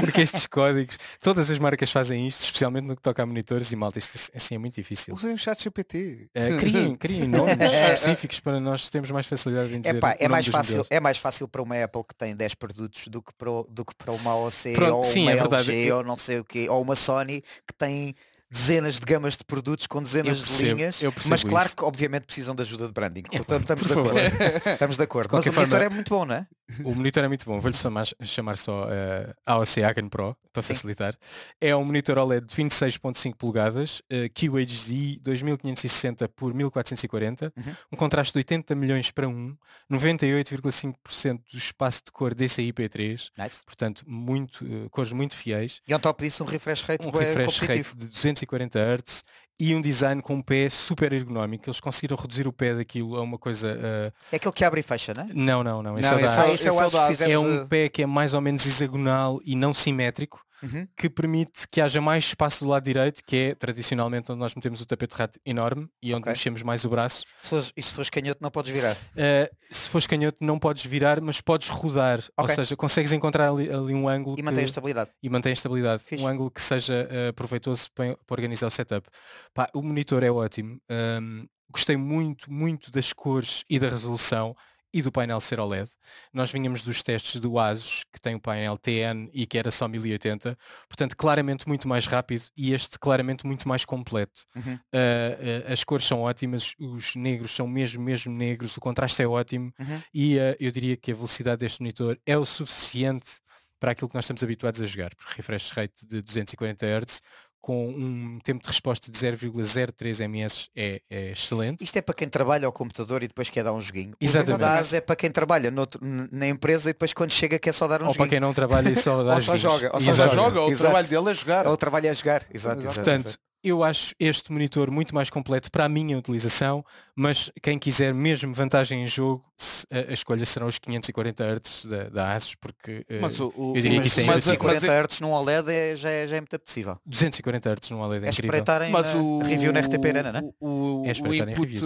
porque 0.00 0.20
estes 0.22 0.46
códigos, 0.46 0.98
todas 1.20 1.50
as 1.50 1.58
marcas 1.58 1.87
fazem 1.90 2.26
isto, 2.26 2.42
especialmente 2.44 2.84
no 2.86 2.96
que 2.96 3.02
toca 3.02 3.22
a 3.22 3.26
monitores 3.26 3.70
e 3.72 3.76
malta, 3.76 3.98
isto 3.98 4.30
assim 4.34 4.54
é 4.54 4.58
muito 4.58 4.74
difícil. 4.74 5.14
Usem 5.14 5.32
o 5.34 5.38
chat 5.38 5.62
GPT. 5.62 6.28
Eh, 6.34 6.56
criem, 6.56 6.96
criem 6.96 7.28
nomes 7.28 7.56
específicos 7.94 8.40
para 8.40 8.60
nós 8.60 8.88
termos 8.90 9.10
mais 9.10 9.26
facilidade 9.26 9.74
em 9.74 9.80
dizer 9.80 9.96
Epá, 9.96 10.16
é, 10.18 10.28
mais 10.28 10.46
fácil, 10.46 10.72
modelos. 10.78 10.88
é 10.90 11.00
mais 11.00 11.18
fácil 11.18 11.48
para 11.48 11.62
uma 11.62 11.82
Apple 11.82 12.02
que 12.08 12.14
tem 12.14 12.34
10 12.34 12.54
produtos 12.54 13.08
do 13.08 13.22
que 13.22 13.32
para, 13.34 13.50
do 13.68 13.84
que 13.84 13.94
para 13.94 14.12
uma 14.12 14.36
OC 14.36 14.74
Pronto, 14.74 14.96
ou 14.96 15.04
sim, 15.04 15.22
uma 15.22 15.32
é 15.32 15.34
LG 15.34 15.48
verdade. 15.48 15.92
ou 15.92 16.04
não 16.04 16.16
sei 16.16 16.38
o 16.38 16.44
quê, 16.44 16.68
ou 16.68 16.82
uma 16.82 16.96
Sony 16.96 17.42
que 17.66 17.74
tem 17.76 18.14
dezenas 18.50 18.94
de 18.98 19.04
gamas 19.06 19.36
de 19.36 19.44
produtos 19.44 19.86
com 19.86 20.00
dezenas 20.02 20.38
Eu 20.38 20.44
de 20.44 20.50
percebo, 20.50 20.76
linhas, 20.78 20.96
percebo 20.98 21.28
mas 21.28 21.44
claro 21.44 21.66
isso. 21.66 21.76
que 21.76 21.84
obviamente 21.84 22.24
precisam 22.24 22.54
de 22.54 22.62
ajuda 22.62 22.86
de 22.86 22.92
branding. 22.92 23.22
Portanto, 23.22 23.60
estamos 23.62 23.86
por 23.86 23.88
de 23.88 23.94
favor. 23.94 24.18
acordo. 24.18 24.68
Estamos 24.72 24.96
de 24.96 25.02
acordo. 25.02 25.28
De 25.28 25.34
Mas 25.36 25.46
o 25.46 25.52
monitor 25.52 25.68
forma- 25.80 25.84
é 25.84 25.88
muito 25.88 26.08
bom, 26.10 26.24
não 26.24 26.34
é? 26.34 26.46
O 26.84 26.94
monitor 26.94 27.24
é 27.24 27.28
muito 27.28 27.44
bom, 27.46 27.58
vou-lhe 27.60 27.76
chamar, 27.76 28.06
chamar 28.22 28.56
só 28.58 28.84
uh, 28.84 29.34
AOC 29.46 29.82
Hagen 29.82 30.08
Pro 30.10 30.36
para 30.52 30.60
Sim. 30.62 30.74
facilitar. 30.74 31.14
É 31.60 31.74
um 31.74 31.82
monitor 31.82 32.18
OLED 32.18 32.46
de 32.46 32.54
26.5 32.54 33.34
polegadas, 33.36 34.00
uh, 34.12 34.28
QHD 34.34 35.18
2560 35.22 36.28
por 36.28 36.52
1440, 36.52 37.52
Uhum. 37.56 37.74
um 37.92 37.96
contraste 37.96 38.32
de 38.34 38.38
80 38.40 38.74
milhões 38.74 39.10
para 39.10 39.26
1, 39.26 39.56
98,5% 39.90 41.40
do 41.50 41.58
espaço 41.58 42.02
de 42.06 42.12
cor 42.12 42.34
DCI-P3, 42.34 43.30
Nice. 43.38 43.64
portanto 43.64 44.02
muito, 44.06 44.64
uh, 44.64 44.90
cores 44.90 45.12
muito 45.12 45.36
fiéis, 45.36 45.80
E 45.86 45.94
on 45.94 45.98
top 45.98 46.22
disso 46.22 46.42
um 46.44 46.46
refresh 46.46 46.82
rate 46.82 47.06
um 47.06 47.10
refresh 47.10 47.58
rate 47.60 47.96
de 47.96 48.18
240 48.46 48.78
Hz 48.78 49.22
e 49.60 49.74
um 49.74 49.80
design 49.82 50.22
com 50.22 50.34
um 50.34 50.42
pé 50.42 50.70
super 50.70 51.12
ergonómico. 51.12 51.68
Eles 51.68 51.80
conseguiram 51.80 52.16
reduzir 52.16 52.46
o 52.46 52.52
pé 52.52 52.74
daquilo 52.74 53.16
a 53.16 53.22
uma 53.22 53.38
coisa... 53.38 53.74
uh, 53.74 54.12
É 54.30 54.36
aquele 54.36 54.52
que 54.52 54.64
abre 54.64 54.80
e 54.80 54.82
fecha, 54.82 55.12
não 55.14 55.24
é? 55.24 55.26
não, 55.32 55.64
não, 55.64 55.82
não. 55.82 55.98
esse 55.98 56.10
Não, 56.10 56.18
é 56.18 56.22
esse 56.22 56.40
esse 56.54 56.68
é 56.68 56.86
esse 56.86 56.96
é 56.96 57.08
fizemos. 57.08 57.32
É 57.32 57.38
um 57.38 57.66
pé 57.66 57.88
que 57.88 58.02
é 58.02 58.06
mais 58.06 58.34
ou 58.34 58.40
menos 58.40 58.64
hexagonal 58.64 59.40
e 59.44 59.56
não 59.56 59.74
simétrico, 59.74 60.40
Uhum. 60.62 60.88
que 60.96 61.08
permite 61.08 61.68
que 61.70 61.80
haja 61.80 62.00
mais 62.00 62.24
espaço 62.26 62.64
do 62.64 62.70
lado 62.70 62.82
direito, 62.84 63.22
que 63.24 63.36
é 63.36 63.54
tradicionalmente 63.54 64.32
onde 64.32 64.40
nós 64.40 64.54
metemos 64.54 64.80
o 64.80 64.86
tapete 64.86 65.14
rato 65.14 65.38
enorme 65.46 65.88
e 66.02 66.12
onde 66.12 66.22
Ok. 66.22 66.32
mexemos 66.32 66.62
mais 66.62 66.84
o 66.84 66.88
braço. 66.88 67.24
se 67.42 67.50
fores- 67.50 67.72
E 67.76 67.82
se 67.82 67.92
fores 67.92 68.10
canhoto 68.10 68.38
não 68.42 68.50
podes 68.50 68.70
virar. 68.72 68.94
Uh, 68.94 69.54
se 69.70 69.88
fores 69.88 70.06
canhoto 70.06 70.38
não 70.40 70.58
podes 70.58 70.84
virar, 70.84 71.20
mas 71.20 71.40
podes 71.40 71.68
rodar. 71.68 72.18
Ou 72.36 72.44
Ok. 72.44 72.54
seja, 72.56 72.76
consegues 72.76 73.12
encontrar 73.12 73.50
ali, 73.50 73.70
ali 73.72 73.94
um 73.94 74.08
ângulo 74.08 74.36
E 74.38 74.42
mantém 74.42 74.62
a 74.62 74.66
estabilidade. 74.66 75.10
e 75.22 75.28
mantém 75.30 75.50
a 75.50 75.52
estabilidade. 75.52 76.02
Fixe. 76.02 76.22
Um 76.24 76.26
ângulo 76.26 76.50
que 76.50 76.60
seja 76.60 77.08
uh, 77.08 77.32
proveitoso 77.34 77.88
para, 77.94 78.16
para 78.16 78.34
organizar 78.34 78.66
o 78.66 78.70
setup. 78.70 79.08
Pá, 79.54 79.68
o 79.74 79.82
monitor 79.82 80.22
é 80.22 80.30
ótimo. 80.30 80.80
Um, 80.90 81.46
gostei 81.70 81.96
muito, 81.96 82.50
muito 82.52 82.90
das 82.90 83.12
cores 83.12 83.62
e 83.68 83.78
da 83.78 83.88
resolução. 83.88 84.56
E 84.92 85.02
do 85.02 85.12
painel 85.12 85.40
ser 85.40 85.60
OLED. 85.60 85.90
Nós 86.32 86.50
vinhamos 86.50 86.82
dos 86.82 87.02
testes 87.02 87.40
do 87.40 87.58
ASUS, 87.58 88.04
que 88.12 88.20
tem 88.20 88.34
o 88.34 88.40
painel 88.40 88.76
TN 88.76 89.28
e 89.32 89.46
que 89.46 89.58
era 89.58 89.70
só 89.70 89.86
1080, 89.86 90.56
portanto 90.88 91.16
claramente 91.16 91.68
muito 91.68 91.86
mais 91.86 92.06
rápido 92.06 92.44
e 92.56 92.72
este 92.72 92.98
claramente 92.98 93.46
muito 93.46 93.68
mais 93.68 93.84
completo. 93.84 94.44
Uhum. 94.56 94.74
Uh, 94.74 94.78
uh, 94.78 95.72
as 95.72 95.84
cores 95.84 96.06
são 96.06 96.20
ótimas, 96.20 96.74
os 96.78 97.14
negros 97.14 97.52
são 97.52 97.68
mesmo, 97.68 98.02
mesmo 98.02 98.34
negros, 98.34 98.76
o 98.76 98.80
contraste 98.80 99.22
é 99.22 99.26
ótimo 99.26 99.72
Uhum. 99.78 100.00
e 100.14 100.36
uh, 100.36 100.56
eu 100.60 100.70
diria 100.70 100.96
que 100.96 101.10
a 101.10 101.14
velocidade 101.14 101.60
deste 101.60 101.80
monitor 101.80 102.18
é 102.26 102.36
o 102.36 102.44
suficiente 102.44 103.40
para 103.78 103.92
aquilo 103.92 104.08
que 104.08 104.14
nós 104.14 104.24
estamos 104.24 104.42
habituados 104.42 104.80
a 104.80 104.86
jogar, 104.86 105.14
porque 105.14 105.34
refresh 105.36 105.70
rate 105.70 106.06
de 106.06 106.20
240 106.22 106.86
Hz 106.86 107.20
com 107.60 107.88
um 107.88 108.38
tempo 108.42 108.62
de 108.62 108.68
resposta 108.68 109.10
de 109.10 109.18
0,03 109.18 110.20
ms 110.28 110.68
é, 110.76 111.00
é 111.10 111.30
excelente. 111.32 111.82
Isto 111.84 111.96
é 111.98 112.02
para 112.02 112.14
quem 112.14 112.28
trabalha 112.28 112.66
ao 112.66 112.72
computador 112.72 113.22
e 113.22 113.28
depois 113.28 113.50
quer 113.50 113.62
dar 113.64 113.72
um 113.72 113.80
joguinho. 113.80 114.12
Exatamente. 114.20 114.54
O 114.56 114.58
DAS 114.58 114.92
é 114.92 115.00
para 115.00 115.16
quem 115.16 115.30
trabalha 115.30 115.70
noutro- 115.70 116.00
na 116.02 116.48
empresa 116.48 116.90
e 116.90 116.92
depois 116.92 117.12
quando 117.12 117.32
chega 117.32 117.58
quer 117.58 117.72
só 117.72 117.86
dar 117.88 118.02
um 118.02 118.06
ou 118.06 118.12
para 118.14 118.18
joguinho. 118.24 118.30
quem 118.30 118.40
não 118.40 118.54
trabalha 118.54 118.88
e 118.90 118.96
só 118.96 119.22
dá 119.24 119.34
Ou 119.34 119.40
só 119.40 119.56
joga, 119.56 119.90
ou 119.92 120.00
só 120.00 120.12
joga, 120.28 120.60
o 120.62 120.68
Exato. 120.68 120.82
trabalho 120.84 121.08
dele 121.08 121.30
é 121.30 121.34
jogar. 121.34 121.66
Ou 121.66 121.76
trabalha 121.76 122.10
a 122.10 122.14
jogar. 122.14 122.42
Exato, 122.52 122.80
exato, 122.82 122.94
Portanto, 122.94 123.26
exato. 123.26 123.38
Eu 123.62 123.82
acho 123.82 124.14
este 124.18 124.52
monitor 124.52 124.90
muito 124.90 125.14
mais 125.14 125.30
completo 125.30 125.70
para 125.70 125.84
a 125.84 125.88
minha 125.88 126.16
utilização, 126.16 126.84
mas 127.14 127.50
quem 127.62 127.78
quiser 127.78 128.14
mesmo 128.14 128.54
vantagem 128.54 129.02
em 129.02 129.06
jogo, 129.06 129.44
a, 129.90 130.12
escolha 130.12 130.44
serão 130.44 130.66
os 130.68 130.78
540 130.78 131.44
Hz 131.44 131.86
da, 131.86 132.08
da 132.08 132.32
ASUS, 132.34 132.54
porque 132.54 133.04
eh, 133.08 133.18
Mas 133.20 133.40
o, 133.40 133.52
o, 133.56 133.74
eu 133.76 133.80
diria 133.80 134.00
que 134.00 134.06
isso 134.06 134.20
é 134.20 134.24
mas, 134.24 134.46
mas, 134.46 134.54
impossível. 134.54 134.74
mas, 134.74 134.84
40 134.84 135.12
Hz 135.14 135.20
num 135.20 135.32
OLED 135.32 135.70
é, 135.70 135.96
já, 135.96 136.10
é, 136.10 136.26
já 136.26 136.36
é 136.36 136.40
muito 136.40 136.54
apetecível. 136.54 136.98
240 137.04 137.70
Hz 137.74 137.90
num 137.90 138.00
OLED 138.00 138.24
é 138.24 138.28
É 138.28 138.30
incrível. 138.30 138.44
espreitarem 138.48 138.90
mas 138.92 139.14
na 139.14 139.20
o 139.20 139.38
review 139.40 139.72
na 139.72 139.80
RTP 139.80 140.04
Arena, 140.06 140.32
né? 140.32 140.42
O, 140.60 141.02
o, 141.02 141.02
É 141.04 141.10
o 141.10 141.34
input, 141.34 141.60
review, 141.60 141.82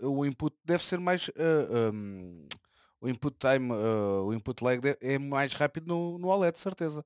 eh, 0.00 0.06
o 0.06 0.26
input 0.26 0.56
deve 0.64 0.82
ser 0.82 0.98
mais 0.98 1.30
eh, 1.36 1.90
um, 1.94 2.46
o 3.00 3.08
input 3.08 3.36
time, 3.38 3.70
eh, 3.72 4.20
o 4.24 4.32
input 4.32 4.62
lag 4.62 4.80
é 5.00 5.18
mais 5.18 5.54
rápido 5.54 5.86
no, 5.86 6.18
no 6.18 6.28
OLED, 6.28 6.58
certeza. 6.58 7.04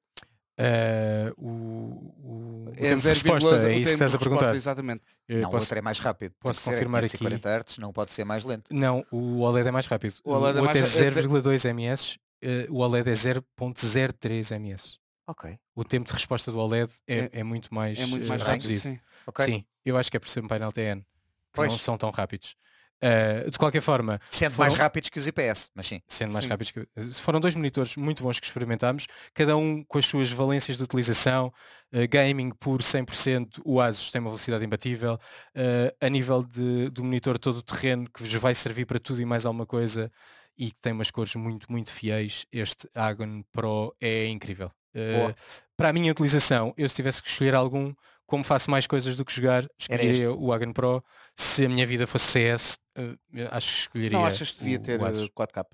Eh, 0.58 1.32
o, 1.36 1.46
o, 1.48 2.64
o 2.66 2.70
É 2.72 2.80
tempo 2.80 2.94
de 3.02 3.08
0,0 3.08 3.08
resposta, 3.08 3.48
o 3.50 3.54
é 3.66 3.72
isso 3.76 3.88
que 3.90 3.94
estás 3.94 4.00
a 4.00 4.04
resposta, 4.04 4.18
perguntar. 4.30 4.56
Exatamente. 4.56 5.02
Eu 5.28 5.40
Não, 5.42 5.48
o 5.48 5.50
posso- 5.50 5.64
outro 5.64 5.78
é 5.78 5.82
mais 5.82 5.98
rápido. 5.98 6.34
Posso 6.40 6.62
confirmar 6.64 7.04
aqui. 7.04 7.18
540 7.18 7.48
Hz, 7.72 7.78
não 7.78 7.92
pode 7.92 8.12
ser 8.12 8.24
mais 8.24 8.44
lento. 8.44 8.72
Não, 8.74 9.04
o 9.10 9.40
OLED 9.40 9.68
é 9.68 9.70
mais 9.70 9.86
rápido. 9.86 10.14
O 10.24 10.32
OLED 10.32 10.58
é 10.58 10.62
outro 10.62 10.76
é 10.78 10.80
é 10.80 10.82
ze- 10.84 11.10
0,2 11.10 11.64
ms, 11.74 12.18
eh, 12.42 12.66
o 12.70 12.78
OLED 12.78 13.10
é 13.10 13.14
0.03 13.14 14.50
ms. 14.58 14.98
Ok. 15.26 15.58
O 15.74 15.84
tempo 15.84 16.06
de 16.06 16.14
resposta 16.14 16.50
do 16.52 16.58
OLED 16.58 16.92
é, 17.06 17.18
É- 17.18 17.30
é 17.40 17.44
muito 17.44 17.74
mais, 17.74 17.98
É 17.98 18.06
muito 18.06 18.24
eh, 18.24 18.28
mais 18.28 18.42
rápido. 18.42 18.78
Sim. 18.78 18.98
ok. 19.26 19.44
Sim, 19.44 19.64
eu 19.84 19.96
acho 19.96 20.10
que 20.10 20.16
é 20.16 20.20
por 20.20 20.28
ser 20.28 20.42
um 20.42 20.46
painel 20.48 20.70
TN, 20.72 21.00
que 21.00 21.06
Pois. 21.52 21.70
não 21.70 21.78
são 21.78 21.98
tão 21.98 22.10
rápidos. 22.10 22.54
Eh, 23.00 23.50
de 23.50 23.58
qualquer 23.58 23.82
forma, 23.82 24.18
Sendo 24.30 24.52
foram- 24.52 24.70
mais 24.70 24.74
rápidos 24.74 25.10
que 25.10 25.18
os 25.18 25.26
IPS, 25.26 25.70
mas 25.74 25.86
sim. 25.86 26.00
sendo 26.08 26.32
mais 26.32 26.44
Sim. 26.44 26.48
rápidos 26.50 26.70
que... 26.72 26.86
Foram 27.20 27.38
dois 27.40 27.54
monitores 27.54 27.94
muito 27.96 28.22
bons 28.22 28.40
que 28.40 28.46
experimentámos, 28.46 29.06
cada 29.34 29.54
um 29.56 29.84
com 29.84 29.98
as 29.98 30.06
suas 30.06 30.30
valências 30.30 30.78
de 30.78 30.82
utilização, 30.82 31.52
eh, 31.92 32.06
gaming 32.06 32.50
por 32.58 32.82
100%, 32.82 33.60
o 33.64 33.80
Asus 33.82 34.10
tem 34.10 34.20
uma 34.20 34.30
velocidade 34.30 34.64
imbatível, 34.64 35.18
eh, 35.54 35.94
a 36.00 36.08
nível 36.08 36.42
de, 36.42 36.88
do 36.88 37.04
monitor 37.04 37.38
todo 37.38 37.60
terreno 37.62 38.08
que 38.10 38.22
vos 38.22 38.32
vai 38.34 38.54
servir 38.54 38.86
para 38.86 38.98
tudo 38.98 39.20
e 39.20 39.26
mais 39.26 39.44
alguma 39.44 39.66
coisa 39.66 40.10
e 40.56 40.68
que 40.70 40.76
tem 40.80 40.92
umas 40.94 41.10
cores 41.10 41.34
muito, 41.34 41.70
muito 41.70 41.90
fiéis, 41.92 42.46
este 42.50 42.88
Agon 42.94 43.42
Pro 43.52 43.94
é 44.00 44.26
incrível. 44.28 44.70
Para 45.76 45.90
a 45.90 45.92
minha 45.92 46.10
utilização, 46.10 46.72
eu 46.78 46.88
se 46.88 46.94
tivesse 46.94 47.22
que 47.22 47.28
escolher 47.28 47.54
algum, 47.54 47.92
como 48.26 48.42
faço 48.44 48.70
mais 48.70 48.86
coisas 48.86 49.16
do 49.16 49.24
que 49.24 49.32
jogar, 49.34 49.64
escolheria 49.78 50.32
o 50.32 50.52
Agon 50.52 50.72
Pro. 50.72 51.02
Se 51.34 51.64
a 51.64 51.68
minha 51.68 51.86
vida 51.86 52.06
fosse 52.06 52.26
CS, 52.26 52.76
eh, 52.96 53.48
acho 53.50 53.68
que 53.72 53.78
escolheria 53.82 54.18
Não 54.18 54.24
achas 54.26 54.50
que 54.50 54.58
devia 54.58 54.78
o- 54.78 54.80
ter 54.82 55.00
o 55.00 55.06
eh, 55.06 55.28
4K? 55.34 55.64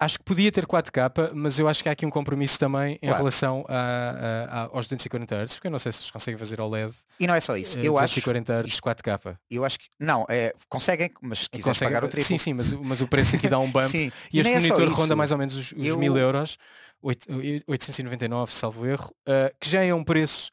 Acho 0.00 0.18
que 0.18 0.24
podia 0.24 0.50
ter 0.50 0.66
4K, 0.66 1.30
mas 1.32 1.60
eu 1.60 1.68
acho 1.68 1.80
que 1.80 1.88
há 1.88 1.92
aqui 1.92 2.04
um 2.04 2.10
compromisso 2.10 2.58
também 2.58 2.94
em 2.94 3.06
Claro. 3.06 3.18
relação 3.18 3.64
a, 3.68 3.74
a- 3.76 4.62
a- 4.64 4.70
aos 4.72 4.88
240 4.88 5.36
Hz, 5.44 5.54
porque 5.54 5.68
eu 5.68 5.70
não 5.70 5.78
sei 5.78 5.92
se 5.92 6.00
eles 6.00 6.10
conseguem 6.10 6.36
fazer 6.36 6.60
OLED 6.60 6.92
E 7.20 7.26
não 7.26 7.34
é 7.34 7.40
só 7.40 7.56
isso. 7.56 7.78
eh, 7.78 7.82
Eu 7.86 7.96
acho, 7.96 8.14
240 8.20 8.62
Hz 8.66 8.80
4K. 8.80 9.36
eu 9.48 9.64
acho 9.64 9.78
que. 9.78 9.86
Não, 10.00 10.24
é, 10.28 10.52
conseguem, 10.68 11.08
mas 11.22 11.40
se 11.40 11.50
quiseres 11.50 11.64
Conseguem- 11.78 11.94
pagar 11.94 12.04
o 12.04 12.08
triplo. 12.08 12.26
Sim, 12.26 12.38
sim, 12.38 12.52
mas, 12.52 12.72
o- 12.72 12.82
mas 12.82 13.00
o 13.00 13.06
preço 13.06 13.36
aqui 13.36 13.48
dá 13.48 13.60
um 13.60 13.70
bump. 13.70 13.88
Sim. 13.88 14.10
E 14.32 14.40
este 14.40 14.50
é 14.52 14.54
monitor 14.56 14.82
isso. 14.82 14.92
ronda 14.94 15.14
mais 15.14 15.30
ou 15.30 15.38
menos 15.38 15.54
os, 15.54 15.70
os 15.70 15.84
Eu- 15.86 15.96
1000 15.96 16.16
euros, 16.18 16.58
oit- 17.00 17.28
899, 17.68 18.52
salvo 18.52 18.84
erro, 18.84 19.14
eh, 19.28 19.54
que 19.60 19.70
já 19.70 19.84
é 19.84 19.94
um 19.94 20.02
preço 20.02 20.50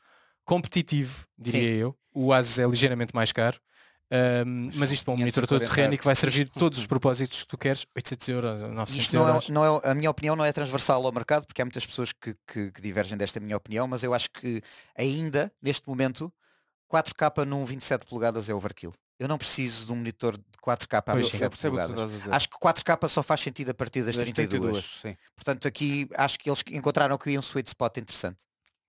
competitivo, 0.50 1.26
diria 1.38 1.70
eu. 1.76 1.96
O 2.14 2.34
Asus 2.34 2.58
é 2.60 2.66
ligeiramente 2.68 3.14
mais 3.16 3.32
caro. 3.32 3.60
ahm, 4.12 4.72
mas 4.74 4.92
isto 4.92 5.06
para 5.06 5.14
um 5.14 5.18
monitor 5.18 5.46
todo 5.46 5.60
540 5.60 5.76
terreno 5.76 5.94
e 5.94 5.98
que 6.00 6.04
vai 6.04 6.16
servir 6.16 6.48
isto- 6.48 6.60
todos 6.60 6.80
os 6.80 6.88
propósitos 6.88 7.44
que 7.44 7.48
tu 7.48 7.58
queres, 7.60 7.86
800 7.96 8.28
euros, 8.30 8.62
900 8.62 8.96
Isto 8.96 9.16
não 9.16 9.28
euros. 9.28 9.50
é, 9.50 9.52
não 9.54 9.64
é- 9.78 9.82
a 9.92 9.94
minha 9.94 10.10
opinião 10.10 10.36
não 10.36 10.44
é 10.44 10.52
transversal 10.52 11.06
ao 11.06 11.12
mercado, 11.12 11.46
porque 11.46 11.62
há 11.62 11.66
muitas 11.66 11.86
pessoas 11.86 12.12
que, 12.12 12.36
que- 12.48 12.72
que 12.72 12.82
divergem 12.82 13.16
desta 13.16 13.40
minha 13.40 13.56
opinião, 13.56 13.88
mas 13.88 14.02
eu 14.02 14.12
acho 14.12 14.32
que 14.32 14.64
ainda, 14.98 15.52
neste 15.62 15.88
momento, 15.88 16.34
4K 16.88 17.46
num 17.46 17.64
27 17.66 18.04
polegadas 18.08 18.50
é 18.50 18.54
overkill. 18.56 18.92
Eu 19.20 19.28
não 19.28 19.38
preciso 19.38 19.86
de 19.86 19.92
um 19.92 19.96
monitor 19.98 20.36
de 20.38 20.44
4K 20.60 20.98
a 20.98 21.02
Pois 21.04 21.28
sim. 21.28 21.34
27 21.34 21.44
Eu 21.44 21.50
percebo 21.52 21.76
o 21.76 21.80
que 21.80 21.86
tu 21.86 21.94
polegadas. 22.10 22.34
Acho 22.34 22.50
que 22.50 22.58
4K 22.58 23.08
só 23.08 23.22
faz 23.22 23.42
sentido 23.42 23.70
a 23.70 23.74
partir 23.76 24.02
das, 24.02 24.16
Das 24.16 24.24
32. 24.32 25.00
sim. 25.04 25.16
Portanto, 25.36 25.68
aqui 25.68 26.08
acho 26.16 26.40
que 26.40 26.50
eles 26.50 26.64
encontraram 26.72 27.14
aqui 27.16 27.38
um 27.38 27.42
sweet 27.44 27.68
spot 27.68 27.98
interessante. 27.98 28.40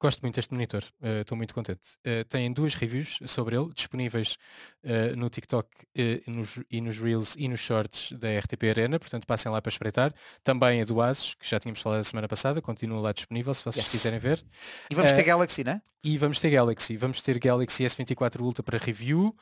Gosto 0.03 0.22
muito 0.22 0.36
deste 0.36 0.53
monitor, 0.55 0.82
eh, 1.03 1.20
estou 1.20 1.36
muito 1.36 1.53
contente. 1.55 1.80
Uh, 2.07 2.24
têm 2.24 2.51
duas 2.51 2.72
reviews 2.74 3.18
sobre 3.26 3.55
ele, 3.55 3.70
disponíveis 3.74 4.38
eh, 4.82 5.14
no 5.14 5.28
TikTok 5.28 5.68
eh, 5.94 6.22
nos- 6.26 6.59
e 6.70 6.80
nos 6.80 6.96
Reels 6.98 7.34
e 7.36 7.46
nos 7.46 7.61
Shorts 7.61 8.12
da 8.12 8.28
RTP 8.38 8.70
Arena, 8.70 8.98
portanto 8.98 9.26
passem 9.26 9.53
lá 9.53 9.61
para 9.61 9.68
espreitar. 9.68 10.14
Também 10.42 10.80
a 10.80 10.86
do 10.86 11.03
Asus, 11.03 11.34
que 11.34 11.46
já 11.46 11.61
tínhamos 11.61 11.82
falado 11.82 12.01
a 12.01 12.05
semana 12.05 12.26
passada, 12.26 12.62
continua 12.62 12.98
lá 12.98 13.12
disponível 13.12 13.53
se 13.53 13.62
vocês 13.62 13.84
Yes. 13.84 13.90
quiserem 13.92 14.18
ver. 14.18 14.42
E 14.90 14.94
vamos 14.94 15.12
Eh, 15.12 15.16
ter 15.16 15.22
Galaxy, 15.24 15.64
né? 15.64 15.82
E 16.03 16.16
vamos 16.16 16.40
ter 16.40 16.48
Galaxy, 16.48 16.96
vamos 16.96 17.20
ter 17.20 17.38
Galaxy 17.38 17.84
S24 17.84 18.40
Ultra 18.40 18.62
para 18.62 18.78
review. 18.78 19.36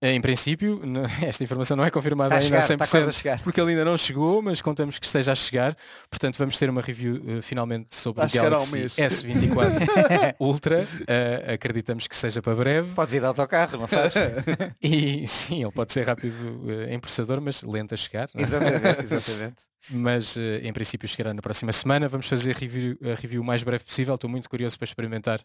Eh, 0.00 0.12
em 0.12 0.20
princípio, 0.20 0.80
esta 1.26 1.42
informação 1.42 1.76
não 1.76 1.84
é 1.84 1.90
confirmada 1.90 2.34
a 2.34 2.38
ainda 2.38 2.46
chegar, 2.46 2.60
a 2.60 2.62
está 2.74 2.86
quase 2.86 3.08
a 3.08 3.12
100%, 3.12 3.12
chegar. 3.12 3.40
porque 3.42 3.60
ele 3.60 3.70
ainda 3.70 3.84
não 3.84 3.98
chegou, 3.98 4.40
mas 4.40 4.62
contamos 4.62 4.98
que 4.98 5.06
esteja 5.06 5.32
a 5.32 5.34
chegar. 5.34 5.76
Portanto, 6.08 6.38
vamos 6.38 6.56
ter 6.56 6.70
uma 6.70 6.80
review 6.80 7.20
eh, 7.38 7.42
finalmente 7.42 7.94
sobre 7.94 8.24
o 8.24 8.28
chegar 8.28 8.50
Galaxy 8.50 8.72
mês. 8.72 8.94
S24 8.96 10.36
Ultra. 10.38 10.86
Eh, 11.06 11.52
acreditamos 11.54 12.06
que 12.06 12.14
seja 12.14 12.40
para 12.40 12.54
breve. 12.54 12.94
Pode 12.94 13.10
vir 13.10 13.20
de 13.20 13.26
autocarro, 13.26 13.78
não 13.78 13.86
sabes? 13.86 14.14
E 14.80 15.26
sim, 15.26 15.62
ele 15.62 15.72
pode 15.72 15.92
ser 15.92 16.06
rápido 16.06 16.34
eh, 16.68 16.94
em 16.94 16.98
processador, 17.00 17.40
mas 17.40 17.62
lento 17.62 17.94
a 17.94 17.96
chegar. 17.96 18.28
é? 18.34 18.42
exatamente, 18.42 19.02
exatamente. 19.02 19.56
Mas 19.90 20.36
eh, 20.36 20.60
em 20.62 20.72
princípio 20.72 21.08
chegará 21.08 21.32
na 21.32 21.42
próxima 21.42 21.72
semana. 21.72 22.08
Vamos 22.08 22.28
fazer 22.28 22.54
review, 22.56 22.96
a 23.02 23.20
review 23.20 23.42
o 23.42 23.44
mais 23.44 23.62
breve 23.62 23.84
possível. 23.84 24.14
Estou 24.14 24.28
muito 24.28 24.48
curioso 24.48 24.78
para 24.78 24.84
experimentar 24.84 25.40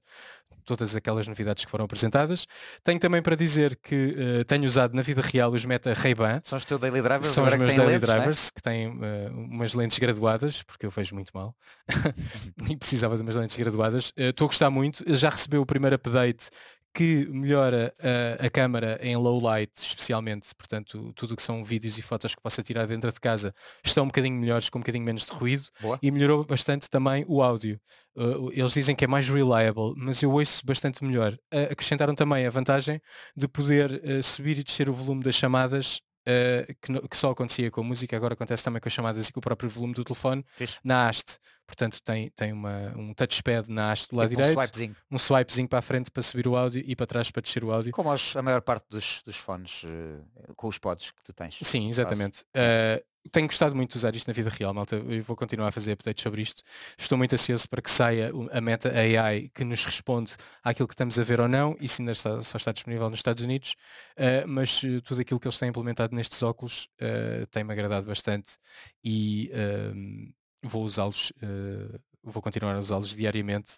todas 0.65 0.95
aquelas 0.95 1.27
novidades 1.27 1.65
que 1.65 1.71
foram 1.71 1.85
apresentadas. 1.85 2.45
Tenho 2.83 2.99
também 2.99 3.21
para 3.21 3.35
dizer 3.35 3.75
que 3.75 4.15
eh, 4.17 4.43
tenho 4.43 4.65
usado 4.65 4.95
na 4.95 5.01
vida 5.01 5.21
real 5.21 5.51
os 5.51 5.65
Meta 5.65 5.93
Ray-Ban. 5.93 6.41
São 6.43 6.57
os 6.57 6.65
teus 6.65 6.79
daily 6.79 7.01
drivers, 7.01 7.27
São 7.27 7.43
os 7.43 7.55
meus 7.55 7.75
daily 7.75 7.91
lentes, 7.93 8.07
né? 8.07 8.15
drivers 8.15 8.49
que 8.49 8.61
têm 8.61 8.99
eh, 9.01 9.29
umas 9.31 9.73
lentes 9.73 9.99
graduadas, 9.99 10.63
porque 10.63 10.85
eu 10.85 10.89
vejo 10.89 11.15
muito 11.15 11.31
mal 11.33 11.55
e 12.69 12.75
precisava 12.77 13.15
de 13.15 13.23
umas 13.23 13.35
lentes 13.35 13.55
graduadas. 13.57 14.13
Estou 14.15 14.45
a 14.45 14.47
gostar 14.47 14.69
muito. 14.69 15.03
Já 15.15 15.29
recebeu 15.29 15.61
o 15.61 15.65
primeiro 15.65 15.95
update 15.95 16.49
que 16.93 17.25
melhora 17.29 17.93
a, 18.39 18.45
a 18.45 18.49
câmara 18.49 18.99
em 19.01 19.15
low 19.17 19.41
light, 19.41 19.71
especialmente, 19.77 20.53
portanto, 20.55 21.11
tudo 21.15 21.33
o 21.33 21.35
que 21.35 21.41
são 21.41 21.63
vídeos 21.63 21.97
e 21.97 22.01
fotos 22.01 22.35
que 22.35 22.41
possa 22.41 22.61
tirar 22.61 22.85
dentro 22.85 23.11
de 23.11 23.19
casa 23.19 23.53
estão 23.83 24.03
um 24.03 24.07
bocadinho 24.07 24.35
melhores, 24.39 24.69
com 24.69 24.77
um 24.77 24.81
bocadinho 24.81 25.03
menos 25.03 25.25
de 25.25 25.31
ruído 25.31 25.63
Boa. 25.81 25.97
e 26.01 26.11
melhorou 26.11 26.43
bastante 26.45 26.89
também 26.89 27.25
o 27.27 27.41
áudio. 27.41 27.79
Uh, 28.15 28.51
eles 28.53 28.73
dizem 28.73 28.95
que 28.95 29.05
é 29.05 29.07
mais 29.07 29.27
reliable, 29.27 29.93
mas 29.97 30.21
eu 30.21 30.31
ouço 30.31 30.63
bastante 30.65 31.03
melhor. 31.03 31.33
Uh, 31.53 31.71
acrescentaram 31.71 32.13
também 32.13 32.45
a 32.45 32.49
vantagem 32.51 33.01
de 33.35 33.47
poder 33.47 34.01
uh, 34.05 34.21
subir 34.21 34.59
e 34.59 34.63
descer 34.63 34.87
o 34.87 34.93
volume 34.93 35.23
das 35.23 35.33
chamadas 35.33 35.99
uh, 36.27 36.73
que, 36.79 36.91
no- 36.91 37.07
que 37.09 37.17
só 37.17 37.31
acontecia 37.31 37.71
com 37.71 37.81
a 37.81 37.83
música, 37.83 38.15
agora 38.15 38.35
acontece 38.35 38.63
também 38.63 38.79
com 38.79 38.87
as 38.87 38.93
chamadas 38.93 39.27
e 39.29 39.33
com 39.33 39.39
o 39.39 39.41
próprio 39.41 39.67
volume 39.69 39.93
do 39.95 40.03
telefone 40.03 40.45
Fixe. 40.55 40.77
na 40.83 41.09
haste. 41.09 41.37
Portanto, 41.65 42.01
tem, 42.03 42.29
tem 42.31 42.51
uma, 42.51 42.93
um 42.97 43.13
touchpad 43.13 43.69
na 43.71 43.91
haste 43.91 44.09
do 44.09 44.17
lado 44.17 44.29
Tipo 44.29 44.41
um 44.41 44.43
direito, 44.43 44.59
swipezinho. 44.59 44.95
um 45.09 45.17
swipezinho 45.17 45.67
para 45.67 45.79
a 45.79 45.81
frente 45.81 46.11
para 46.11 46.21
subir 46.21 46.47
o 46.47 46.55
áudio 46.55 46.83
e 46.85 46.95
para 46.95 47.07
trás 47.07 47.31
para 47.31 47.41
descer 47.41 47.63
o 47.63 47.71
áudio. 47.71 47.91
Como 47.93 48.11
aos- 48.11 48.35
a 48.35 48.41
maior 48.41 48.61
parte 48.61 48.85
dos, 48.89 49.21
dos 49.25 49.37
fones 49.37 49.83
eh, 49.85 50.51
com 50.55 50.67
os 50.67 50.77
pods 50.77 51.11
que 51.11 51.23
tu 51.23 51.31
tens. 51.33 51.57
Sim, 51.61 51.87
exatamente. 51.87 52.41
Uh, 52.55 53.01
tenho 53.31 53.47
gostado 53.47 53.73
muito 53.73 53.91
de 53.91 53.97
usar 53.97 54.13
isto 54.13 54.27
na 54.27 54.33
vida 54.33 54.49
real, 54.49 54.73
malta. 54.73 54.97
Eu 54.97 55.23
vou 55.23 55.33
continuar 55.37 55.69
a 55.69 55.71
fazer 55.71 55.93
updates 55.93 56.21
sobre 56.21 56.41
isto. 56.41 56.61
Estou 56.97 57.17
muito 57.17 57.33
ansioso 57.33 57.69
para 57.69 57.81
que 57.81 57.89
saia 57.89 58.31
a 58.51 58.59
Meta 58.59 58.89
AI 58.91 59.49
que 59.53 59.63
nos 59.63 59.85
responde 59.85 60.33
àquilo 60.61 60.85
que 60.89 60.93
estamos 60.93 61.17
a 61.17 61.23
ver 61.23 61.39
ou 61.39 61.47
não. 61.47 61.77
Isso 61.79 62.01
ainda 62.01 62.11
está- 62.11 62.43
só 62.43 62.57
está 62.57 62.73
disponível 62.73 63.09
nos 63.09 63.19
Estados 63.19 63.41
Unidos. 63.41 63.75
Uh, 64.17 64.45
mas 64.45 64.83
uh, 64.83 65.01
tudo 65.01 65.21
aquilo 65.21 65.39
que 65.39 65.47
eles 65.47 65.57
têm 65.57 65.69
implementado 65.69 66.13
nestes 66.13 66.43
óculos 66.43 66.89
uh, 67.01 67.47
tem-me 67.47 67.71
agradado 67.71 68.05
bastante 68.05 68.57
e 69.01 69.49
um, 69.95 70.33
vou 70.63 70.83
usá-los, 70.83 71.31
uh, 71.41 71.99
vou 72.23 72.41
continuar 72.41 72.75
a 72.75 72.79
usá-los 72.79 73.15
diariamente 73.15 73.73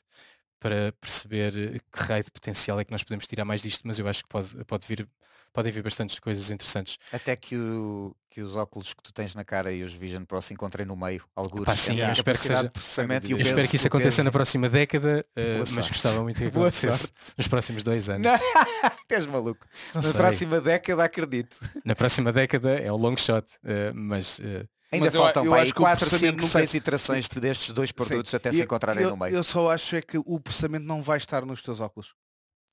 para 0.60 0.94
perceber 1.00 1.80
que 1.92 2.04
raio 2.04 2.24
de 2.24 2.32
potencial 2.32 2.80
é 2.80 2.86
que 2.86 2.92
nós 2.92 3.04
podemos 3.04 3.28
tirar 3.28 3.46
mais 3.46 3.62
disto, 3.62 3.82
mas 3.86 4.00
eu 4.00 4.08
acho 4.08 4.24
que 4.24 4.30
pode, 4.30 4.64
pode 4.66 4.88
vir, 4.88 5.08
podem 5.54 5.72
vir 5.72 5.84
bastantes 5.84 6.18
coisas 6.18 6.50
interessantes. 6.50 6.98
Até 7.12 7.36
que, 7.36 7.56
o, 7.56 8.16
que 8.32 8.42
os 8.42 8.56
óculos 8.56 8.94
que 8.94 9.04
tu 9.04 9.14
tens 9.14 9.36
na 9.36 9.44
cara 9.46 9.72
e 9.72 9.84
os 9.84 9.94
Vision 9.94 10.24
Pro 10.24 10.42
se 10.42 10.54
encontrem 10.54 10.86
no 10.86 10.96
meio, 10.96 11.24
alguns. 11.36 11.66
Pá, 11.66 11.76
sim, 11.76 12.00
eu 12.00 12.12
espero 12.12 12.40
que 12.40 12.48
seja- 12.48 12.70
processamento 12.70 13.30
e 13.30 13.34
o 13.36 13.38
Eu 13.38 13.42
espero 13.42 13.68
que 13.68 13.76
isso 13.76 13.86
aconteça 13.88 14.24
na 14.24 14.32
próxima 14.32 14.68
década, 14.68 15.24
eh, 15.36 15.56
Boa 15.56 15.66
mas 15.76 15.90
gostava 15.90 16.24
muito 16.24 16.38
que 16.38 16.46
acontecesse 16.48 17.12
nos 17.38 17.48
próximos 17.48 17.84
dois 17.84 18.10
anos. 18.10 18.28
Estás 19.04 19.26
maluco. 19.28 19.68
Não 19.94 20.02
na 20.02 20.08
sei. 20.10 20.14
próxima 20.14 20.62
década 20.62 21.04
acredito. 21.04 21.58
Na 21.84 21.96
próxima 21.96 22.32
década 22.34 22.72
é 22.80 22.92
o 22.92 22.96
long 22.96 23.18
shot, 23.18 23.46
eh, 23.64 23.92
mas 23.94 24.40
eh, 24.40 24.66
Ainda 24.92 25.06
Mas 25.08 25.16
eu- 25.16 25.22
faltam 25.22 25.46
eu 25.46 25.52
pá, 25.52 25.58
acho 25.58 25.66
aí 25.66 25.74
que 25.74 25.80
o 25.80 25.84
4, 25.84 26.00
processamento 26.06 26.42
5, 26.44 26.48
nunca- 26.54 26.60
6 26.60 26.74
iterações 26.76 27.28
de- 27.28 27.40
destes 27.40 27.74
dois 27.74 27.92
produtos 27.92 28.30
Sim. 28.32 28.38
até 28.38 28.50
E 28.50 28.54
se 28.54 28.60
eu- 28.60 28.64
encontrarem 28.66 29.04
eu, 29.04 29.10
no 29.12 29.18
meio. 29.18 29.36
Eu 29.36 29.44
só 29.44 29.72
acho 29.72 29.96
é 29.96 30.02
que 30.02 30.18
o 30.18 30.40
processamento 30.40 30.86
não 30.86 31.02
vai 31.02 31.18
estar 31.18 31.46
nos 31.46 31.62
teus 31.62 31.80
óculos. 31.82 32.14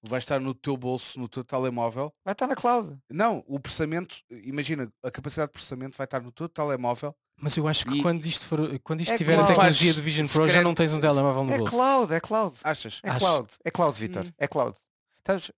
Vai 0.05 0.19
estar 0.19 0.41
no 0.41 0.53
teu 0.53 0.77
bolso, 0.77 1.19
no 1.19 1.29
teu 1.29 1.45
telemóvel. 1.45 2.13
Vai 2.25 2.33
estar 2.33 2.47
na 2.49 2.57
cloud. 2.57 2.97
Não, 3.11 3.43
o 3.47 3.59
processamento, 3.61 4.17
imagina, 4.31 4.93
a 5.03 5.11
capacidade 5.11 5.49
de 5.49 5.53
processamento 5.53 5.97
vai 5.97 6.05
estar 6.05 6.21
no 6.21 6.33
teu 6.33 6.49
telemóvel. 6.49 7.15
Mas 7.41 7.57
eu 7.57 7.67
acho 7.67 7.85
que 7.87 7.99
E- 7.99 8.03
quando 8.03 8.25
isto, 8.27 8.45
for, 8.45 8.79
quando 8.81 9.01
isto 9.01 9.15
É 9.15 9.17
tiver 9.17 9.35
a 9.35 9.37
claro. 9.39 9.49
tecnologia 9.55 9.95
do 9.95 10.03
Vision 10.03 10.27
Pro, 10.27 10.49
já 10.49 10.61
não 10.63 10.75
tens 10.75 10.93
um 10.93 11.01
telemóvel 11.01 11.45
no 11.45 11.53
É 11.53 11.59
bolso. 11.59 11.73
cloud, 11.73 12.13
é 12.13 12.21
cloud. 12.21 12.57
Achas? 12.65 13.01
É 13.03 13.11
Acho- 13.11 13.21
cloud. 13.21 13.49
É 13.65 13.71
cloud, 13.71 13.99
Vitor. 13.99 14.25
Hum. 14.27 14.31
É 14.39 14.47
cloud. 14.49 14.77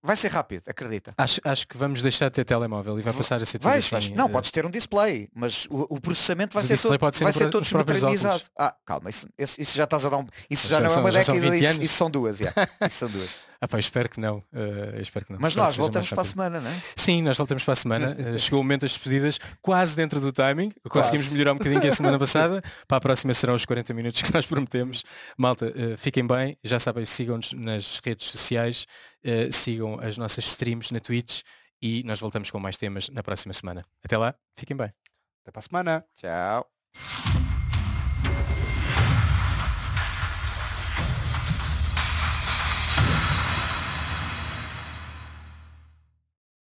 Vai 0.03 0.15
ser 0.15 0.29
rápido, 0.31 0.63
acredita. 0.67 1.13
Acho, 1.17 1.39
acho 1.43 1.67
que 1.67 1.75
vamos 1.77 2.01
deixar 2.01 2.25
de 2.29 2.35
ter 2.35 2.45
telemóvel 2.45 2.99
e 2.99 3.01
vai 3.01 3.11
Va- 3.13 3.17
passar 3.17 3.41
a 3.41 3.45
ser 3.45 3.57
tudo 3.59 3.69
Vais, 3.71 3.91
assim. 3.93 4.13
Não, 4.13 4.25
eh, 4.27 4.29
podes 4.29 4.51
ter 4.51 4.65
um 4.65 4.69
display, 4.69 5.27
mas 5.33 5.65
o, 5.69 5.95
o 5.95 5.99
processamento 6.01 6.53
vai 6.53 6.63
o 6.63 6.67
ser, 6.67 6.97
pode 6.99 7.17
ser 7.17 7.23
vai 7.23 7.33
ser 7.33 7.49
todo 7.49 7.63
desmaterializado. 7.63 8.43
Ah, 8.57 8.75
calma, 8.85 9.09
isso, 9.09 9.27
isso- 9.37 9.75
já 9.75 9.83
estás 9.85 10.05
a 10.05 10.09
dar 10.09 10.17
um. 10.17 10.25
Isso 10.49 10.67
Já 10.67 10.75
já, 10.75 10.79
não 10.81 10.87
é 10.87 10.89
são- 10.89 11.03
uma 11.03 11.11
já 11.11 11.23
são 11.23 11.35
década, 11.35 11.51
20 11.55 11.63
isso, 11.63 11.81
isso 11.83 11.93
são 11.95 12.09
duas, 12.11 12.37
já. 12.37 12.53
Isso 12.85 12.97
são 12.97 13.09
duas. 13.09 13.45
Ah, 13.61 13.67
pá, 13.67 13.79
espero 13.79 14.09
que 14.09 14.19
não. 14.19 14.43
eh, 14.53 14.99
espero 15.01 15.25
que 15.25 15.31
não. 15.31 15.39
Mas 15.41 15.53
Espero 15.53 15.65
nós 15.65 15.77
voltamos 15.77 16.09
para 16.09 16.21
a 16.21 16.25
semana, 16.25 16.59
não 16.59 16.69
é? 16.69 16.73
Sim, 16.95 17.21
nós 17.23 17.37
voltamos 17.37 17.63
para 17.63 17.71
a 17.73 17.75
semana. 17.75 18.15
Eh, 18.35 18.37
chegou 18.37 18.59
o 18.59 18.63
momento 18.63 18.81
das 18.81 18.91
despedidas, 18.91 19.39
quase 19.61 19.95
dentro 19.95 20.19
do 20.19 20.31
timing. 20.31 20.71
Conseguimos 20.89 21.29
melhorar 21.29 21.53
um 21.53 21.57
bocadinho 21.57 21.81
que 21.81 21.87
a 21.87 21.91
semana 21.95 22.19
passada. 22.19 22.61
Para 22.87 22.97
a 22.97 23.01
próxima 23.01 23.33
serão 23.33 23.55
os 23.55 23.65
40 23.65 23.93
minutos 23.93 24.21
que 24.21 24.33
nós 24.33 24.45
prometemos. 24.45 25.03
Malta, 25.37 25.71
eh, 25.75 25.95
fiquem 25.97 26.27
bem. 26.27 26.57
Já 26.63 26.77
sabem, 26.79 27.05
sigam-nos 27.05 27.53
nas 27.53 27.99
redes 28.03 28.27
sociais. 28.27 28.85
Eh, 29.25 29.51
sigam 29.51 29.99
as 29.99 30.17
nossas 30.17 30.45
streams 30.45 30.93
na 30.93 30.99
Twitch. 30.99 31.41
E 31.81 32.03
nós 32.03 32.19
voltamos 32.19 32.49
com 32.49 32.59
mais 32.59 32.77
temas 32.77 33.09
na 33.09 33.21
próxima 33.21 33.53
semana. 33.53 33.83
Até 34.03 34.17
lá, 34.17 34.33
fiquem 34.57 34.77
bem. 34.77 34.93
Até 35.41 35.51
para 35.51 35.59
a 35.59 35.63
semana. 35.63 36.05
Tchau. 36.13 37.44